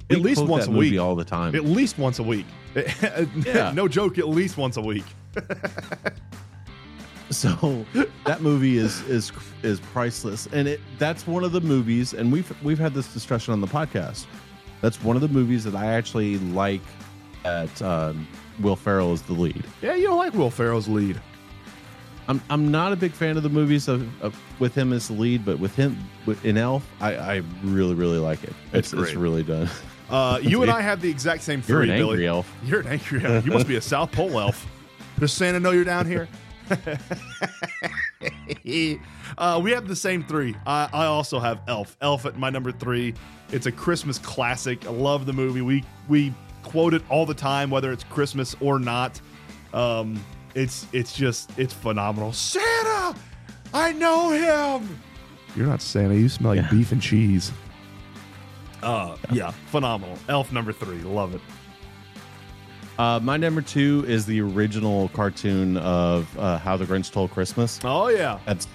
we 0.09 0.17
At 0.17 0.23
least 0.23 0.47
once 0.47 0.67
a 0.67 0.71
week. 0.71 0.99
all 0.99 1.15
the 1.17 1.25
time. 1.25 1.55
At 1.55 1.65
least 1.65 1.99
once 1.99 2.19
a 2.19 2.23
week. 2.23 2.47
Yeah. 3.45 3.73
no 3.75 3.89
joke, 3.89 4.17
at 4.19 4.29
least 4.29 4.57
once 4.57 4.77
a 4.77 4.81
week. 4.81 5.05
so 7.31 7.85
that 8.25 8.41
movie 8.41 8.79
is 8.79 9.03
is 9.03 9.31
is 9.63 9.81
priceless 9.81 10.49
and 10.53 10.67
it 10.67 10.81
that's 10.99 11.27
one 11.27 11.45
of 11.45 11.53
the 11.53 11.61
movies 11.61 12.15
and 12.15 12.33
we've 12.33 12.51
we've 12.65 12.79
had 12.79 12.95
this 12.95 13.13
discussion 13.13 13.53
on 13.53 13.61
the 13.61 13.67
podcast 13.67 14.25
that's 14.81 15.03
one 15.05 15.15
of 15.15 15.21
the 15.21 15.29
movies 15.29 15.63
that 15.63 15.75
i 15.75 15.85
actually 15.87 16.39
like 16.39 16.81
at 17.45 17.83
um, 17.83 18.27
will 18.61 18.77
ferrell 18.77 19.13
is 19.13 19.21
the 19.23 19.35
lead 19.35 19.63
Yeah, 19.83 19.95
you 19.95 20.05
don't 20.07 20.17
like 20.17 20.33
Will 20.33 20.51
Ferrell's 20.51 20.89
lead. 20.89 21.21
I'm 22.29 22.41
i'm 22.51 22.71
not 22.71 22.93
a 22.93 22.97
big 22.97 23.13
fan 23.13 23.37
of 23.37 23.43
the 23.43 23.49
movies 23.49 23.89
of, 23.89 24.07
of 24.23 24.39
with 24.61 24.75
him 24.75 24.93
as 24.93 25.09
the 25.09 25.15
lead 25.15 25.45
but 25.45 25.59
with 25.59 25.75
him 25.75 25.97
with, 26.27 26.45
in 26.45 26.57
elf 26.57 26.89
i 27.01 27.15
i 27.17 27.43
really 27.65 27.95
really 27.95 28.19
like 28.19 28.43
it 28.45 28.53
It's 28.73 28.93
it's 28.93 29.03
it's 29.03 29.15
really 29.15 29.43
done 29.43 29.69
Uh, 30.11 30.39
you 30.41 30.63
and 30.63 30.71
I 30.71 30.81
have 30.81 31.03
the 31.03 31.11
exact 31.11 31.43
same 31.43 31.63
you're 31.67 31.83
an 31.83 31.91
angry 31.91 32.17
Billy. 32.17 32.27
elf 32.27 32.51
You're 32.65 32.81
an 32.81 32.87
angry 32.87 33.23
elf. 33.23 33.45
You 33.45 33.53
must 33.53 33.69
be 33.69 33.77
a 33.77 33.81
South 33.83 34.11
Pole 34.11 34.41
elf. 34.41 34.67
Does 35.21 35.35
Santa 35.35 35.61
know 35.61 35.71
you're 35.73 35.85
down 35.85 36.07
here? 36.07 36.29
uh, 39.39 39.61
we 39.63 39.71
have 39.71 39.87
the 39.87 39.97
same 39.97 40.23
three. 40.25 40.55
I, 40.67 40.89
I 40.93 41.05
also 41.07 41.39
have 41.39 41.61
Elf. 41.69 41.97
Elf 42.01 42.27
at 42.27 42.39
my 42.39 42.51
number 42.51 42.73
three. 42.73 43.15
It's 43.53 43.67
a 43.67 43.73
Christmas 43.73 44.19
classic. 44.19 44.87
I 44.87 44.91
love 44.91 45.27
the 45.27 45.33
movie. 45.33 45.61
We 45.63 45.85
we 46.09 46.33
quote 46.63 46.95
it 46.95 47.03
all 47.11 47.27
the 47.27 47.35
time, 47.35 47.71
whether 47.71 47.93
it's 47.93 48.05
Christmas 48.05 48.57
or 48.61 48.79
not. 48.79 49.21
Um, 49.73 50.23
it's 50.59 50.87
it's 50.93 51.17
just 51.17 51.51
it's 51.59 51.73
phenomenal. 51.73 52.33
Santa, 52.33 53.17
I 53.73 53.93
know 53.93 54.31
him. 54.31 55.01
You're 55.57 55.67
not 55.67 55.81
Santa. 55.83 56.15
You 56.15 56.29
smell 56.29 56.55
like 56.57 56.71
beef 56.71 56.93
and 56.93 57.01
cheese. 57.01 57.53
Uh, 58.83 59.17
yeah, 59.33 59.51
phenomenal. 59.67 60.17
Elf 60.29 60.53
number 60.53 60.73
three. 60.73 60.99
Love 60.99 61.35
it. 61.35 61.41
uh 62.99 63.21
my 63.23 63.37
number 63.37 63.61
two 63.63 64.05
is 64.09 64.27
the 64.27 64.41
original 64.41 65.09
cartoon 65.11 65.77
of 65.79 66.37
uh 66.39 66.59
how 66.59 66.77
the 66.77 66.85
grinch 66.85 67.07
stole 67.07 67.29
christmas 67.29 67.79
Oh 67.85 68.09
yeah. 68.09 68.39
That's 68.45 68.67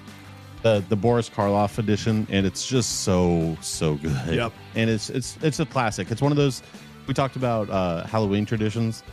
the 0.61 0.81
the 0.87 0.95
Boris 0.95 1.29
Karloff 1.29 1.77
edition, 1.77 2.25
and 2.29 2.45
it's 2.45 2.65
just 2.65 3.01
so 3.01 3.57
so 3.61 3.95
good. 3.95 4.33
Yep. 4.33 4.53
And 4.75 4.89
it's 4.89 5.09
it's 5.09 5.37
it's 5.41 5.59
a 5.59 5.65
classic. 5.65 6.09
It's 6.09 6.21
one 6.21 6.31
of 6.31 6.37
those 6.37 6.63
we 7.05 7.13
talked 7.13 7.35
about 7.35 7.69
uh, 7.69 8.05
Halloween 8.05 8.45
traditions, 8.45 9.03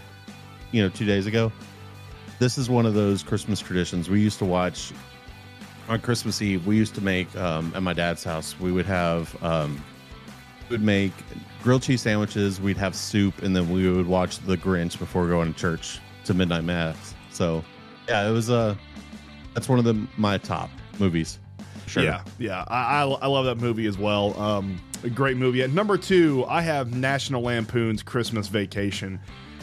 you 0.71 0.81
know, 0.81 0.89
two 0.89 1.05
days 1.07 1.27
ago. 1.27 1.51
This 2.41 2.57
is 2.57 2.71
one 2.71 2.87
of 2.87 2.95
those 2.95 3.23
Christmas 3.23 3.61
traditions 3.61 4.09
we 4.09 4.19
used 4.19 4.39
to 4.39 4.47
watch 4.47 4.95
on 5.91 6.01
Christmas 6.01 6.41
Eve. 6.41 6.67
We 6.67 6.75
used 6.75 6.95
to 6.95 7.03
make 7.03 7.37
um, 7.37 7.71
at 7.77 7.83
my 7.83 7.93
dad's 7.93 8.25
house. 8.25 8.59
We 8.59 8.73
would 8.73 8.87
have 8.87 9.41
um, 9.45 9.85
we 10.71 10.75
would 10.75 10.83
make 10.83 11.13
grilled 11.63 11.83
cheese 11.83 12.01
sandwiches. 12.01 12.59
We'd 12.59 12.79
have 12.79 12.97
soup, 12.97 13.43
and 13.43 13.55
then 13.55 13.69
we 13.69 13.91
would 13.91 14.07
watch 14.07 14.39
The 14.39 14.57
Grinch 14.57 14.99
before 14.99 15.29
going 15.29 15.53
to 15.53 15.61
church 15.61 16.01
to 16.25 16.33
midnight 16.33 16.65
mass. 16.65 17.15
So 17.31 17.63
yeah, 18.09 18.27
it 18.27 18.33
was 18.33 18.49
uh 18.49 18.75
that's 19.53 19.69
one 19.69 19.79
of 19.79 19.85
the 19.85 20.07
my 20.17 20.39
top 20.39 20.71
movies. 20.99 21.39
Sure. 21.87 22.05
Yeah, 22.05 22.25
yeah. 22.39 22.65
I, 22.69 23.03
I, 23.03 23.05
I 23.05 23.27
love 23.27 23.45
that 23.45 23.59
movie 23.59 23.87
as 23.87 23.99
well. 23.99 24.39
Um, 24.41 24.81
a 25.03 25.11
great 25.11 25.37
movie. 25.37 25.63
At 25.63 25.73
number 25.73 25.99
two, 25.99 26.47
I 26.49 26.63
have 26.63 26.95
National 26.95 27.43
Lampoon's 27.43 28.03
Christmas 28.03 28.47
Vacation. 28.49 29.21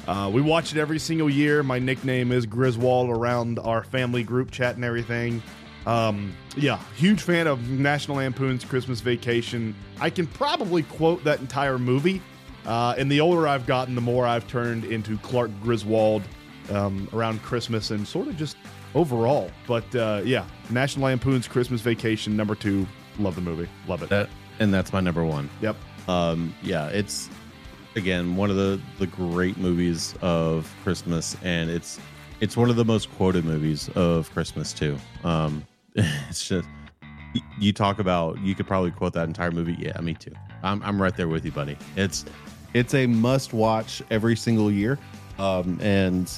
Uh, 0.08 0.30
we 0.34 0.42
watch 0.42 0.72
it 0.74 0.80
every 0.80 1.00
single 1.00 1.30
year. 1.30 1.64
My 1.64 1.80
nickname 1.80 2.32
is 2.32 2.46
Griswold 2.46 3.10
around 3.10 3.60
our 3.60 3.84
family 3.84 4.24
group 4.24 4.52
chat 4.52 4.76
and 4.76 4.86
everything. 4.86 5.44
Um, 5.86 6.34
yeah, 6.56 6.80
huge 6.96 7.22
fan 7.22 7.48
of 7.48 7.70
National 7.70 8.18
Lampoon's 8.18 8.64
Christmas 8.66 9.02
Vacation. 9.02 9.76
I 10.00 10.10
can 10.10 10.28
probably 10.28 10.84
quote 10.84 11.24
that 11.24 11.40
entire 11.40 11.78
movie. 11.78 12.22
Uh, 12.66 12.96
and 12.98 13.10
the 13.10 13.22
older 13.22 13.48
I've 13.48 13.66
gotten, 13.66 13.96
the 13.96 14.02
more 14.02 14.26
I've 14.26 14.48
turned 14.48 14.84
into 14.86 15.18
Clark 15.20 15.52
Griswold 15.62 16.24
um, 16.70 17.08
around 17.14 17.42
Christmas 17.42 17.92
and 17.92 18.06
sort 18.06 18.28
of 18.28 18.36
just 18.36 18.58
overall. 18.96 19.50
But 19.66 19.94
uh, 19.96 20.22
yeah, 20.26 20.46
National 20.70 21.06
Lampoon's 21.06 21.48
Christmas 21.48 21.82
Vacation, 21.82 22.36
number 22.36 22.56
two. 22.56 22.86
Love 23.20 23.36
the 23.36 23.42
movie. 23.42 23.70
Love 23.88 24.04
it. 24.04 24.10
That 24.10 24.30
and 24.60 24.74
that's 24.74 24.92
my 24.92 25.00
number 25.00 25.24
one. 25.24 25.50
Yep. 25.62 25.76
Um, 26.08 26.54
yeah, 26.62 26.88
it's 26.88 27.30
again 27.98 28.36
one 28.36 28.50
of 28.50 28.56
the 28.56 28.80
the 29.00 29.08
great 29.08 29.58
movies 29.58 30.16
of 30.22 30.74
Christmas, 30.84 31.36
and 31.44 31.70
it's 31.70 32.00
it's 32.40 32.56
one 32.56 32.70
of 32.70 32.76
the 32.78 32.86
most 32.86 33.12
quoted 33.16 33.44
movies 33.44 33.90
of 33.96 34.32
Christmas 34.32 34.72
too. 34.72 34.98
Um, 35.24 35.66
it's 35.96 36.48
just 36.48 36.68
you 37.60 37.74
talk 37.74 38.00
about 38.00 38.40
you 38.40 38.56
could 38.56 38.68
probably 38.68 38.92
quote 38.92 39.14
that 39.14 39.28
entire 39.28 39.52
movie. 39.52 39.76
Yeah, 39.78 40.00
me 40.00 40.14
too. 40.14 40.34
I'm 40.64 40.82
I'm 40.84 41.02
right 41.02 41.16
there 41.18 41.28
with 41.28 41.44
you, 41.44 41.52
buddy. 41.52 41.78
It's 41.96 42.24
it's 42.74 42.94
a 42.94 43.08
must 43.08 43.52
watch 43.52 44.02
every 44.12 44.36
single 44.36 44.72
year, 44.72 45.00
um, 45.40 45.80
and 45.82 46.32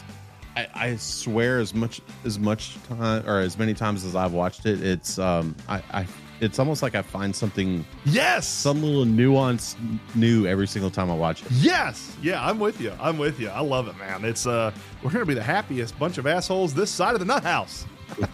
I, 0.56 0.68
I 0.74 0.96
swear 0.96 1.60
as 1.60 1.74
much 1.74 2.02
as 2.26 2.40
much 2.40 2.78
time 2.88 3.28
or 3.28 3.40
as 3.40 3.58
many 3.60 3.74
times 3.74 4.06
as 4.06 4.16
I've 4.16 4.34
watched 4.34 4.66
it, 4.66 4.82
it's 4.82 5.20
um 5.20 5.56
I, 5.68 5.84
I 5.92 6.08
it's 6.42 6.58
almost 6.60 6.82
like 6.82 6.96
I 6.96 7.02
find 7.02 7.36
something 7.36 7.86
Yes. 8.06 8.48
some 8.48 8.82
little 8.82 9.06
nuance 9.06 9.76
new 10.16 10.46
every 10.48 10.68
single 10.68 10.90
time 10.90 11.12
I 11.12 11.16
watch 11.16 11.42
it. 11.44 11.52
Yes. 11.52 12.16
Yeah, 12.22 12.46
I'm 12.46 12.60
with 12.60 12.80
you. 12.80 12.94
I'm 13.00 13.18
with 13.18 13.40
you. 13.40 13.50
I 13.50 13.60
love 13.62 13.88
it, 13.88 13.98
man. 13.98 14.24
It's 14.26 14.46
uh 14.48 14.72
we're 15.04 15.12
gonna 15.12 15.26
be 15.26 15.34
the 15.34 15.44
happiest 15.44 15.98
bunch 16.00 16.18
of 16.18 16.26
assholes 16.28 16.74
this 16.74 16.90
side 16.90 17.14
of 17.14 17.20
the 17.20 17.26
nut 17.26 17.44
house. 17.44 17.86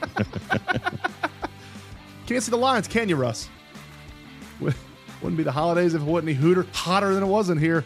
Can't 2.27 2.41
see 2.43 2.49
the 2.51 2.57
lines, 2.57 2.87
can 2.87 3.07
you, 3.09 3.15
Russ? 3.15 3.49
Wouldn't 4.59 5.37
be 5.37 5.43
the 5.43 5.51
holidays 5.51 5.93
if 5.93 6.01
it 6.01 6.05
wasn't 6.05 6.29
any 6.29 6.37
hooter 6.37 6.65
hotter 6.73 7.13
than 7.13 7.23
it 7.23 7.27
was 7.27 7.49
in 7.49 7.57
here. 7.57 7.83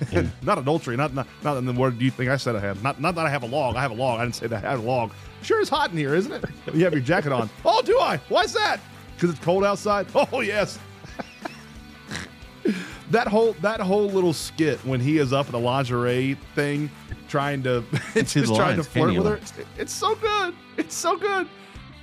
not 0.42 0.58
adultery, 0.58 0.96
not 0.96 1.14
not 1.14 1.26
not 1.42 1.56
in 1.56 1.64
the 1.66 1.72
word 1.72 2.00
you 2.00 2.10
think 2.10 2.28
I 2.30 2.36
said 2.36 2.56
I 2.56 2.60
had. 2.60 2.82
Not 2.82 3.00
not 3.00 3.14
that 3.14 3.26
I 3.26 3.30
have 3.30 3.42
a 3.42 3.46
log. 3.46 3.76
I 3.76 3.82
have 3.82 3.90
a 3.92 3.94
log. 3.94 4.20
I 4.20 4.24
didn't 4.24 4.34
say 4.36 4.46
that 4.48 4.64
I 4.64 4.70
have 4.70 4.80
a 4.80 4.86
log. 4.86 5.12
Sure 5.42 5.60
is 5.60 5.68
hot 5.68 5.90
in 5.90 5.96
here, 5.96 6.14
isn't 6.14 6.32
it? 6.32 6.44
You 6.74 6.84
have 6.84 6.92
your 6.92 7.02
jacket 7.02 7.32
on. 7.32 7.48
Oh, 7.64 7.82
do 7.82 7.98
I? 7.98 8.16
Why's 8.28 8.52
that? 8.54 8.80
Because 9.22 9.36
it's 9.36 9.44
cold 9.44 9.64
outside? 9.64 10.08
Oh 10.32 10.40
yes. 10.40 10.80
that 13.12 13.28
whole 13.28 13.52
that 13.60 13.78
whole 13.78 14.08
little 14.08 14.32
skit 14.32 14.84
when 14.84 14.98
he 14.98 15.18
is 15.18 15.32
up 15.32 15.46
in 15.46 15.52
the 15.52 15.60
lingerie 15.60 16.36
thing 16.56 16.90
trying 17.28 17.62
to 17.62 17.84
see 18.14 18.40
just 18.40 18.56
trying 18.56 18.76
to 18.76 18.82
flirt 18.82 19.14
with 19.14 19.26
her 19.26 19.36
it's, 19.36 19.52
it's 19.78 19.92
so 19.92 20.16
good. 20.16 20.54
It's 20.76 20.96
so 20.96 21.16
good. 21.16 21.46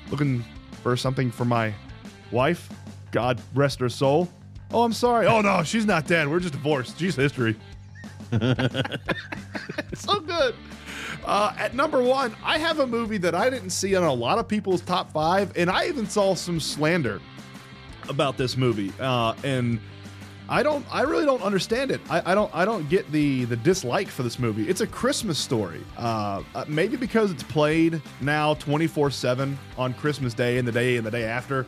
Looking 0.10 0.46
for 0.82 0.96
something 0.96 1.30
for 1.30 1.44
my 1.44 1.74
wife. 2.32 2.70
God 3.12 3.42
rest 3.54 3.82
her 3.82 3.90
soul. 3.90 4.30
Oh 4.72 4.84
i'm 4.84 4.94
sorry. 4.94 5.28
Oh 5.28 5.42
no 5.42 5.62
she's 5.64 5.86
not 5.86 6.08
dead. 6.08 6.30
We're 6.30 6.40
just 6.40 6.54
divorced. 6.54 6.98
She's 6.98 7.18
history. 7.18 7.58
It's 9.92 10.04
so 10.04 10.20
good 10.20 10.56
uh, 11.30 11.54
at 11.58 11.76
number 11.76 12.02
one 12.02 12.36
i 12.44 12.58
have 12.58 12.80
a 12.80 12.88
movie 12.88 13.18
that 13.18 13.36
i 13.36 13.50
didn't 13.50 13.70
see 13.70 13.96
on 13.96 14.04
a 14.04 14.14
lot 14.14 14.40
of 14.40 14.48
people's 14.48 14.82
top 14.82 15.12
five 15.12 15.56
and 15.56 15.70
i 15.70 15.88
even 15.88 16.08
saw 16.08 16.34
some 16.34 16.60
slander 16.60 17.22
about 18.10 18.38
this 18.38 18.58
movie 18.58 18.92
uh, 19.00 19.34
and 19.44 19.80
I 20.52 20.64
don't. 20.64 20.84
I 20.92 21.04
really 21.04 21.26
don't 21.26 21.44
understand 21.44 21.92
it. 21.92 22.02
I, 22.10 22.32
I 22.32 22.36
don't. 22.36 22.50
I 22.56 22.66
don't 22.66 22.90
get 22.90 23.12
the 23.12 23.46
the 23.46 23.56
dislike 23.56 24.08
for 24.08 24.24
this 24.24 24.40
movie. 24.40 24.68
It's 24.68 24.82
a 24.82 24.88
Christmas 24.88 25.38
story. 25.38 25.86
Uh, 25.96 26.42
uh, 26.56 26.66
maybe 26.68 26.98
because 26.98 27.30
it's 27.30 27.44
played 27.44 28.02
now 28.20 28.56
twenty 28.56 28.88
four 28.88 29.12
seven 29.12 29.60
on 29.78 29.94
Christmas 29.94 30.34
Day 30.34 30.58
and 30.58 30.68
the 30.68 30.72
day 30.72 30.98
and 30.98 31.06
the 31.06 31.12
day 31.12 31.26
after. 31.26 31.68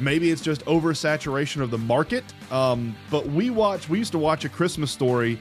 Maybe 0.00 0.30
it's 0.30 0.42
just 0.42 0.64
oversaturation 0.64 1.62
of 1.62 1.70
the 1.70 1.78
market. 1.78 2.24
Um, 2.50 2.96
but 3.08 3.26
we 3.28 3.50
watch. 3.50 3.88
We 3.88 3.98
used 3.98 4.12
to 4.12 4.18
watch 4.18 4.44
a 4.44 4.48
Christmas 4.48 4.90
story 4.90 5.38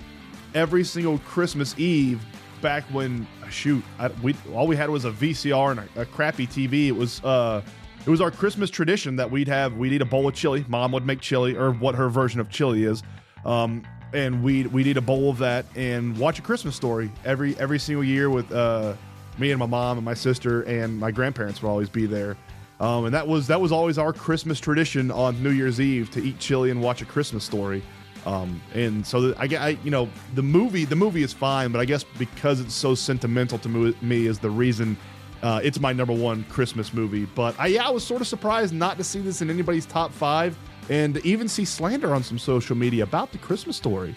every 0.53 0.83
single 0.83 1.17
Christmas 1.19 1.77
Eve 1.79 2.23
back 2.61 2.83
when 2.85 3.25
shoot. 3.51 3.83
I, 3.99 4.07
we 4.21 4.35
all 4.53 4.67
we 4.67 4.75
had 4.75 4.89
was 4.89 5.05
a 5.05 5.11
VCR 5.11 5.71
and 5.71 5.89
a, 5.95 6.01
a 6.01 6.05
crappy 6.05 6.47
TV. 6.47 6.87
It 6.87 6.93
was. 6.93 7.23
Uh, 7.23 7.61
it 8.05 8.09
was 8.09 8.21
our 8.21 8.31
Christmas 8.31 8.69
tradition 8.69 9.17
that 9.17 9.29
we'd 9.29 9.49
have 9.49 9.75
we'd 9.75 9.91
eat 9.91 10.01
a 10.01 10.05
bowl 10.05 10.29
of 10.29 10.33
chili. 10.33 10.63
Mom 10.69 10.93
would 10.93 11.05
make 11.05 11.19
chili, 11.19 11.57
or 11.57 11.73
what 11.73 11.93
her 11.95 12.07
version 12.07 12.39
of 12.39 12.49
chili 12.49 12.85
is, 12.85 13.03
um, 13.43 13.83
and 14.13 14.41
we'd 14.41 14.67
we'd 14.67 14.87
eat 14.87 14.95
a 14.95 15.01
bowl 15.01 15.29
of 15.29 15.39
that 15.39 15.65
and 15.75 16.17
watch 16.17 16.39
a 16.39 16.41
Christmas 16.41 16.73
story 16.73 17.11
every 17.25 17.57
every 17.57 17.77
single 17.77 18.05
year 18.05 18.29
with 18.29 18.49
uh, 18.53 18.93
me 19.37 19.51
and 19.51 19.59
my 19.59 19.65
mom 19.65 19.97
and 19.97 20.05
my 20.05 20.13
sister 20.13 20.61
and 20.61 20.97
my 20.97 21.11
grandparents 21.11 21.61
would 21.61 21.67
always 21.67 21.89
be 21.89 22.05
there. 22.05 22.37
Um, 22.79 23.05
and 23.05 23.13
that 23.13 23.27
was 23.27 23.47
that 23.47 23.59
was 23.59 23.71
always 23.71 23.97
our 23.97 24.13
Christmas 24.13 24.59
tradition 24.59 25.11
on 25.11 25.41
New 25.41 25.49
Year's 25.49 25.81
Eve 25.81 26.09
to 26.11 26.23
eat 26.23 26.39
chili 26.39 26.71
and 26.71 26.81
watch 26.81 27.01
a 27.01 27.05
Christmas 27.05 27.43
story. 27.43 27.83
Um, 28.25 28.61
and 28.73 29.05
so 29.05 29.33
I, 29.37 29.45
I, 29.45 29.77
you 29.83 29.91
know, 29.91 30.09
the 30.35 30.43
movie, 30.43 30.85
the 30.85 30.95
movie 30.95 31.23
is 31.23 31.31
fine, 31.31 31.71
but 31.71 31.79
I 31.79 31.85
guess 31.85 32.03
because 32.03 32.59
it's 32.59 32.73
so 32.73 32.95
sentimental 32.95 33.57
to 33.59 33.69
me 34.01 34.27
is 34.27 34.39
the 34.39 34.49
reason 34.49 34.97
uh, 35.43 35.59
it's 35.63 35.79
my 35.79 35.93
number 35.93 36.13
one 36.13 36.43
Christmas 36.45 36.93
movie. 36.93 37.25
But 37.25 37.55
I, 37.59 37.67
yeah, 37.67 37.87
I 37.87 37.89
was 37.89 38.05
sort 38.05 38.21
of 38.21 38.27
surprised 38.27 38.73
not 38.73 38.97
to 38.97 39.03
see 39.03 39.21
this 39.21 39.41
in 39.41 39.49
anybody's 39.49 39.85
top 39.85 40.11
five, 40.11 40.57
and 40.89 41.17
even 41.17 41.47
see 41.47 41.65
slander 41.65 42.13
on 42.13 42.23
some 42.23 42.39
social 42.39 42.75
media 42.75 43.03
about 43.03 43.31
the 43.31 43.37
Christmas 43.37 43.77
story. 43.77 44.15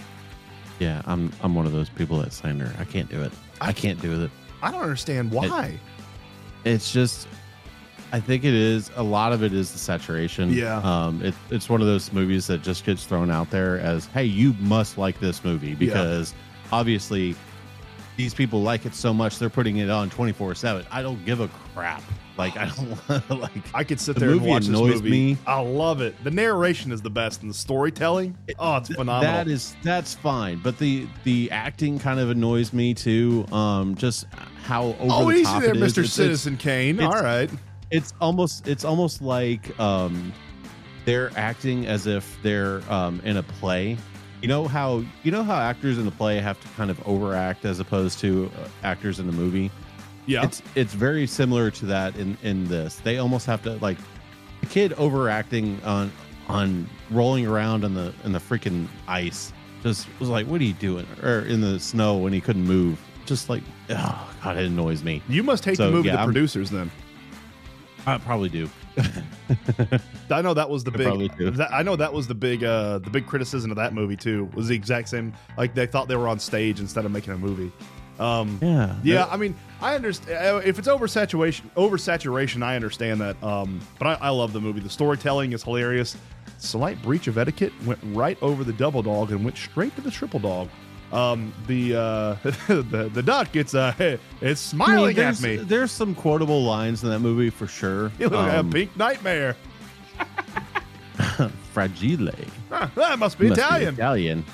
Yeah, 0.78 1.02
I'm 1.04 1.30
I'm 1.42 1.54
one 1.54 1.66
of 1.66 1.72
those 1.72 1.90
people 1.90 2.18
that 2.20 2.32
slander. 2.32 2.72
I 2.78 2.84
can't 2.84 3.08
do 3.08 3.22
it. 3.22 3.32
I, 3.60 3.72
can't 3.72 4.00
do 4.00 4.24
it. 4.24 4.30
I 4.62 4.70
don't 4.70 4.82
understand 4.82 5.30
why. 5.30 5.78
It's 6.64 6.92
just 6.92 7.28
I 8.12 8.20
think 8.20 8.44
it 8.44 8.54
is 8.54 8.90
a 8.96 9.02
lot 9.02 9.32
of 9.32 9.42
it 9.42 9.52
is 9.52 9.72
the 9.72 9.78
saturation. 9.78 10.52
Yeah. 10.52 10.78
Um 10.78 11.22
it, 11.22 11.34
it's 11.50 11.68
one 11.68 11.80
of 11.80 11.86
those 11.86 12.12
movies 12.12 12.46
that 12.48 12.62
just 12.62 12.84
gets 12.84 13.04
thrown 13.04 13.30
out 13.30 13.50
there 13.50 13.78
as, 13.78 14.06
hey, 14.06 14.24
you 14.24 14.54
must 14.60 14.98
like 14.98 15.20
this 15.20 15.44
movie 15.44 15.74
because 15.74 16.34
obviously 16.72 17.34
these 18.16 18.34
people 18.34 18.60
like 18.62 18.84
it 18.84 18.94
so 18.94 19.14
much 19.14 19.38
they're 19.38 19.48
putting 19.48 19.78
it 19.78 19.88
on 19.88 20.10
24-7 20.10 20.84
i 20.90 21.00
don't 21.00 21.24
give 21.24 21.40
a 21.40 21.48
crap 21.74 22.02
like 22.36 22.54
i 22.56 22.66
don't 22.68 23.30
like 23.40 23.50
I 23.74 23.82
could 23.82 23.98
sit 23.98 24.14
The 24.14 24.20
there 24.20 24.30
and 24.32 24.42
watch 24.44 24.66
this 24.66 24.70
movie. 24.78 25.10
me. 25.10 25.38
I 25.46 25.60
love 25.60 26.00
it. 26.02 26.22
The 26.22 26.30
narration 26.30 26.92
is 26.92 27.00
the 27.02 27.08
best, 27.10 27.40
and 27.42 27.50
the 27.50 27.54
storytelling. 27.54 28.36
Oh, 28.58 28.76
it's 28.76 28.88
phenomenal. 28.88 29.22
that 29.22 29.48
is 29.48 29.74
that's 29.82 30.14
fine 30.14 30.58
but 30.62 30.78
the 30.78 31.06
the 31.24 31.50
acting 31.50 31.98
kind 31.98 32.20
of 32.20 32.28
annoys 32.30 32.72
me 32.72 32.92
too 32.94 33.46
um 33.52 33.94
just 33.94 34.26
how 34.64 34.84
over 34.84 34.96
oh, 35.00 35.24
the 35.30 35.36
easy 35.36 35.44
top 35.44 35.62
there. 35.62 35.74
Mister 35.74 36.00
It's- 36.02 36.18
it's- 36.18 36.40
Citizen 36.40 36.56
Kane. 36.56 37.00
All 37.00 37.12
right. 37.12 37.50
It's 37.90 38.14
almost 38.20 38.66
it's 38.68 38.84
almost 38.84 39.20
like 39.20 39.78
um 39.80 40.32
they're 41.04 41.30
acting 41.36 41.86
as 41.86 42.06
if 42.06 42.38
they're 42.42 42.82
um 42.90 43.20
in 43.24 43.36
a 43.36 43.42
play. 43.42 43.96
You 44.42 44.48
know 44.48 44.66
how 44.66 45.04
you 45.22 45.30
know 45.30 45.42
how 45.42 45.58
actors 45.60 45.98
in 45.98 46.04
the 46.04 46.10
play 46.10 46.38
have 46.38 46.60
to 46.60 46.68
kind 46.68 46.90
of 46.90 47.06
overact 47.06 47.64
as 47.64 47.80
opposed 47.80 48.18
to 48.20 48.50
uh, 48.62 48.68
actors 48.82 49.18
in 49.18 49.26
the 49.26 49.32
movie? 49.32 49.70
Yeah. 50.26 50.44
it's 50.44 50.62
it's 50.74 50.94
very 50.94 51.26
similar 51.26 51.70
to 51.72 51.86
that 51.86 52.16
in 52.16 52.38
in 52.42 52.66
this. 52.68 52.96
They 52.96 53.18
almost 53.18 53.46
have 53.46 53.62
to 53.62 53.72
like 53.76 53.98
the 54.60 54.66
kid 54.66 54.92
overacting 54.94 55.82
on 55.84 56.12
on 56.48 56.88
rolling 57.10 57.46
around 57.46 57.84
on 57.84 57.94
the 57.94 58.12
in 58.24 58.32
the 58.32 58.38
freaking 58.38 58.86
ice 59.08 59.52
just 59.82 60.08
was 60.18 60.28
like 60.28 60.46
what 60.46 60.60
are 60.60 60.64
you 60.64 60.74
doing? 60.74 61.06
Or 61.22 61.40
in 61.40 61.60
the 61.60 61.80
snow 61.80 62.16
when 62.18 62.32
he 62.32 62.40
couldn't 62.40 62.64
move. 62.64 63.00
Just 63.26 63.48
like 63.48 63.62
oh 63.90 64.30
god 64.42 64.56
it 64.56 64.66
annoys 64.66 65.02
me. 65.02 65.22
You 65.28 65.42
must 65.42 65.64
hate 65.64 65.76
so, 65.76 65.86
the 65.86 65.92
movie, 65.92 66.08
yeah, 66.08 66.14
the 66.14 66.20
I'm- 66.20 66.28
producers. 66.28 66.70
Then 66.70 66.90
i 68.06 68.18
probably 68.18 68.48
do 68.48 68.68
I 70.30 70.42
know 70.42 70.54
that 70.54 70.68
was 70.68 70.84
the 70.84 70.92
I 70.92 70.96
big. 70.96 71.56
That, 71.56 71.72
I 71.72 71.82
know 71.82 71.96
that 71.96 72.12
was 72.12 72.26
the 72.26 72.34
big. 72.34 72.64
uh 72.64 72.98
The 72.98 73.10
big 73.10 73.26
criticism 73.26 73.70
of 73.70 73.76
that 73.76 73.94
movie 73.94 74.16
too 74.16 74.50
was 74.54 74.68
the 74.68 74.74
exact 74.74 75.08
same. 75.08 75.32
Like 75.56 75.74
they 75.74 75.86
thought 75.86 76.08
they 76.08 76.16
were 76.16 76.28
on 76.28 76.38
stage 76.38 76.80
instead 76.80 77.04
of 77.04 77.12
making 77.12 77.32
a 77.32 77.38
movie. 77.38 77.72
Um, 78.18 78.58
yeah 78.60 78.96
Yeah, 79.02 79.26
I 79.30 79.36
mean, 79.36 79.54
I 79.80 79.94
understand 79.94 80.64
if 80.66 80.78
it's 80.78 80.88
oversaturation. 80.88 81.70
Oversaturation, 81.74 82.62
I 82.62 82.76
understand 82.76 83.20
that. 83.20 83.42
Um, 83.42 83.80
but 83.98 84.06
I, 84.20 84.26
I 84.26 84.28
love 84.30 84.52
the 84.52 84.60
movie. 84.60 84.80
The 84.80 84.90
storytelling 84.90 85.52
is 85.52 85.62
hilarious. 85.62 86.16
Slight 86.58 87.00
breach 87.02 87.26
of 87.26 87.38
etiquette 87.38 87.72
went 87.86 87.98
right 88.04 88.36
over 88.42 88.64
the 88.64 88.74
double 88.74 89.02
dog 89.02 89.30
and 89.30 89.42
went 89.42 89.56
straight 89.56 89.94
to 89.96 90.02
the 90.02 90.10
triple 90.10 90.40
dog. 90.40 90.68
Um, 91.12 91.52
the 91.66 91.94
uh, 91.96 92.34
the 92.68 93.10
the 93.12 93.22
duck, 93.22 93.56
it's 93.56 93.74
uh, 93.74 93.92
it's 93.98 94.20
I 94.40 94.46
mean, 94.46 94.56
smiling 94.56 95.18
at 95.18 95.40
me. 95.42 95.56
There's 95.56 95.90
some 95.90 96.14
quotable 96.14 96.62
lines 96.62 97.02
in 97.02 97.10
that 97.10 97.18
movie 97.20 97.50
for 97.50 97.66
sure. 97.66 98.12
You 98.18 98.28
look 98.28 98.40
like 98.40 98.52
Um, 98.54 98.68
a 98.68 98.72
pink 98.72 98.96
nightmare. 98.96 99.56
fragile. 101.72 102.30
Huh, 102.70 102.88
that 102.94 103.18
must 103.18 103.38
be 103.38 103.48
Must 103.48 103.58
be 103.58 103.62
Italian. 103.64 103.94
Italian. 103.94 104.44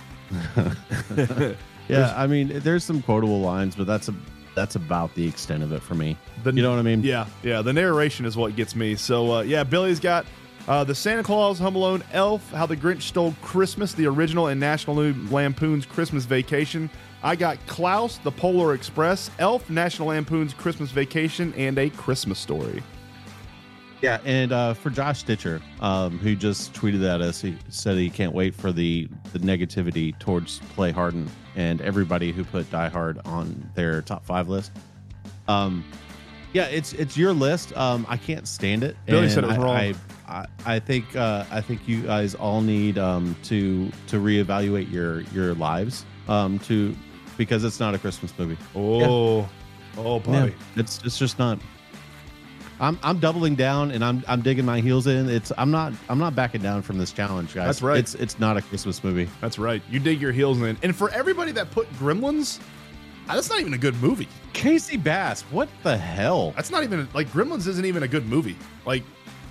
yeah, 1.89 2.13
I 2.17 2.27
mean, 2.27 2.49
there's 2.61 2.85
some 2.85 3.03
quotable 3.03 3.41
lines, 3.41 3.77
but 3.77 3.87
that's 3.87 4.09
a 4.09 4.15
that's 4.55 4.75
about 4.77 5.15
the 5.15 5.27
extent 5.29 5.63
of 5.63 5.73
it 5.73 5.83
for 5.83 5.95
me. 5.95 6.17
The- 6.43 6.53
you 6.53 6.63
know 6.63 6.71
what 6.71 6.79
I 6.79 6.83
mean? 6.83 7.03
Yeah, 7.03 7.27
yeah. 7.43 7.61
The 7.63 7.73
narration 7.75 8.25
is 8.25 8.37
what 8.37 8.57
gets 8.57 8.75
me. 8.75 8.97
So 8.97 9.31
uh, 9.37 9.41
yeah, 9.43 9.63
Billy's 9.65 10.01
got 10.01 10.25
uh, 10.69 10.85
the 10.85 10.95
Santa 10.95 11.23
Claus, 11.23 11.59
Home 11.59 11.77
Alone, 11.77 12.03
Elf, 12.13 12.51
How 12.51 12.67
the 12.67 12.77
Grinch 12.77 13.03
Stole 13.03 13.35
Christmas, 13.43 13.93
the 13.93 14.07
original, 14.07 14.49
and 14.49 14.59
National 14.59 14.97
Lampoon's 14.97 15.87
Christmas 15.87 16.25
Vacation. 16.25 16.91
I 17.23 17.37
got 17.37 17.59
Klaus, 17.67 18.19
the 18.19 18.31
Polar 18.31 18.75
Express, 18.75 19.31
Elf, 19.39 19.69
National 19.71 20.09
Lampoon's 20.09 20.55
Christmas 20.55 20.91
Vacation, 20.91 21.55
and 21.57 21.79
a 21.79 21.91
Christmas 21.91 22.39
Story. 22.39 22.83
Yeah, 24.03 24.21
and 24.25 24.53
uh, 24.53 24.75
for 24.75 24.91
Josh 24.91 25.21
Stitcher, 25.21 25.63
um, 25.81 26.19
who 26.19 26.37
just 26.37 26.75
tweeted 26.75 27.03
at 27.09 27.23
us, 27.23 27.41
he 27.41 27.57
said 27.71 27.97
he 27.97 28.11
can't 28.11 28.35
wait 28.35 28.55
for 28.55 28.71
the 28.71 29.09
the 29.33 29.39
negativity 29.39 30.17
towards 30.19 30.61
Clay 30.75 30.93
Harden 30.93 31.29
and 31.55 31.81
everybody 31.81 32.31
who 32.31 32.45
put 32.45 32.71
Die 32.71 32.89
Hard 32.89 33.19
on 33.25 33.71
their 33.75 34.03
top 34.03 34.25
five 34.27 34.49
list. 34.49 34.71
Um, 35.49 35.83
yeah, 36.53 36.67
it's 36.67 36.93
it's 36.93 37.17
your 37.17 37.33
list. 37.33 37.75
Um, 37.77 38.07
I 38.09 38.19
can't 38.19 38.47
stand 38.47 38.85
it. 38.85 38.97
Billy 39.07 39.25
and 39.25 39.33
said 39.33 39.45
it 39.45 39.49
was 39.49 39.57
I, 39.57 39.63
wrong. 39.63 39.77
I, 39.77 39.95
I, 40.27 40.47
I 40.65 40.79
think 40.79 41.15
uh, 41.15 41.45
I 41.51 41.61
think 41.61 41.87
you 41.87 42.03
guys 42.03 42.35
all 42.35 42.61
need 42.61 42.99
um, 42.99 43.37
to 43.45 43.91
to 44.09 44.17
reevaluate 44.17 44.91
your 44.91 45.21
your 45.23 45.55
lives 45.55 46.05
um, 46.29 46.59
to 46.61 46.97
because 47.37 47.65
it's 47.65 47.81
not 47.81 47.95
a 47.95 47.99
Christmas 47.99 48.37
movie. 48.39 48.59
Oh, 48.75 49.49
oh, 49.97 50.21
buddy. 50.21 50.55
It's 50.75 51.01
it's 51.05 51.19
just 51.19 51.39
not. 51.39 51.59
I'm 52.79 52.99
I'm 53.03 53.19
doubling 53.21 53.55
down 53.55 53.91
and 53.91 54.05
I'm 54.05 54.23
I'm 54.29 54.43
digging 54.43 54.65
my 54.65 54.81
heels 54.81 55.07
in. 55.07 55.31
It's 55.31 55.53
I'm 55.57 55.71
not 55.71 55.93
I'm 56.09 56.19
not 56.19 56.35
backing 56.35 56.61
down 56.61 56.83
from 56.83 56.99
this 56.99 57.13
challenge, 57.13 57.55
guys. 57.55 57.67
That's 57.67 57.83
right. 57.83 57.99
It's 57.99 58.15
it's 58.17 58.39
not 58.39 58.57
a 58.57 58.63
Christmas 58.63 59.03
movie. 59.03 59.29
That's 59.41 59.59
right. 59.59 59.83
You 59.89 59.99
dig 59.99 60.21
your 60.21 60.33
heels 60.33 60.61
in. 60.61 60.77
And 60.83 60.95
for 60.95 61.11
everybody 61.11 61.53
that 61.53 61.71
put 61.71 61.91
Gremlins, 61.95 62.61
uh, 63.29 63.35
that's 63.35 63.49
not 63.49 63.61
even 63.61 63.75
a 63.75 63.79
good 63.79 64.01
movie. 64.03 64.29
Casey 64.53 64.97
Bass, 64.97 65.43
what 65.43 65.69
the 65.83 65.97
hell? 65.97 66.51
That's 66.53 66.71
not 66.71 66.83
even 66.83 67.09
like 67.15 67.29
Gremlins 67.29 67.67
isn't 67.67 67.85
even 67.85 68.03
a 68.03 68.09
good 68.09 68.27
movie. 68.27 68.57
Like, 68.85 69.05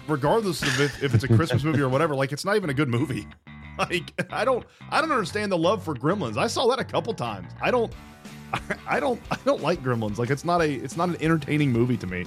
regardless 0.08 0.62
of 0.62 0.80
if, 0.82 1.04
if 1.04 1.14
it's 1.14 1.24
a 1.24 1.28
Christmas 1.28 1.64
movie 1.64 1.82
or 1.82 1.90
whatever, 1.90 2.16
like 2.16 2.32
it's 2.32 2.46
not 2.46 2.56
even 2.56 2.70
a 2.70 2.74
good 2.74 2.90
movie. 2.90 3.28
Like, 3.78 4.14
I 4.32 4.46
don't, 4.46 4.66
I 4.90 5.02
don't 5.02 5.12
understand 5.12 5.52
the 5.52 5.58
love 5.58 5.84
for 5.84 5.94
Gremlins. 5.94 6.38
I 6.38 6.48
saw 6.48 6.66
that 6.68 6.80
a 6.80 6.84
couple 6.86 7.14
times. 7.14 7.52
I 7.62 7.72
don't, 7.72 7.92
I 8.88 9.02
don't, 9.02 9.22
I 9.30 9.36
don't 9.44 9.62
like 9.62 9.84
Gremlins. 9.84 10.18
Like, 10.18 10.30
it's 10.30 10.46
not 10.46 10.62
a, 10.62 10.72
it's 10.76 10.96
not 10.96 11.10
an 11.10 11.18
entertaining 11.20 11.74
movie 11.74 11.98
to 11.98 12.08
me. 12.08 12.24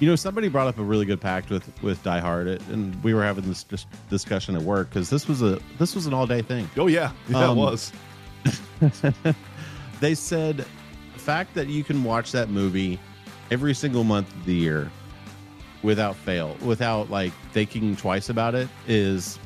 You 0.00 0.08
know, 0.08 0.16
somebody 0.16 0.48
brought 0.48 0.66
up 0.66 0.80
a 0.80 0.82
really 0.82 1.06
good 1.06 1.20
pact 1.20 1.48
with 1.48 1.70
with 1.80 2.02
Die 2.02 2.18
Hard, 2.18 2.48
it- 2.48 2.60
and 2.72 3.00
we 3.04 3.14
were 3.14 3.22
having 3.22 3.44
this 3.44 3.62
dis- 3.62 3.86
discussion 4.08 4.56
at 4.56 4.62
work 4.62 4.88
because 4.88 5.10
this 5.10 5.28
was 5.28 5.42
a 5.42 5.60
this 5.78 5.94
was 5.94 6.06
an 6.06 6.12
all 6.12 6.26
day 6.26 6.42
thing. 6.42 6.68
Oh 6.76 6.88
yeah, 6.88 7.12
yeah, 7.28 7.44
Um, 7.48 7.56
it 7.56 7.60
was. 7.60 7.92
They 10.00 10.16
said 10.16 10.56
the 11.12 11.18
fact 11.20 11.54
that 11.54 11.68
you 11.68 11.84
can 11.84 12.02
watch 12.02 12.32
that 12.32 12.48
movie 12.48 12.98
every 13.52 13.74
single 13.74 14.02
month 14.02 14.34
of 14.34 14.44
the 14.44 14.54
year 14.54 14.90
without 15.82 16.16
fail, 16.16 16.56
without 16.64 17.10
like 17.10 17.32
thinking 17.52 17.96
twice 17.96 18.28
about 18.28 18.54
it, 18.54 18.68
is 18.86 19.38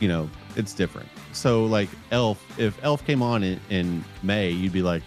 you 0.00 0.08
know 0.08 0.28
it's 0.56 0.72
different. 0.74 1.08
So 1.32 1.64
like 1.66 1.88
Elf, 2.10 2.44
if 2.58 2.78
Elf 2.82 3.04
came 3.06 3.22
on 3.22 3.42
in, 3.42 3.60
in 3.70 4.04
May, 4.22 4.50
you'd 4.50 4.72
be 4.72 4.82
like, 4.82 5.02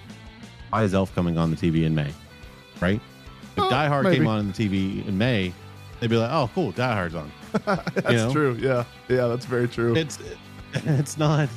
why 0.70 0.84
is 0.84 0.94
Elf 0.94 1.14
coming 1.16 1.38
on 1.38 1.52
the 1.52 1.58
TV 1.58 1.84
in 1.84 1.94
May? 1.94 2.12
Right? 2.80 3.02
If 3.56 3.60
Oh, 3.64 3.70
Die 3.70 3.88
Hard 3.88 4.06
maybe. 4.06 4.18
came 4.18 4.28
on 4.28 4.40
in 4.40 4.52
the 4.52 4.54
TV 4.54 5.06
in 5.08 5.18
May, 5.18 5.54
they'd 6.00 6.10
be 6.10 6.16
like, 6.18 6.32
oh 6.32 6.50
cool, 6.56 6.72
Die 6.72 6.94
Hard's 6.94 7.16
on. 7.16 7.32
That's 7.66 8.10
know? 8.12 8.32
true. 8.32 8.58
Yeah, 8.60 8.84
yeah, 9.10 9.28
that's 9.28 9.46
very 9.46 9.68
true. 9.68 9.96
It's 9.96 10.18
it's 10.74 11.18
not 11.20 11.50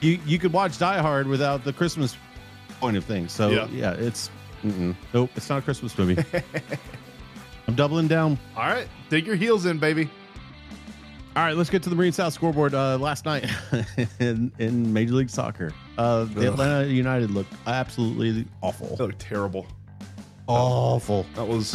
you 0.00 0.18
you 0.26 0.38
could 0.40 0.52
watch 0.52 0.78
Die 0.78 0.98
Hard 0.98 1.26
without 1.28 1.62
the 1.62 1.72
Christmas 1.72 2.16
point 2.80 2.96
of 2.96 3.04
things. 3.04 3.30
So 3.32 3.50
Yeah. 3.50 3.68
yeah, 3.70 3.92
it's 3.92 4.28
mm-mm. 4.64 4.94
nope, 5.14 5.30
it's 5.36 5.48
not 5.48 5.58
a 5.58 5.62
Christmas 5.62 5.96
movie. 5.96 6.16
I'm 7.68 7.74
doubling 7.74 8.08
down. 8.08 8.38
All 8.56 8.64
right, 8.64 8.88
dig 9.08 9.26
your 9.26 9.36
heels 9.36 9.66
in, 9.66 9.78
baby. 9.78 10.08
All 11.36 11.42
right, 11.42 11.54
let's 11.56 11.68
get 11.68 11.82
to 11.82 11.90
the 11.90 11.96
Marine 11.96 12.12
South 12.12 12.32
scoreboard. 12.32 12.74
Uh, 12.74 12.96
last 12.96 13.26
night 13.26 13.46
in, 14.20 14.50
in 14.58 14.90
Major 14.90 15.14
League 15.14 15.28
Soccer, 15.28 15.70
uh, 15.98 16.24
the 16.24 16.48
Atlanta 16.48 16.86
United 16.86 17.30
looked 17.30 17.52
absolutely 17.66 18.46
awful. 18.62 18.96
That 18.96 19.04
looked 19.04 19.18
terrible. 19.18 19.66
Awful. 20.48 21.26
That 21.34 21.46
was 21.46 21.72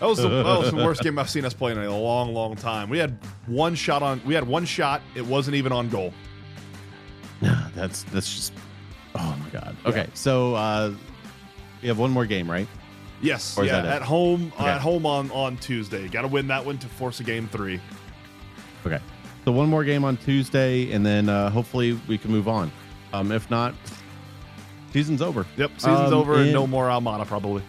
that 0.00 0.06
was 0.06 0.18
the, 0.18 0.28
that 0.28 0.58
was 0.58 0.70
the 0.70 0.76
worst 0.76 1.02
game 1.02 1.18
I've 1.18 1.30
seen 1.30 1.44
us 1.44 1.54
play 1.54 1.72
in 1.72 1.78
a 1.78 1.96
long, 1.96 2.32
long 2.32 2.56
time. 2.56 2.88
We 2.88 2.98
had 2.98 3.18
one 3.46 3.74
shot 3.74 4.02
on. 4.02 4.20
We 4.24 4.34
had 4.34 4.46
one 4.46 4.64
shot. 4.64 5.02
It 5.14 5.26
wasn't 5.26 5.56
even 5.56 5.72
on 5.72 5.88
goal. 5.88 6.12
Nah, 7.40 7.68
that's 7.74 8.04
that's 8.04 8.34
just 8.34 8.52
oh 9.14 9.36
my 9.40 9.50
god. 9.50 9.76
Okay, 9.86 10.08
so 10.14 10.54
uh, 10.54 10.92
we 11.82 11.88
have 11.88 11.98
one 11.98 12.10
more 12.10 12.26
game, 12.26 12.50
right? 12.50 12.68
Yes, 13.20 13.58
Or 13.58 13.64
yeah, 13.64 13.78
at 13.78 14.02
home 14.02 14.52
Okay. 14.56 14.68
at 14.68 14.80
home 14.80 15.04
on 15.04 15.30
on 15.32 15.56
Tuesday. 15.56 16.06
Got 16.08 16.22
to 16.22 16.28
win 16.28 16.46
that 16.48 16.64
one 16.64 16.78
to 16.78 16.86
force 16.86 17.18
a 17.20 17.24
game 17.24 17.48
three. 17.48 17.80
Okay. 18.86 19.00
So 19.44 19.52
one 19.52 19.68
more 19.68 19.82
game 19.82 20.04
on 20.04 20.16
Tuesday, 20.18 20.92
and 20.92 21.04
then 21.04 21.28
uh, 21.28 21.50
hopefully 21.50 21.98
we 22.06 22.16
can 22.18 22.30
move 22.30 22.48
on. 22.48 22.70
Um, 23.12 23.32
if 23.32 23.50
not, 23.50 23.74
season's 24.92 25.22
over. 25.22 25.46
Yep, 25.56 25.72
season's 25.76 26.12
Um, 26.12 26.14
over 26.14 26.34
and 26.42 26.52
no 26.52 26.66
more 26.66 26.86
Almada 26.88 27.26
probably. 27.26 27.62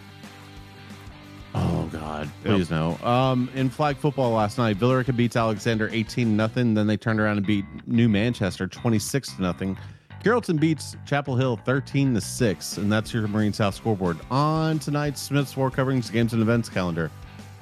Oh 1.54 1.88
God, 1.90 2.30
Yep. 2.44 2.54
please 2.54 2.70
no. 2.70 2.96
Um, 3.02 3.50
in 3.54 3.70
flag 3.70 3.96
football 3.96 4.30
last 4.32 4.56
night, 4.56 4.76
Villa 4.76 4.98
Rica 4.98 5.12
beats 5.12 5.34
Alexander 5.36 5.88
eighteen 5.92 6.36
nothing. 6.36 6.74
Then 6.74 6.86
they 6.86 6.96
turned 6.96 7.18
around 7.18 7.38
and 7.38 7.46
beat 7.46 7.64
New 7.86 8.08
Manchester 8.08 8.68
twenty 8.68 9.00
six 9.00 9.34
to 9.34 9.42
nothing. 9.42 9.76
Carrollton 10.22 10.58
beats 10.58 10.96
Chapel 11.06 11.34
Hill 11.34 11.56
thirteen 11.56 12.14
to 12.14 12.20
six, 12.20 12.76
and 12.76 12.92
that's 12.92 13.12
your 13.12 13.26
Marine 13.26 13.54
South 13.54 13.74
scoreboard. 13.74 14.18
On 14.30 14.78
tonight's 14.78 15.20
Smith's 15.20 15.54
Floor 15.54 15.70
Coverings 15.70 16.10
games 16.10 16.34
and 16.34 16.42
events 16.42 16.68
calendar. 16.68 17.10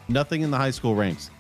Nothing 0.09 0.43
in 0.43 0.51
the 0.51 0.57
high 0.57 0.73
school 0.73 0.95
ranks. 0.95 1.31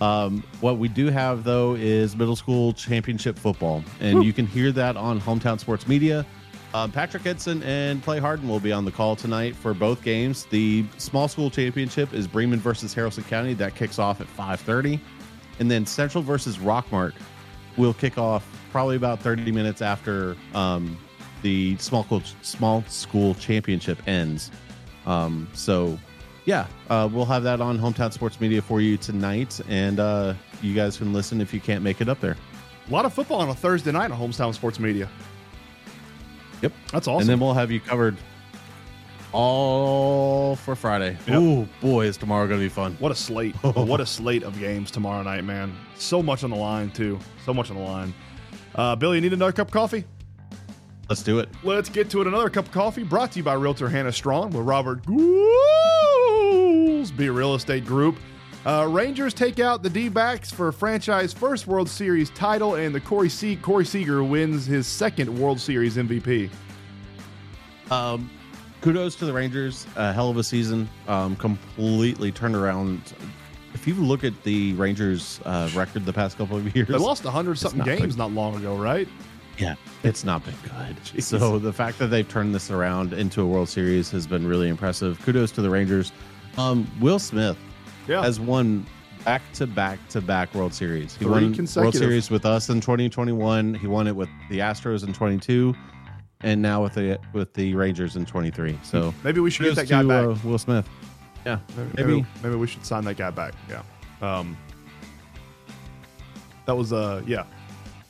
Um, 0.00 0.44
what 0.60 0.78
we 0.78 0.88
do 0.88 1.06
have 1.06 1.42
though 1.42 1.74
is 1.74 2.14
middle 2.16 2.36
school 2.36 2.72
championship 2.74 3.38
football, 3.38 3.82
and 4.00 4.22
you 4.22 4.32
can 4.32 4.46
hear 4.46 4.70
that 4.72 4.96
on 4.96 5.20
Hometown 5.20 5.58
Sports 5.58 5.88
Media. 5.88 6.26
Um, 6.74 6.92
Patrick 6.92 7.24
Edson 7.24 7.62
and 7.62 8.02
Clay 8.04 8.18
Harden 8.18 8.46
will 8.46 8.60
be 8.60 8.72
on 8.72 8.84
the 8.84 8.90
call 8.90 9.16
tonight 9.16 9.56
for 9.56 9.72
both 9.72 10.02
games. 10.02 10.44
The 10.50 10.84
small 10.98 11.26
school 11.26 11.50
championship 11.50 12.12
is 12.12 12.28
Bremen 12.28 12.60
versus 12.60 12.92
Harrison 12.92 13.24
County. 13.24 13.54
That 13.54 13.74
kicks 13.74 13.98
off 13.98 14.20
at 14.20 14.26
5:30, 14.26 15.00
and 15.60 15.70
then 15.70 15.86
Central 15.86 16.22
versus 16.22 16.58
Rockmart 16.58 17.14
will 17.78 17.94
kick 17.94 18.18
off 18.18 18.46
probably 18.70 18.96
about 18.96 19.20
30 19.20 19.50
minutes 19.52 19.80
after 19.80 20.36
um, 20.54 20.98
the 21.42 21.76
small 21.78 22.04
school 22.04 22.22
small 22.42 22.82
school 22.88 23.34
championship 23.36 24.06
ends. 24.06 24.50
Um, 25.06 25.48
so, 25.54 25.98
yeah, 26.44 26.66
uh, 26.90 27.08
we'll 27.10 27.24
have 27.24 27.42
that 27.44 27.60
on 27.60 27.78
Hometown 27.78 28.12
Sports 28.12 28.40
Media 28.40 28.60
for 28.60 28.80
you 28.80 28.98
tonight, 28.98 29.58
and 29.68 30.00
uh, 30.00 30.34
you 30.60 30.74
guys 30.74 30.98
can 30.98 31.12
listen 31.12 31.40
if 31.40 31.54
you 31.54 31.60
can't 31.60 31.82
make 31.82 32.00
it 32.00 32.08
up 32.08 32.20
there. 32.20 32.36
A 32.86 32.92
lot 32.92 33.04
of 33.04 33.14
football 33.14 33.40
on 33.40 33.48
a 33.48 33.54
Thursday 33.54 33.92
night 33.92 34.10
on 34.10 34.18
Hometown 34.18 34.52
Sports 34.52 34.78
Media. 34.78 35.08
Yep. 36.62 36.72
That's 36.92 37.06
awesome. 37.06 37.20
And 37.20 37.28
then 37.28 37.40
we'll 37.40 37.54
have 37.54 37.70
you 37.70 37.80
covered 37.80 38.16
all 39.32 40.56
for 40.56 40.74
Friday. 40.74 41.16
Yep. 41.26 41.36
Oh 41.36 41.68
boy, 41.80 42.06
is 42.06 42.16
tomorrow 42.16 42.46
going 42.46 42.60
to 42.60 42.64
be 42.64 42.70
fun. 42.70 42.96
What 42.98 43.12
a 43.12 43.14
slate. 43.14 43.54
what 43.62 44.00
a 44.00 44.06
slate 44.06 44.42
of 44.42 44.58
games 44.58 44.90
tomorrow 44.90 45.22
night, 45.22 45.44
man. 45.44 45.76
So 45.96 46.22
much 46.22 46.44
on 46.44 46.50
the 46.50 46.56
line, 46.56 46.90
too. 46.90 47.18
So 47.44 47.52
much 47.52 47.70
on 47.70 47.76
the 47.76 47.82
line. 47.82 48.14
Uh, 48.74 48.96
Billy, 48.96 49.16
you 49.16 49.20
need 49.20 49.32
another 49.32 49.52
cup 49.52 49.68
of 49.68 49.72
coffee? 49.72 50.04
Let's 51.08 51.22
do 51.22 51.38
it. 51.38 51.48
Let's 51.62 51.88
get 51.88 52.10
to 52.10 52.20
it. 52.20 52.26
Another 52.26 52.50
cup 52.50 52.66
of 52.66 52.72
coffee 52.72 53.02
brought 53.02 53.32
to 53.32 53.38
you 53.38 53.42
by 53.42 53.54
Realtor 53.54 53.88
Hannah 53.88 54.12
Strawn 54.12 54.50
with 54.50 54.66
Robert 54.66 55.04
Goolsby 55.06 55.34
Real 57.34 57.54
Estate 57.54 57.86
Group. 57.86 58.16
Uh, 58.66 58.86
Rangers 58.90 59.32
take 59.32 59.60
out 59.60 59.82
the 59.82 59.88
D 59.88 60.10
backs 60.10 60.50
for 60.50 60.70
franchise 60.72 61.32
first 61.32 61.66
World 61.66 61.88
Series 61.88 62.28
title, 62.30 62.74
and 62.74 62.94
the 62.94 63.00
Corey, 63.00 63.30
Se- 63.30 63.56
Corey 63.56 63.86
Seager 63.86 64.22
wins 64.22 64.66
his 64.66 64.86
second 64.86 65.34
World 65.38 65.58
Series 65.58 65.96
MVP. 65.96 66.50
Um, 67.90 68.30
kudos 68.80 69.14
to 69.16 69.24
the 69.26 69.32
Rangers. 69.32 69.86
A 69.96 70.12
hell 70.12 70.30
of 70.30 70.36
a 70.36 70.44
season. 70.44 70.88
Um, 71.06 71.36
completely 71.36 72.32
turned 72.32 72.54
around. 72.56 73.00
If 73.74 73.86
you 73.86 73.94
look 73.94 74.24
at 74.24 74.42
the 74.44 74.72
Rangers' 74.74 75.40
uh, 75.44 75.70
record 75.74 76.04
the 76.06 76.12
past 76.12 76.38
couple 76.38 76.56
of 76.56 76.74
years, 76.76 76.88
They 76.88 76.96
lost 76.96 77.24
100 77.24 77.58
something 77.58 77.78
not 77.78 77.86
games 77.86 78.00
big. 78.14 78.16
not 78.18 78.32
long 78.32 78.56
ago, 78.56 78.76
right? 78.76 79.08
Yeah, 79.58 79.74
it's 80.04 80.24
not 80.24 80.44
been 80.44 80.54
good. 80.62 80.96
Jeez. 81.04 81.24
So 81.24 81.58
the 81.58 81.72
fact 81.72 81.98
that 81.98 82.06
they've 82.08 82.28
turned 82.28 82.54
this 82.54 82.70
around 82.70 83.12
into 83.12 83.42
a 83.42 83.46
World 83.46 83.68
Series 83.68 84.10
has 84.12 84.26
been 84.26 84.46
really 84.46 84.68
impressive. 84.68 85.20
Kudos 85.22 85.50
to 85.52 85.62
the 85.62 85.70
Rangers. 85.70 86.12
Um, 86.56 86.88
Will 87.00 87.18
Smith 87.18 87.58
Yeah. 88.06 88.22
has 88.22 88.38
won 88.40 88.86
back 89.24 89.42
to 89.54 89.66
back 89.66 89.98
to 90.10 90.20
back 90.20 90.54
World 90.54 90.72
Series. 90.72 91.14
He 91.16 91.24
Three 91.24 91.30
won 91.50 91.66
World. 91.76 91.94
Series 91.94 92.30
with 92.30 92.46
us 92.46 92.68
in 92.70 92.80
2021. 92.80 93.74
He 93.74 93.86
won 93.88 94.06
it 94.06 94.14
with 94.14 94.28
the 94.48 94.60
Astros 94.60 95.04
in 95.06 95.12
22, 95.12 95.74
and 96.42 96.60
now 96.62 96.82
with 96.82 96.94
the 96.94 97.18
with 97.32 97.52
the 97.54 97.74
Rangers 97.74 98.16
in 98.16 98.24
23. 98.24 98.78
So 98.82 99.12
Maybe 99.24 99.40
we 99.40 99.50
should 99.50 99.64
get 99.64 99.76
that 99.76 99.88
guy 99.88 100.02
to, 100.02 100.08
back. 100.08 100.24
uh, 100.26 100.48
Will 100.48 100.58
Smith. 100.58 100.88
Yeah, 101.46 101.58
maybe, 101.76 101.90
maybe. 101.96 102.26
maybe 102.42 102.54
we 102.56 102.66
should 102.66 102.84
sign 102.84 103.04
that 103.04 103.16
guy 103.16 103.30
back. 103.30 103.54
Yeah. 103.68 103.82
Um, 104.20 104.56
that 106.66 106.76
was 106.76 106.92
uh 106.92 107.22
yeah. 107.26 107.44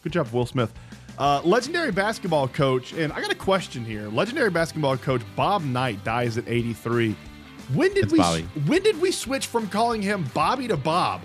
Good 0.02 0.12
job, 0.12 0.28
Will 0.32 0.46
Smith. 0.46 0.72
Uh, 1.18 1.40
legendary 1.44 1.90
basketball 1.90 2.46
coach, 2.46 2.92
and 2.92 3.12
I 3.12 3.20
got 3.20 3.32
a 3.32 3.36
question 3.36 3.84
here. 3.84 4.08
Legendary 4.08 4.50
basketball 4.50 4.96
coach 4.96 5.22
Bob 5.34 5.64
Knight 5.64 6.02
dies 6.04 6.38
at 6.38 6.46
83. 6.48 7.16
When 7.74 7.92
did 7.92 8.04
It's 8.04 8.12
we 8.12 8.18
Bobby. 8.20 8.42
when 8.66 8.82
did 8.82 9.00
we 9.00 9.10
switch 9.10 9.46
from 9.48 9.68
calling 9.68 10.00
him 10.00 10.24
Bobby 10.32 10.68
to 10.68 10.76
Bob? 10.76 11.22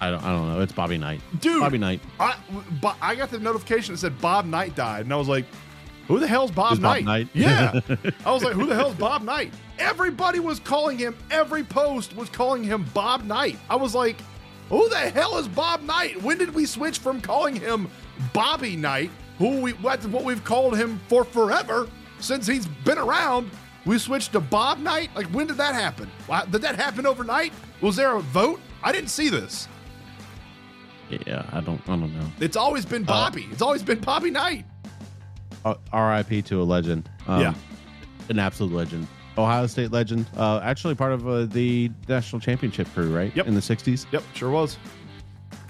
I 0.00 0.10
don't. 0.10 0.24
I 0.24 0.32
don't 0.32 0.52
know. 0.52 0.60
It's 0.60 0.72
Bobby 0.72 0.98
Knight. 0.98 1.20
Dude, 1.40 1.60
Bobby 1.60 1.78
Knight. 1.78 2.00
I, 2.18 2.34
but 2.80 2.96
I 3.00 3.14
got 3.14 3.30
the 3.30 3.38
notification 3.38 3.94
that 3.94 3.98
said 3.98 4.18
Bob 4.20 4.46
Knight 4.46 4.74
died, 4.74 5.02
and 5.04 5.12
I 5.12 5.16
was 5.16 5.28
like, 5.28 5.44
"Who 6.08 6.18
the 6.18 6.26
hell's 6.26 6.50
Bob 6.50 6.70
Who's 6.70 6.78
Bob 6.80 7.02
Knight?" 7.02 7.04
Knight? 7.04 7.28
Yeah, 7.34 7.80
I 8.26 8.32
was 8.32 8.42
like, 8.44 8.54
"Who 8.54 8.66
the 8.66 8.74
hell's 8.74 8.94
Bob 8.96 9.22
Knight?" 9.22 9.52
Everybody 9.78 10.40
was 10.40 10.58
calling 10.60 10.98
him. 10.98 11.16
Every 11.30 11.64
post 11.64 12.14
was 12.16 12.28
calling 12.28 12.62
him 12.64 12.84
Bob 12.94 13.24
Knight. 13.24 13.58
I 13.70 13.76
was 13.76 13.94
like, 13.94 14.16
"Who 14.68 14.88
the 14.88 14.96
hell 14.96 15.38
is 15.38 15.48
Bob 15.48 15.82
Knight?" 15.82 16.20
When 16.22 16.38
did 16.38 16.54
we 16.54 16.66
switch 16.66 16.98
from 16.98 17.20
calling 17.20 17.56
him 17.56 17.88
Bobby 18.32 18.76
Knight, 18.76 19.10
who 19.38 19.60
we 19.60 19.72
that's 19.72 20.06
what 20.06 20.24
we've 20.24 20.44
called 20.44 20.76
him 20.76 21.00
for 21.08 21.24
forever 21.24 21.88
since 22.20 22.46
he's 22.46 22.66
been 22.84 22.98
around? 22.98 23.50
We 23.84 23.98
switched 23.98 24.32
to 24.32 24.40
Bob 24.40 24.78
Knight. 24.78 25.10
Like, 25.16 25.26
when 25.28 25.48
did 25.48 25.56
that 25.56 25.74
happen? 25.74 26.08
Why- 26.28 26.44
Did 26.46 26.62
that 26.62 26.76
happen 26.76 27.04
overnight? 27.04 27.52
Was 27.80 27.96
there 27.96 28.14
a 28.14 28.20
vote? 28.20 28.60
I 28.80 28.92
didn't 28.92 29.10
see 29.10 29.28
this. 29.28 29.66
Yeah, 31.10 31.44
I 31.52 31.60
don't. 31.60 31.80
I 31.88 31.96
don't 31.96 32.14
know. 32.14 32.26
It's 32.40 32.56
always 32.56 32.86
been 32.86 33.02
uh, 33.02 33.06
Bobby. 33.06 33.48
it's 33.50 33.60
always 33.60 33.82
been 33.82 33.98
Bobby 33.98 34.30
Knight. 34.30 34.64
Uh, 35.64 35.74
R.I.P. 35.92 36.42
to 36.42 36.60
a 36.62 36.64
legend. 36.64 37.08
Um, 37.26 37.40
Yeah. 37.40 37.54
an 38.28 38.38
absolute 38.38 38.72
legend. 38.72 39.06
Ohio 39.38 39.66
State 39.66 39.92
legend. 39.92 40.26
Uh, 40.36 40.60
actually, 40.62 40.94
part 40.94 41.12
of 41.12 41.26
uh, 41.26 41.46
the 41.46 41.90
national 42.08 42.40
championship 42.40 42.86
crew, 42.92 43.14
right? 43.14 43.34
Yep. 43.34 43.46
In 43.46 43.54
the 43.54 43.60
'60s. 43.60 44.06
Yep, 44.12 44.22
sure 44.34 44.50
was. 44.50 44.76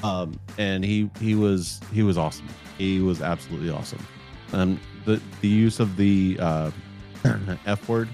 Um, 0.02 0.38
and 0.58 0.84
he 0.84 1.08
he 1.20 1.34
was 1.36 1.80
he 1.92 2.02
was 2.02 2.18
awesome. 2.18 2.48
He 2.78 2.98
was 3.00 3.22
absolutely 3.22 3.70
awesome. 3.70 4.04
Um, 4.52 4.80
the 5.04 5.20
the 5.42 5.48
use 5.48 5.78
of 5.78 5.96
the 5.96 6.36
uh, 6.40 6.70
F 7.66 7.88
word 7.88 8.08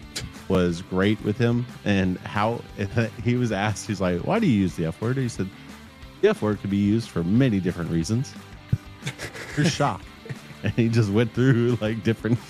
was 0.49 0.83
great 0.83 1.19
with 1.25 1.39
him, 1.39 1.65
and 1.87 2.19
how 2.19 2.61
he 3.25 3.37
was 3.37 3.51
asked, 3.53 3.87
he's 3.87 4.01
like, 4.03 4.21
"Why 4.27 4.39
do 4.39 4.47
you 4.47 4.61
use 4.61 4.75
the 4.77 4.85
F 4.87 5.01
word?" 5.01 5.17
He 5.17 5.29
said, 5.31 5.49
"The 6.21 6.29
F 6.29 6.43
word 6.43 6.61
could 6.61 6.71
be 6.71 6.77
used 6.77 7.09
for 7.09 7.25
many 7.25 7.59
different 7.59 7.91
reasons." 7.91 8.35
You're 9.57 9.65
shocked, 9.67 10.05
and 10.63 10.73
he 10.77 10.89
just 10.89 11.11
went 11.11 11.33
through 11.33 11.79
like 11.81 12.03
different. 12.03 12.39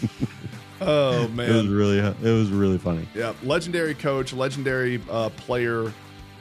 Oh 0.80 1.26
man, 1.30 1.50
it 1.50 1.54
was 1.54 1.66
really 1.66 1.98
it 1.98 2.22
was 2.22 2.50
really 2.50 2.78
funny. 2.78 3.08
yeah, 3.12 3.32
legendary 3.42 3.94
coach, 3.94 4.32
legendary 4.32 5.02
uh, 5.10 5.28
player. 5.30 5.92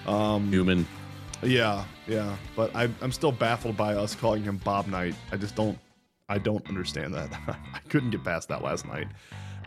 Um, 0.05 0.51
Human. 0.51 0.85
yeah, 1.41 1.85
yeah, 2.07 2.35
but 2.55 2.69
I, 2.75 2.87
I'm 3.01 3.11
still 3.11 3.31
baffled 3.31 3.75
by 3.75 3.95
us 3.95 4.13
calling 4.13 4.43
him 4.43 4.57
Bob 4.57 4.85
Knight. 4.85 5.15
I 5.31 5.37
just 5.37 5.55
don't, 5.55 5.79
I 6.29 6.37
don't 6.37 6.63
understand 6.69 7.15
that. 7.15 7.31
I 7.47 7.79
couldn't 7.89 8.11
get 8.11 8.23
past 8.23 8.47
that 8.49 8.61
last 8.61 8.85
night. 8.85 9.07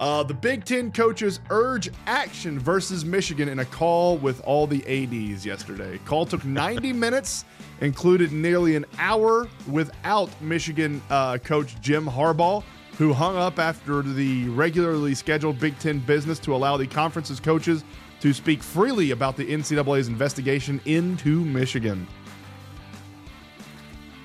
Uh, 0.00 0.22
the 0.22 0.32
Big 0.32 0.64
Ten 0.64 0.90
coaches 0.90 1.40
urge 1.50 1.90
action 2.06 2.58
versus 2.58 3.04
Michigan 3.04 3.50
in 3.50 3.58
a 3.58 3.66
call 3.66 4.16
with 4.16 4.40
all 4.46 4.66
the 4.66 4.82
ads 4.86 5.44
yesterday. 5.44 6.00
Call 6.06 6.24
took 6.24 6.42
90 6.46 6.94
minutes, 6.94 7.44
included 7.82 8.32
nearly 8.32 8.76
an 8.76 8.86
hour 8.98 9.46
without 9.70 10.30
Michigan 10.40 11.02
uh, 11.10 11.36
coach 11.36 11.78
Jim 11.82 12.06
Harbaugh, 12.06 12.64
who 12.96 13.12
hung 13.12 13.36
up 13.36 13.58
after 13.58 14.00
the 14.00 14.48
regularly 14.48 15.14
scheduled 15.14 15.60
Big 15.60 15.78
Ten 15.78 15.98
business 15.98 16.38
to 16.40 16.54
allow 16.54 16.78
the 16.78 16.86
conference's 16.86 17.38
coaches 17.38 17.84
to 18.20 18.32
speak 18.32 18.62
freely 18.62 19.10
about 19.10 19.36
the 19.36 19.44
NCAA's 19.44 20.08
investigation 20.08 20.80
into 20.86 21.44
Michigan. 21.44 22.06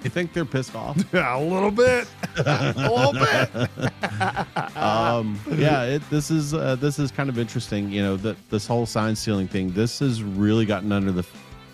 You 0.06 0.12
think 0.12 0.34
they're 0.34 0.46
pissed 0.46 0.76
off? 0.76 0.98
a 1.16 1.40
little 1.42 1.72
bit, 1.72 2.08
a 2.38 2.74
little 2.78 3.12
bit. 3.12 4.78
um, 4.78 5.40
yeah, 5.52 5.82
it, 5.82 6.10
this 6.12 6.30
is 6.30 6.54
uh, 6.54 6.76
this 6.76 7.00
is 7.00 7.10
kind 7.10 7.28
of 7.28 7.40
interesting. 7.40 7.92
You 7.92 8.04
know, 8.04 8.16
that 8.18 8.38
this 8.52 8.68
whole 8.68 8.86
sign 8.86 9.16
stealing 9.16 9.48
thing. 9.48 9.72
This 9.72 9.98
has 10.00 10.22
really 10.22 10.68
gotten 10.68 10.92
under 10.92 11.12
the 11.12 11.26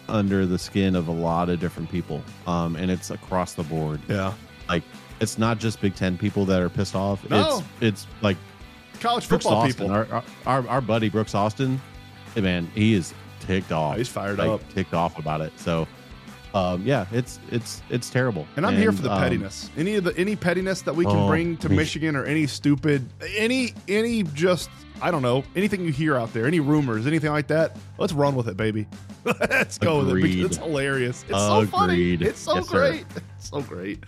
under 0.08 0.46
the 0.46 0.58
skin 0.58 0.96
of 0.96 1.10
a 1.10 1.12
lot 1.12 1.50
of 1.50 1.60
different 1.60 1.92
people, 1.92 2.24
um, 2.48 2.78
and 2.78 2.90
it's 2.90 3.10
across 3.10 3.54
the 3.54 3.64
board. 3.64 4.00
Yeah, 4.08 4.34
Like, 4.70 4.84
it's 5.20 5.38
not 5.38 5.60
just 5.60 5.82
Big 5.82 5.96
Ten 5.96 6.18
people 6.18 6.46
that 6.46 6.62
are 6.62 6.70
pissed 6.70 6.96
off. 6.96 7.30
No. 7.30 7.58
It's 7.82 8.06
it's 8.06 8.08
like 8.22 8.38
college 9.02 9.26
football 9.26 9.56
Austin, 9.56 9.88
people. 9.88 9.92
our, 9.92 10.24
our 10.46 10.66
our 10.70 10.80
buddy 10.80 11.10
Brooks 11.10 11.36
Austin. 11.36 11.82
Hey 12.34 12.40
man, 12.40 12.72
he 12.76 12.94
is 12.94 13.14
ticked 13.42 13.74
off. 13.74 13.98
he's 13.98 14.08
fired 14.08 14.38
like, 14.38 14.48
up. 14.48 14.74
ticked 14.74 14.94
off 14.94 15.20
about 15.20 15.42
it. 15.42 15.52
So, 15.60 15.86
um, 16.54 16.84
yeah, 16.86 17.06
it's 17.12 17.40
it's 17.50 17.82
it's 17.90 18.10
terrible. 18.10 18.46
And 18.58 18.66
I'm 18.66 18.76
here 18.76 18.92
for 18.92 19.02
the 19.02 19.12
um, 19.12 19.20
pettiness. 19.22 19.70
Any 19.78 19.96
of 19.96 20.04
the 20.04 20.16
any 20.18 20.36
pettiness 20.36 20.82
that 20.84 20.96
we 20.96 21.06
can 21.06 21.16
Oh, 21.16 21.28
bring 21.28 21.58
to 21.58 21.70
me- 21.70 21.78
Michigan 21.78 22.16
or 22.16 22.26
any 22.26 22.48
stupid 22.48 23.08
any 23.38 23.74
any 23.88 24.24
just 24.24 24.70
I 25.02 25.10
don't 25.12 25.22
know 25.22 25.44
anything 25.56 25.84
you 25.86 25.92
hear 25.92 26.16
out 26.16 26.32
there, 26.34 26.46
any 26.46 26.60
rumors, 26.60 27.08
anything 27.08 27.32
like 27.32 27.48
that. 27.48 27.78
Let's 27.98 28.14
run 28.14 28.36
with 28.36 28.48
it, 28.48 28.58
baby. 28.58 28.86
let's 29.26 29.78
go 29.78 30.00
with 30.00 30.10
it 30.18 30.22
because 30.22 30.46
it's 30.46 30.58
hilarious. 30.58 31.24
It's 31.30 31.38
so 31.40 31.66
funny. 31.68 32.14
It's 32.14 32.40
so 32.40 32.56
Yes, 32.56 32.68
great. 32.70 33.06
It's 33.38 33.50
so 33.50 33.62
great. 33.62 34.04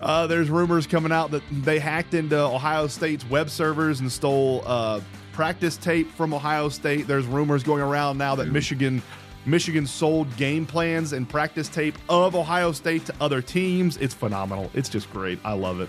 Uh, 0.00 0.28
there's 0.28 0.48
rumors 0.50 0.86
coming 0.86 1.10
out 1.10 1.32
that 1.32 1.42
they 1.50 1.80
hacked 1.80 2.14
into 2.14 2.38
Ohio 2.38 2.86
State's 2.86 3.28
web 3.28 3.50
servers 3.50 3.98
and 3.98 4.10
stole 4.12 4.62
uh, 4.64 5.00
practice 5.32 5.76
tape 5.76 6.08
from 6.12 6.32
Ohio 6.32 6.68
State. 6.68 7.08
There's 7.08 7.26
rumors 7.26 7.64
going 7.64 7.82
around 7.82 8.18
now 8.18 8.36
that 8.36 8.46
Michigan 8.52 9.02
Michigan 9.48 9.86
sold 9.86 10.34
game 10.36 10.66
plans 10.66 11.12
and 11.12 11.28
practice 11.28 11.68
tape 11.68 11.96
of 12.08 12.34
Ohio 12.34 12.72
State 12.72 13.06
to 13.06 13.14
other 13.20 13.40
teams. 13.40 13.96
It's 13.96 14.14
phenomenal. 14.14 14.70
It's 14.74 14.88
just 14.88 15.10
great. 15.10 15.38
I 15.44 15.54
love 15.54 15.80
it. 15.80 15.88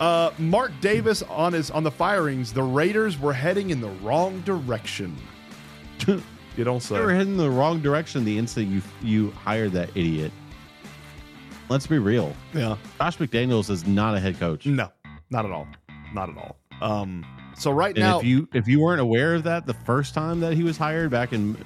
Uh, 0.00 0.30
Mark 0.38 0.72
Davis 0.80 1.22
on 1.22 1.52
his 1.52 1.70
on 1.70 1.82
the 1.82 1.90
firings. 1.90 2.52
The 2.52 2.62
Raiders 2.62 3.18
were 3.18 3.32
heading 3.32 3.70
in 3.70 3.80
the 3.80 3.88
wrong 4.02 4.40
direction. 4.42 5.16
you 6.06 6.64
don't 6.64 6.80
say. 6.80 6.96
They 6.96 7.00
were 7.00 7.12
heading 7.14 7.32
in 7.32 7.38
the 7.38 7.50
wrong 7.50 7.80
direction 7.80 8.24
the 8.24 8.38
instant 8.38 8.68
you 8.68 8.82
you 9.02 9.30
hired 9.32 9.72
that 9.72 9.90
idiot. 9.96 10.30
Let's 11.68 11.86
be 11.86 11.98
real. 11.98 12.34
Yeah. 12.54 12.76
Josh 12.98 13.18
McDaniels 13.18 13.70
is 13.70 13.86
not 13.86 14.14
a 14.14 14.20
head 14.20 14.38
coach. 14.38 14.66
No, 14.66 14.88
not 15.30 15.44
at 15.44 15.50
all. 15.50 15.66
Not 16.14 16.30
at 16.30 16.36
all. 16.36 16.56
Um. 16.80 17.24
So 17.56 17.72
right 17.72 17.94
And 17.96 18.04
now, 18.04 18.20
if 18.20 18.24
you 18.24 18.48
if 18.52 18.68
you 18.68 18.80
weren't 18.80 19.00
aware 19.00 19.34
of 19.34 19.42
that 19.44 19.66
the 19.66 19.74
first 19.74 20.14
time 20.14 20.38
that 20.40 20.54
he 20.54 20.62
was 20.62 20.76
hired 20.76 21.10
back 21.10 21.32
in 21.32 21.56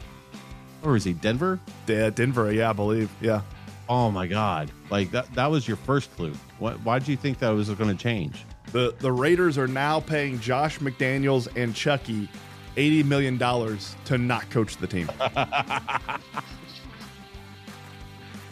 where 0.82 0.92
was 0.92 1.04
he? 1.04 1.12
Denver? 1.12 1.58
Yeah, 1.86 2.10
Denver. 2.10 2.52
Yeah, 2.52 2.70
I 2.70 2.72
believe. 2.72 3.10
Yeah. 3.20 3.42
Oh 3.88 4.10
my 4.10 4.26
god. 4.26 4.70
Like 4.90 5.10
that 5.12 5.32
that 5.34 5.50
was 5.50 5.66
your 5.66 5.76
first 5.76 6.14
clue. 6.16 6.34
What 6.58 6.80
why 6.84 6.98
did 6.98 7.08
you 7.08 7.16
think 7.16 7.38
that 7.38 7.50
was 7.50 7.70
going 7.70 7.96
to 7.96 8.00
change? 8.00 8.44
The 8.72 8.94
the 8.98 9.12
Raiders 9.12 9.58
are 9.58 9.68
now 9.68 10.00
paying 10.00 10.40
Josh 10.40 10.78
McDaniels 10.78 11.48
and 11.56 11.74
Chucky 11.74 12.28
eighty 12.76 13.02
million 13.02 13.38
dollars 13.38 13.96
to 14.06 14.18
not 14.18 14.48
coach 14.50 14.76
the 14.76 14.86
team. 14.86 15.10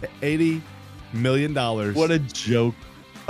eighty 0.23 0.63
million 1.13 1.53
dollars. 1.53 1.97
What 1.97 2.11
a 2.11 2.19
joke 2.19 2.75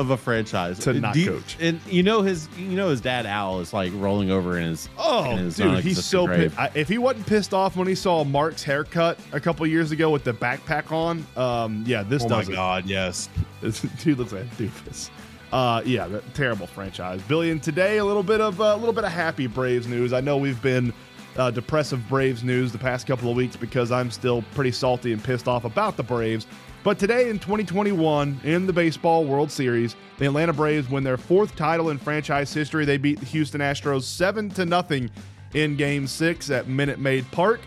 of 0.00 0.10
a 0.10 0.16
franchise 0.16 0.78
To 0.80 0.92
not 0.94 1.14
you- 1.14 1.30
coach. 1.32 1.56
And 1.60 1.80
you 1.86 2.02
know 2.02 2.22
his 2.22 2.48
you 2.58 2.76
know 2.76 2.88
his 2.88 3.00
dad 3.00 3.26
Al 3.26 3.60
is 3.60 3.72
like 3.72 3.92
rolling 3.96 4.30
over 4.30 4.58
in 4.58 4.64
his 4.64 4.88
Oh, 4.98 5.30
in 5.30 5.38
his 5.38 5.56
dude, 5.56 5.80
he's 5.84 6.04
so 6.04 6.26
pissed. 6.26 6.56
If 6.74 6.88
he 6.88 6.98
wasn't 6.98 7.26
pissed 7.26 7.54
off 7.54 7.76
when 7.76 7.86
he 7.86 7.94
saw 7.94 8.24
Mark's 8.24 8.62
haircut 8.62 9.18
a 9.32 9.38
couple 9.40 9.66
years 9.66 9.92
ago 9.92 10.10
with 10.10 10.24
the 10.24 10.32
backpack 10.32 10.90
on, 10.90 11.26
um, 11.36 11.84
yeah, 11.86 12.02
this 12.02 12.24
Oh 12.24 12.28
my 12.28 12.40
it. 12.40 12.48
god, 12.50 12.86
yes. 12.86 13.28
dude 14.02 14.18
looks 14.18 14.32
like 14.32 14.42
a 14.44 14.62
doofus. 14.62 15.10
Uh, 15.52 15.82
yeah, 15.84 16.06
that 16.06 16.34
terrible 16.34 16.66
franchise. 16.66 17.20
Billion 17.22 17.58
today. 17.60 17.98
A 17.98 18.04
little 18.04 18.22
bit 18.22 18.40
of 18.40 18.60
a 18.60 18.76
little 18.76 18.92
bit 18.92 19.04
of 19.04 19.10
happy 19.12 19.46
Braves 19.48 19.86
news. 19.86 20.12
I 20.12 20.20
know 20.20 20.36
we've 20.36 20.62
been 20.62 20.92
uh, 21.36 21.50
depressive 21.50 22.08
Braves 22.08 22.44
news 22.44 22.70
the 22.72 22.78
past 22.78 23.06
couple 23.06 23.30
of 23.30 23.36
weeks 23.36 23.56
because 23.56 23.90
I'm 23.90 24.10
still 24.10 24.42
pretty 24.54 24.70
salty 24.72 25.12
and 25.12 25.22
pissed 25.22 25.48
off 25.48 25.64
about 25.64 25.96
the 25.96 26.02
Braves. 26.04 26.46
But 26.82 26.98
today 26.98 27.28
in 27.28 27.38
2021, 27.38 28.40
in 28.42 28.66
the 28.66 28.72
Baseball 28.72 29.26
World 29.26 29.50
Series, 29.50 29.96
the 30.18 30.24
Atlanta 30.24 30.54
Braves 30.54 30.88
win 30.88 31.04
their 31.04 31.18
fourth 31.18 31.54
title 31.54 31.90
in 31.90 31.98
franchise 31.98 32.54
history. 32.54 32.86
They 32.86 32.96
beat 32.96 33.20
the 33.20 33.26
Houston 33.26 33.60
Astros 33.60 34.04
seven 34.04 34.48
to 34.50 34.64
nothing 34.64 35.10
in 35.52 35.76
Game 35.76 36.06
Six 36.06 36.50
at 36.50 36.68
Minute 36.68 36.98
Maid 36.98 37.30
Park. 37.32 37.60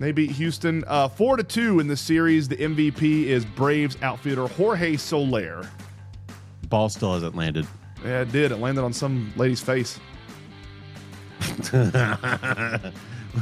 They 0.00 0.10
beat 0.10 0.32
Houston 0.32 0.82
uh, 0.88 1.06
four 1.08 1.36
to 1.36 1.44
two 1.44 1.78
in 1.78 1.86
the 1.86 1.96
series. 1.96 2.48
The 2.48 2.56
MVP 2.56 3.26
is 3.26 3.44
Braves 3.44 3.96
outfielder 4.02 4.48
Jorge 4.48 4.96
Soler. 4.96 5.68
Ball 6.68 6.88
still 6.88 7.14
hasn't 7.14 7.36
landed. 7.36 7.66
Yeah, 8.04 8.22
it 8.22 8.32
did. 8.32 8.50
It 8.50 8.56
landed 8.56 8.82
on 8.82 8.92
some 8.92 9.32
lady's 9.36 9.60
face. 9.60 10.00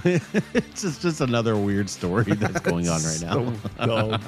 it's 0.05 0.83
just, 0.83 1.03
just 1.03 1.21
another 1.21 1.57
weird 1.57 1.89
story 1.89 2.25
that's 2.25 2.61
going 2.61 2.89
on 2.89 3.03
right 3.03 3.21
now. 3.23 3.53
So. 3.85 4.19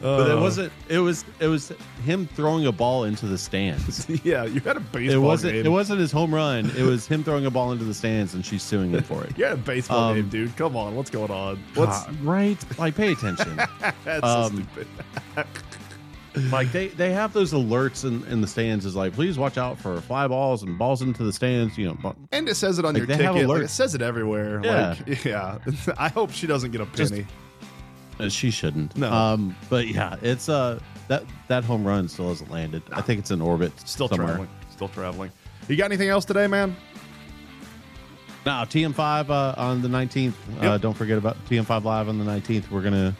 But 0.00 0.30
it 0.30 0.36
Uh, 0.38 0.40
wasn't. 0.40 0.72
It 0.88 0.98
was. 0.98 1.24
It 1.40 1.48
was 1.48 1.72
him 2.04 2.28
throwing 2.34 2.66
a 2.66 2.72
ball 2.72 3.04
into 3.04 3.26
the 3.26 3.36
stands. 3.38 4.08
yeah, 4.24 4.44
you 4.44 4.60
had 4.60 4.76
a 4.76 4.80
baseball 4.80 5.16
It 5.16 5.18
wasn't. 5.26 5.52
game. 5.54 5.66
It 5.66 5.70
wasn't 5.70 6.00
his 6.00 6.12
home 6.12 6.32
run. 6.34 6.70
It 6.76 6.82
was 6.84 7.06
him 7.06 7.24
throwing 7.24 7.46
a 7.46 7.50
ball 7.50 7.72
into 7.72 7.84
the 7.84 7.94
stands, 7.94 8.34
and 8.34 8.46
she's 8.46 8.62
suing 8.62 8.92
him 8.92 9.02
for 9.02 9.24
it. 9.24 9.32
You 9.38 9.44
had 9.44 9.54
a 9.54 9.56
baseball 9.56 10.10
Um, 10.10 10.14
game, 10.16 10.28
dude. 10.28 10.56
Come 10.56 10.76
on, 10.76 10.94
what's 10.94 11.10
going 11.10 11.30
on? 11.32 11.58
What's 11.74 12.04
God, 12.04 12.20
right? 12.20 12.78
Like, 12.78 12.94
pay 12.94 13.12
attention. 13.12 13.56
that's 14.04 14.24
um, 14.24 14.68
stupid? 14.74 14.86
like 16.52 16.70
they 16.70 16.88
they 16.88 17.12
have 17.12 17.32
those 17.32 17.52
alerts 17.52 18.04
in, 18.04 18.22
in 18.32 18.40
the 18.40 18.46
stands. 18.46 18.84
Is 18.86 18.94
like, 18.94 19.12
please 19.12 19.36
watch 19.38 19.58
out 19.58 19.78
for 19.78 20.00
fly 20.02 20.28
balls 20.28 20.62
and 20.62 20.78
balls 20.78 21.02
into 21.02 21.24
the 21.24 21.32
stands. 21.32 21.76
You 21.76 21.88
know, 22.02 22.14
And 22.32 22.48
it 22.48 22.54
says 22.54 22.78
it 22.78 22.84
on 22.84 22.94
Like, 22.94 22.98
your 23.00 23.06
they 23.08 23.22
have 23.24 23.34
ticket. 23.34 23.48
Like, 23.48 23.62
alerts. 23.62 23.64
it 23.64 23.68
says 23.70 23.94
it 23.96 24.02
everywhere. 24.02 24.60
Yeah. 24.62 24.94
Like, 25.06 25.24
yeah. 25.24 25.58
I 25.98 26.08
hope 26.08 26.30
she 26.30 26.46
doesn't 26.46 26.70
get 26.70 26.80
a 26.80 26.86
Just- 26.94 27.12
penny. 27.12 27.26
Uh, 28.18 28.28
she 28.28 28.50
shouldn't. 28.50 28.96
No. 28.96 29.12
Um. 29.12 29.56
But 29.68 29.88
yeah, 29.88 30.16
it's 30.22 30.48
uh 30.48 30.78
that 31.08 31.24
that 31.48 31.64
home 31.64 31.86
run 31.86 32.08
still 32.08 32.28
hasn't 32.28 32.50
landed. 32.50 32.82
I 32.92 33.00
think 33.00 33.20
it's 33.20 33.30
in 33.30 33.40
orbit. 33.40 33.72
Still 33.88 34.08
somewhere. 34.08 34.28
traveling. 34.28 34.48
Still 34.70 34.88
traveling. 34.88 35.32
You 35.68 35.76
got 35.76 35.86
anything 35.86 36.08
else 36.08 36.24
today, 36.24 36.46
man? 36.46 36.76
Now 38.46 38.64
TM5 38.64 39.28
uh, 39.28 39.54
on 39.60 39.82
the 39.82 39.88
19th. 39.88 40.32
Uh, 40.60 40.78
don't 40.78 40.94
forget 40.94 41.18
about 41.18 41.36
TM5 41.46 41.84
live 41.84 42.08
on 42.08 42.18
the 42.18 42.24
19th. 42.24 42.70
We're 42.70 42.82
gonna 42.82 43.14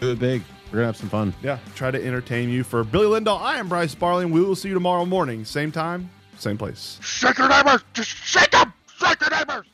do 0.00 0.10
it 0.10 0.18
big. 0.18 0.42
We're 0.66 0.78
gonna 0.78 0.86
have 0.86 0.96
some 0.96 1.08
fun. 1.08 1.32
Yeah. 1.42 1.58
Try 1.74 1.90
to 1.90 2.04
entertain 2.04 2.48
you. 2.48 2.64
For 2.64 2.84
Billy 2.84 3.06
Lindahl, 3.06 3.40
I 3.40 3.58
am 3.58 3.68
Bryce 3.68 3.92
Sparling. 3.92 4.30
We 4.30 4.42
will 4.42 4.56
see 4.56 4.68
you 4.68 4.74
tomorrow 4.74 5.06
morning. 5.06 5.44
Same 5.44 5.70
time, 5.72 6.10
same 6.38 6.58
place. 6.58 6.98
Shake 7.02 7.38
your 7.38 7.48
neighbors! 7.48 7.82
Just 7.92 8.10
shake 8.10 8.50
them! 8.50 8.72
Shake 8.98 9.20
your 9.20 9.30
neighbors! 9.30 9.66